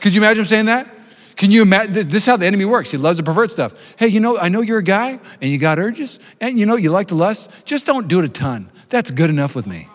Could 0.02 0.14
you 0.14 0.22
imagine 0.22 0.42
him 0.42 0.46
saying 0.46 0.66
that? 0.66 0.88
Can 1.36 1.50
you 1.50 1.62
imagine? 1.62 1.94
This 1.94 2.24
is 2.24 2.26
how 2.26 2.38
the 2.38 2.46
enemy 2.46 2.66
works. 2.66 2.92
He 2.92 2.98
loves 2.98 3.18
to 3.18 3.24
pervert 3.24 3.50
stuff. 3.50 3.74
Hey, 3.98 4.08
you 4.08 4.20
know, 4.20 4.38
I 4.38 4.50
know 4.50 4.62
you're 4.62 4.80
a 4.80 4.84
guy 4.84 5.20
and 5.42 5.52
you 5.52 5.58
got 5.58 5.80
urges 5.80 6.20
and 6.40 6.60
you 6.60 6.66
know 6.66 6.76
you 6.76 6.92
like 6.92 7.08
to 7.08 7.16
lust. 7.16 7.50
Just 7.66 7.86
don't 7.86 8.08
do 8.08 8.20
it 8.20 8.26
a 8.26 8.30
ton. 8.30 8.70
That's 8.90 9.10
good 9.10 9.30
enough 9.30 9.56
with 9.56 9.66
me. 9.66 9.88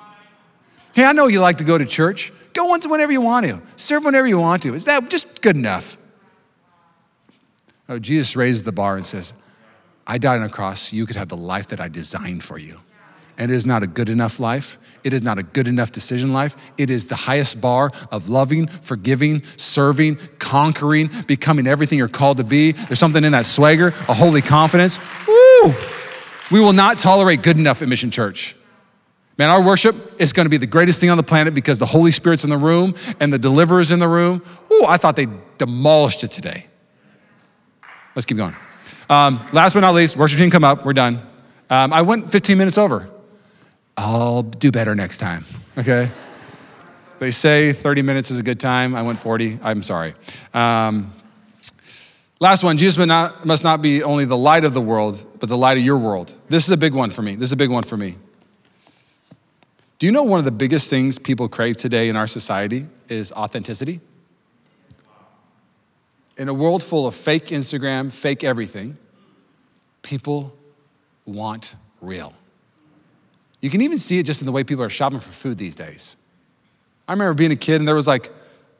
Hey, 0.94 1.04
I 1.04 1.12
know 1.12 1.26
you 1.26 1.40
like 1.40 1.58
to 1.58 1.64
go 1.64 1.78
to 1.78 1.84
church. 1.84 2.32
Go 2.54 2.64
once 2.64 2.86
whenever 2.86 3.12
you 3.12 3.20
want 3.20 3.46
to. 3.46 3.62
Serve 3.76 4.04
whenever 4.04 4.26
you 4.26 4.38
want 4.38 4.62
to. 4.64 4.74
Is 4.74 4.84
that 4.86 5.08
just 5.10 5.42
good 5.42 5.56
enough? 5.56 5.96
Oh, 7.88 7.98
Jesus 7.98 8.36
raises 8.36 8.64
the 8.64 8.72
bar 8.72 8.96
and 8.96 9.06
says, 9.06 9.32
I 10.06 10.18
died 10.18 10.40
on 10.40 10.44
a 10.44 10.48
cross 10.48 10.80
so 10.80 10.96
you 10.96 11.06
could 11.06 11.16
have 11.16 11.28
the 11.28 11.36
life 11.36 11.68
that 11.68 11.80
I 11.80 11.88
designed 11.88 12.42
for 12.42 12.58
you. 12.58 12.80
And 13.38 13.52
it 13.52 13.54
is 13.54 13.66
not 13.66 13.84
a 13.84 13.86
good 13.86 14.08
enough 14.08 14.40
life. 14.40 14.78
It 15.04 15.12
is 15.12 15.22
not 15.22 15.38
a 15.38 15.44
good 15.44 15.68
enough 15.68 15.92
decision 15.92 16.32
life. 16.32 16.56
It 16.76 16.90
is 16.90 17.06
the 17.06 17.14
highest 17.14 17.60
bar 17.60 17.92
of 18.10 18.28
loving, 18.28 18.66
forgiving, 18.66 19.44
serving, 19.56 20.18
conquering, 20.40 21.10
becoming 21.28 21.68
everything 21.68 21.98
you're 21.98 22.08
called 22.08 22.38
to 22.38 22.44
be. 22.44 22.72
There's 22.72 22.98
something 22.98 23.22
in 23.22 23.32
that 23.32 23.46
swagger, 23.46 23.88
a 24.08 24.14
holy 24.14 24.42
confidence. 24.42 24.98
Woo! 25.28 25.72
We 26.50 26.60
will 26.60 26.72
not 26.72 26.98
tolerate 26.98 27.42
good 27.42 27.56
enough 27.56 27.80
at 27.80 27.88
Mission 27.88 28.10
Church. 28.10 28.56
Man, 29.38 29.50
our 29.50 29.62
worship 29.62 30.20
is 30.20 30.32
going 30.32 30.46
to 30.46 30.50
be 30.50 30.56
the 30.56 30.66
greatest 30.66 31.00
thing 31.00 31.10
on 31.10 31.16
the 31.16 31.22
planet 31.22 31.54
because 31.54 31.78
the 31.78 31.86
Holy 31.86 32.10
Spirit's 32.10 32.42
in 32.42 32.50
the 32.50 32.58
room 32.58 32.94
and 33.20 33.32
the 33.32 33.38
deliverer's 33.38 33.92
in 33.92 34.00
the 34.00 34.08
room. 34.08 34.42
Ooh, 34.72 34.84
I 34.88 34.96
thought 34.96 35.14
they 35.14 35.28
demolished 35.58 36.24
it 36.24 36.32
today. 36.32 36.66
Let's 38.16 38.26
keep 38.26 38.36
going. 38.36 38.56
Um, 39.08 39.46
last 39.52 39.74
but 39.74 39.80
not 39.80 39.94
least, 39.94 40.16
worship 40.16 40.38
team 40.38 40.50
come 40.50 40.64
up. 40.64 40.84
We're 40.84 40.92
done. 40.92 41.22
Um, 41.70 41.92
I 41.92 42.02
went 42.02 42.30
15 42.32 42.58
minutes 42.58 42.78
over. 42.78 43.08
I'll 43.96 44.42
do 44.42 44.72
better 44.72 44.96
next 44.96 45.18
time, 45.18 45.44
okay? 45.76 46.10
they 47.20 47.30
say 47.30 47.72
30 47.72 48.02
minutes 48.02 48.30
is 48.30 48.38
a 48.38 48.42
good 48.42 48.58
time. 48.58 48.96
I 48.96 49.02
went 49.02 49.20
40. 49.20 49.60
I'm 49.62 49.84
sorry. 49.84 50.14
Um, 50.52 51.12
last 52.40 52.64
one 52.64 52.76
Jesus 52.76 52.98
must 52.98 53.08
not, 53.08 53.44
must 53.44 53.64
not 53.64 53.82
be 53.82 54.02
only 54.02 54.24
the 54.24 54.36
light 54.36 54.64
of 54.64 54.74
the 54.74 54.80
world, 54.80 55.24
but 55.38 55.48
the 55.48 55.56
light 55.56 55.78
of 55.78 55.84
your 55.84 55.98
world. 55.98 56.34
This 56.48 56.64
is 56.64 56.70
a 56.72 56.76
big 56.76 56.92
one 56.92 57.10
for 57.10 57.22
me. 57.22 57.36
This 57.36 57.48
is 57.48 57.52
a 57.52 57.56
big 57.56 57.70
one 57.70 57.84
for 57.84 57.96
me. 57.96 58.16
Do 59.98 60.06
you 60.06 60.12
know 60.12 60.22
one 60.22 60.38
of 60.38 60.44
the 60.44 60.52
biggest 60.52 60.88
things 60.88 61.18
people 61.18 61.48
crave 61.48 61.76
today 61.76 62.08
in 62.08 62.14
our 62.14 62.28
society 62.28 62.86
is 63.08 63.32
authenticity? 63.32 64.00
In 66.36 66.48
a 66.48 66.54
world 66.54 66.84
full 66.84 67.08
of 67.08 67.16
fake 67.16 67.46
Instagram, 67.46 68.12
fake 68.12 68.44
everything, 68.44 68.96
people 70.02 70.54
want 71.26 71.74
real. 72.00 72.32
You 73.60 73.70
can 73.70 73.82
even 73.82 73.98
see 73.98 74.20
it 74.20 74.22
just 74.22 74.40
in 74.40 74.46
the 74.46 74.52
way 74.52 74.62
people 74.62 74.84
are 74.84 74.90
shopping 74.90 75.18
for 75.18 75.32
food 75.32 75.58
these 75.58 75.74
days. 75.74 76.16
I 77.08 77.12
remember 77.12 77.34
being 77.34 77.50
a 77.50 77.56
kid 77.56 77.80
and 77.80 77.88
there 77.88 77.96
was 77.96 78.06
like 78.06 78.30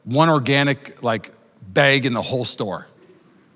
one 0.05 0.29
organic 0.29 1.03
like 1.03 1.33
bag 1.61 2.05
in 2.05 2.13
the 2.13 2.21
whole 2.21 2.45
store. 2.45 2.87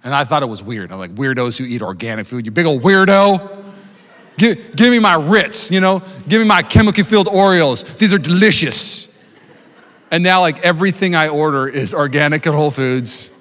And 0.03 0.13
I 0.13 0.25
thought 0.25 0.43
it 0.43 0.49
was 0.49 0.61
weird. 0.61 0.91
I'm 0.91 0.99
like, 0.99 1.15
weirdos 1.15 1.57
who 1.57 1.63
eat 1.63 1.81
organic 1.81 2.27
food, 2.27 2.45
you 2.45 2.51
big 2.51 2.65
old 2.65 2.81
weirdo. 2.81 3.62
Give, 4.37 4.75
give 4.75 4.91
me 4.91 4.99
my 4.99 5.15
Ritz, 5.15 5.69
you 5.69 5.79
know? 5.79 6.01
Give 6.27 6.41
me 6.41 6.47
my 6.47 6.63
chemically 6.63 7.03
filled 7.03 7.27
Oreos. 7.27 7.97
These 7.97 8.13
are 8.13 8.17
delicious. 8.17 9.13
And 10.11 10.23
now, 10.23 10.41
like, 10.41 10.59
everything 10.59 11.15
I 11.15 11.27
order 11.27 11.67
is 11.67 11.93
organic 11.93 12.45
at 12.45 12.53
Whole 12.53 12.71
Foods. 12.71 13.31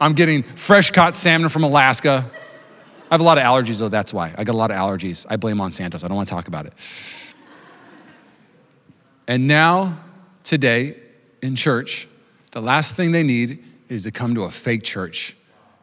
I'm 0.00 0.14
getting 0.14 0.42
fresh 0.42 0.90
caught 0.90 1.16
salmon 1.16 1.48
from 1.48 1.64
Alaska. 1.64 2.30
I 3.10 3.14
have 3.14 3.20
a 3.20 3.24
lot 3.24 3.38
of 3.38 3.44
allergies, 3.44 3.78
though, 3.78 3.88
that's 3.88 4.12
why. 4.12 4.34
I 4.36 4.44
got 4.44 4.54
a 4.54 4.58
lot 4.58 4.70
of 4.70 4.76
allergies. 4.76 5.26
I 5.28 5.36
blame 5.36 5.56
Monsanto, 5.56 6.02
I 6.04 6.08
don't 6.08 6.16
want 6.16 6.28
to 6.28 6.34
talk 6.34 6.48
about 6.48 6.66
it. 6.66 6.74
And 9.26 9.46
now, 9.46 9.98
today, 10.44 10.96
in 11.42 11.56
church, 11.56 12.08
the 12.52 12.62
last 12.62 12.96
thing 12.96 13.12
they 13.12 13.22
need 13.22 13.64
is 13.88 14.04
to 14.04 14.10
come 14.10 14.34
to 14.34 14.42
a 14.42 14.50
fake 14.50 14.82
church 14.82 15.36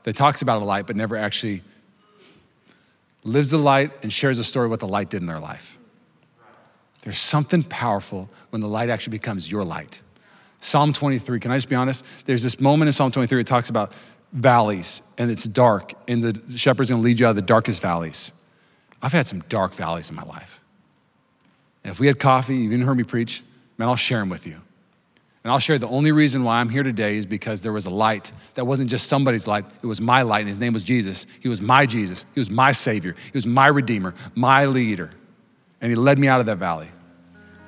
that 0.04 0.16
talks 0.16 0.42
about 0.42 0.62
a 0.62 0.66
light 0.66 0.86
but 0.88 0.96
never 0.96 1.16
actually 1.16 1.64
lives 3.26 3.52
the 3.52 3.58
light 3.58 3.92
and 4.04 4.14
shares 4.14 4.40
a 4.40 4.44
story 4.44 4.66
of 4.66 4.72
what 4.72 4.80
the 4.80 4.88
light 4.88 5.10
did 5.10 5.22
in 5.22 5.28
their 5.28 5.40
life. 5.40 5.78
There's 7.02 7.18
something 7.18 7.64
powerful 7.64 8.30
when 8.52 8.62
the 8.62 8.68
light 8.68 8.90
actually 8.90 9.12
becomes 9.12 9.52
your 9.52 9.64
light. 9.64 10.02
Psalm 10.62 10.94
23, 10.94 11.40
can 11.40 11.52
I 11.52 11.58
just 11.58 11.70
be 11.70 11.76
honest? 11.76 12.06
There's 12.26 12.42
this 12.42 12.60
moment 12.60 12.88
in 12.88 12.94
Psalm 12.94 13.12
23 13.12 13.42
it 13.42 13.48
talks 13.48 13.70
about 13.70 13.92
valleys 14.32 15.02
and 15.18 15.30
it's 15.30 15.44
dark, 15.44 15.94
and 16.08 16.24
the 16.24 16.58
shepherd's 16.58 16.90
gonna 16.90 17.02
lead 17.02 17.20
you 17.20 17.26
out 17.26 17.32
of 17.32 17.36
the 17.36 17.42
darkest 17.42 17.82
valleys. 17.82 18.32
I've 19.02 19.12
had 19.12 19.28
some 19.28 19.42
dark 19.50 19.74
valleys 19.74 20.10
in 20.10 20.16
my 20.16 20.24
life. 20.24 20.62
And 21.84 21.92
if 21.92 22.00
we 22.00 22.08
had 22.08 22.20
coffee, 22.20 22.56
you 22.56 22.70
didn't 22.70 22.86
hear 22.86 22.96
me 22.96 23.04
preach, 23.04 23.44
man, 23.78 23.88
I'll 23.88 23.96
share 23.96 24.20
them 24.20 24.30
with 24.30 24.48
you. 24.48 24.62
And 25.46 25.52
I'll 25.52 25.60
share 25.60 25.78
the 25.78 25.88
only 25.88 26.12
reason 26.12 26.44
why 26.44 26.60
I'm 26.60 26.70
here 26.70 26.82
today 26.82 27.18
is 27.18 27.28
because 27.28 27.62
there 27.62 27.72
was 27.72 27.86
a 27.86 27.92
light 27.92 28.34
that 28.56 28.66
wasn't 28.66 28.90
just 28.90 29.06
somebody's 29.06 29.46
light, 29.48 29.64
it 29.84 29.86
was 29.86 30.02
my 30.02 30.24
light, 30.24 30.40
and 30.40 30.50
his 30.50 30.60
name 30.60 30.74
was 30.74 30.82
Jesus. 30.82 31.28
He 31.40 31.48
was 31.48 31.62
my 31.62 31.86
Jesus, 31.86 32.26
he 32.34 32.40
was 32.40 32.50
my 32.50 32.72
Savior, 32.72 33.16
he 33.26 33.38
was 33.38 33.46
my 33.46 33.68
Redeemer, 33.68 34.16
my 34.34 34.66
leader. 34.66 35.12
And 35.82 35.92
he 35.92 35.96
led 35.96 36.18
me 36.18 36.28
out 36.28 36.40
of 36.40 36.48
that 36.48 36.58
valley. 36.58 36.88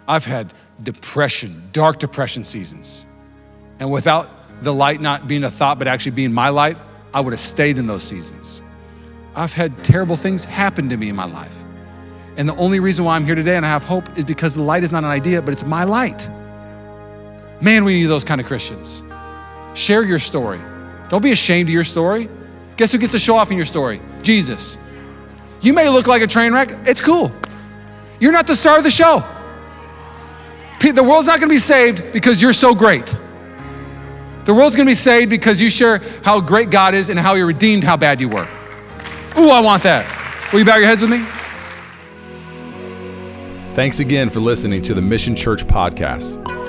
I've 0.07 0.25
had 0.25 0.55
depression, 0.81 1.69
dark 1.71 1.99
depression 1.99 2.43
seasons. 2.43 3.05
And 3.77 3.91
without 3.91 4.63
the 4.63 4.73
light 4.73 4.99
not 4.99 5.27
being 5.27 5.43
a 5.43 5.51
thought, 5.51 5.77
but 5.77 5.87
actually 5.87 6.13
being 6.13 6.33
my 6.33 6.49
light, 6.49 6.79
I 7.13 7.21
would 7.21 7.31
have 7.31 7.39
stayed 7.39 7.77
in 7.77 7.85
those 7.85 8.01
seasons. 8.01 8.63
I've 9.35 9.53
had 9.53 9.83
terrible 9.83 10.15
things 10.15 10.45
happen 10.45 10.89
to 10.89 10.97
me 10.97 11.09
in 11.09 11.15
my 11.15 11.25
life. 11.25 11.55
And 12.37 12.49
the 12.49 12.55
only 12.55 12.79
reason 12.79 13.05
why 13.05 13.15
I'm 13.15 13.25
here 13.25 13.35
today 13.35 13.55
and 13.55 13.63
I 13.63 13.69
have 13.69 13.83
hope 13.83 14.17
is 14.17 14.25
because 14.25 14.55
the 14.55 14.63
light 14.63 14.83
is 14.83 14.91
not 14.91 15.03
an 15.03 15.11
idea, 15.11 15.43
but 15.43 15.51
it's 15.51 15.63
my 15.63 15.83
light. 15.83 16.27
Man, 17.61 17.85
we 17.85 17.93
need 17.99 18.05
those 18.05 18.23
kind 18.23 18.39
of 18.39 18.47
Christians. 18.47 19.03
Share 19.73 20.03
your 20.03 20.19
story. 20.19 20.59
Don't 21.09 21.23
be 21.23 21.31
ashamed 21.31 21.69
of 21.69 21.73
your 21.73 21.83
story. 21.83 22.29
Guess 22.77 22.91
who 22.91 22.97
gets 22.97 23.13
to 23.13 23.19
show 23.19 23.35
off 23.35 23.49
in 23.49 23.57
your 23.57 23.65
story? 23.65 23.99
Jesus. 24.21 24.77
You 25.61 25.73
may 25.73 25.89
look 25.89 26.07
like 26.07 26.21
a 26.21 26.27
train 26.27 26.53
wreck, 26.53 26.69
it's 26.85 27.01
cool. 27.01 27.31
You're 28.19 28.31
not 28.31 28.47
the 28.47 28.55
star 28.55 28.77
of 28.77 28.83
the 28.83 28.91
show. 28.91 29.23
The 30.79 31.03
world's 31.03 31.27
not 31.27 31.39
going 31.39 31.49
to 31.49 31.55
be 31.55 31.59
saved 31.59 32.13
because 32.13 32.41
you're 32.41 32.53
so 32.53 32.75
great. 32.75 33.05
The 34.45 34.53
world's 34.53 34.75
going 34.75 34.85
to 34.85 34.91
be 34.91 34.95
saved 34.95 35.29
because 35.29 35.59
you 35.59 35.69
share 35.69 35.99
how 36.23 36.39
great 36.39 36.69
God 36.69 36.93
is 36.93 37.09
and 37.09 37.19
how 37.19 37.35
He 37.35 37.41
redeemed 37.41 37.83
how 37.83 37.97
bad 37.97 38.21
you 38.21 38.29
were. 38.29 38.47
Ooh, 39.37 39.49
I 39.49 39.59
want 39.59 39.83
that. 39.83 40.51
Will 40.51 40.59
you 40.59 40.65
bow 40.65 40.77
your 40.77 40.87
heads 40.87 41.01
with 41.01 41.11
me? 41.11 41.25
Thanks 43.75 43.99
again 43.99 44.29
for 44.29 44.39
listening 44.39 44.81
to 44.83 44.93
the 44.93 45.01
Mission 45.01 45.35
Church 45.35 45.65
podcast. 45.65 46.56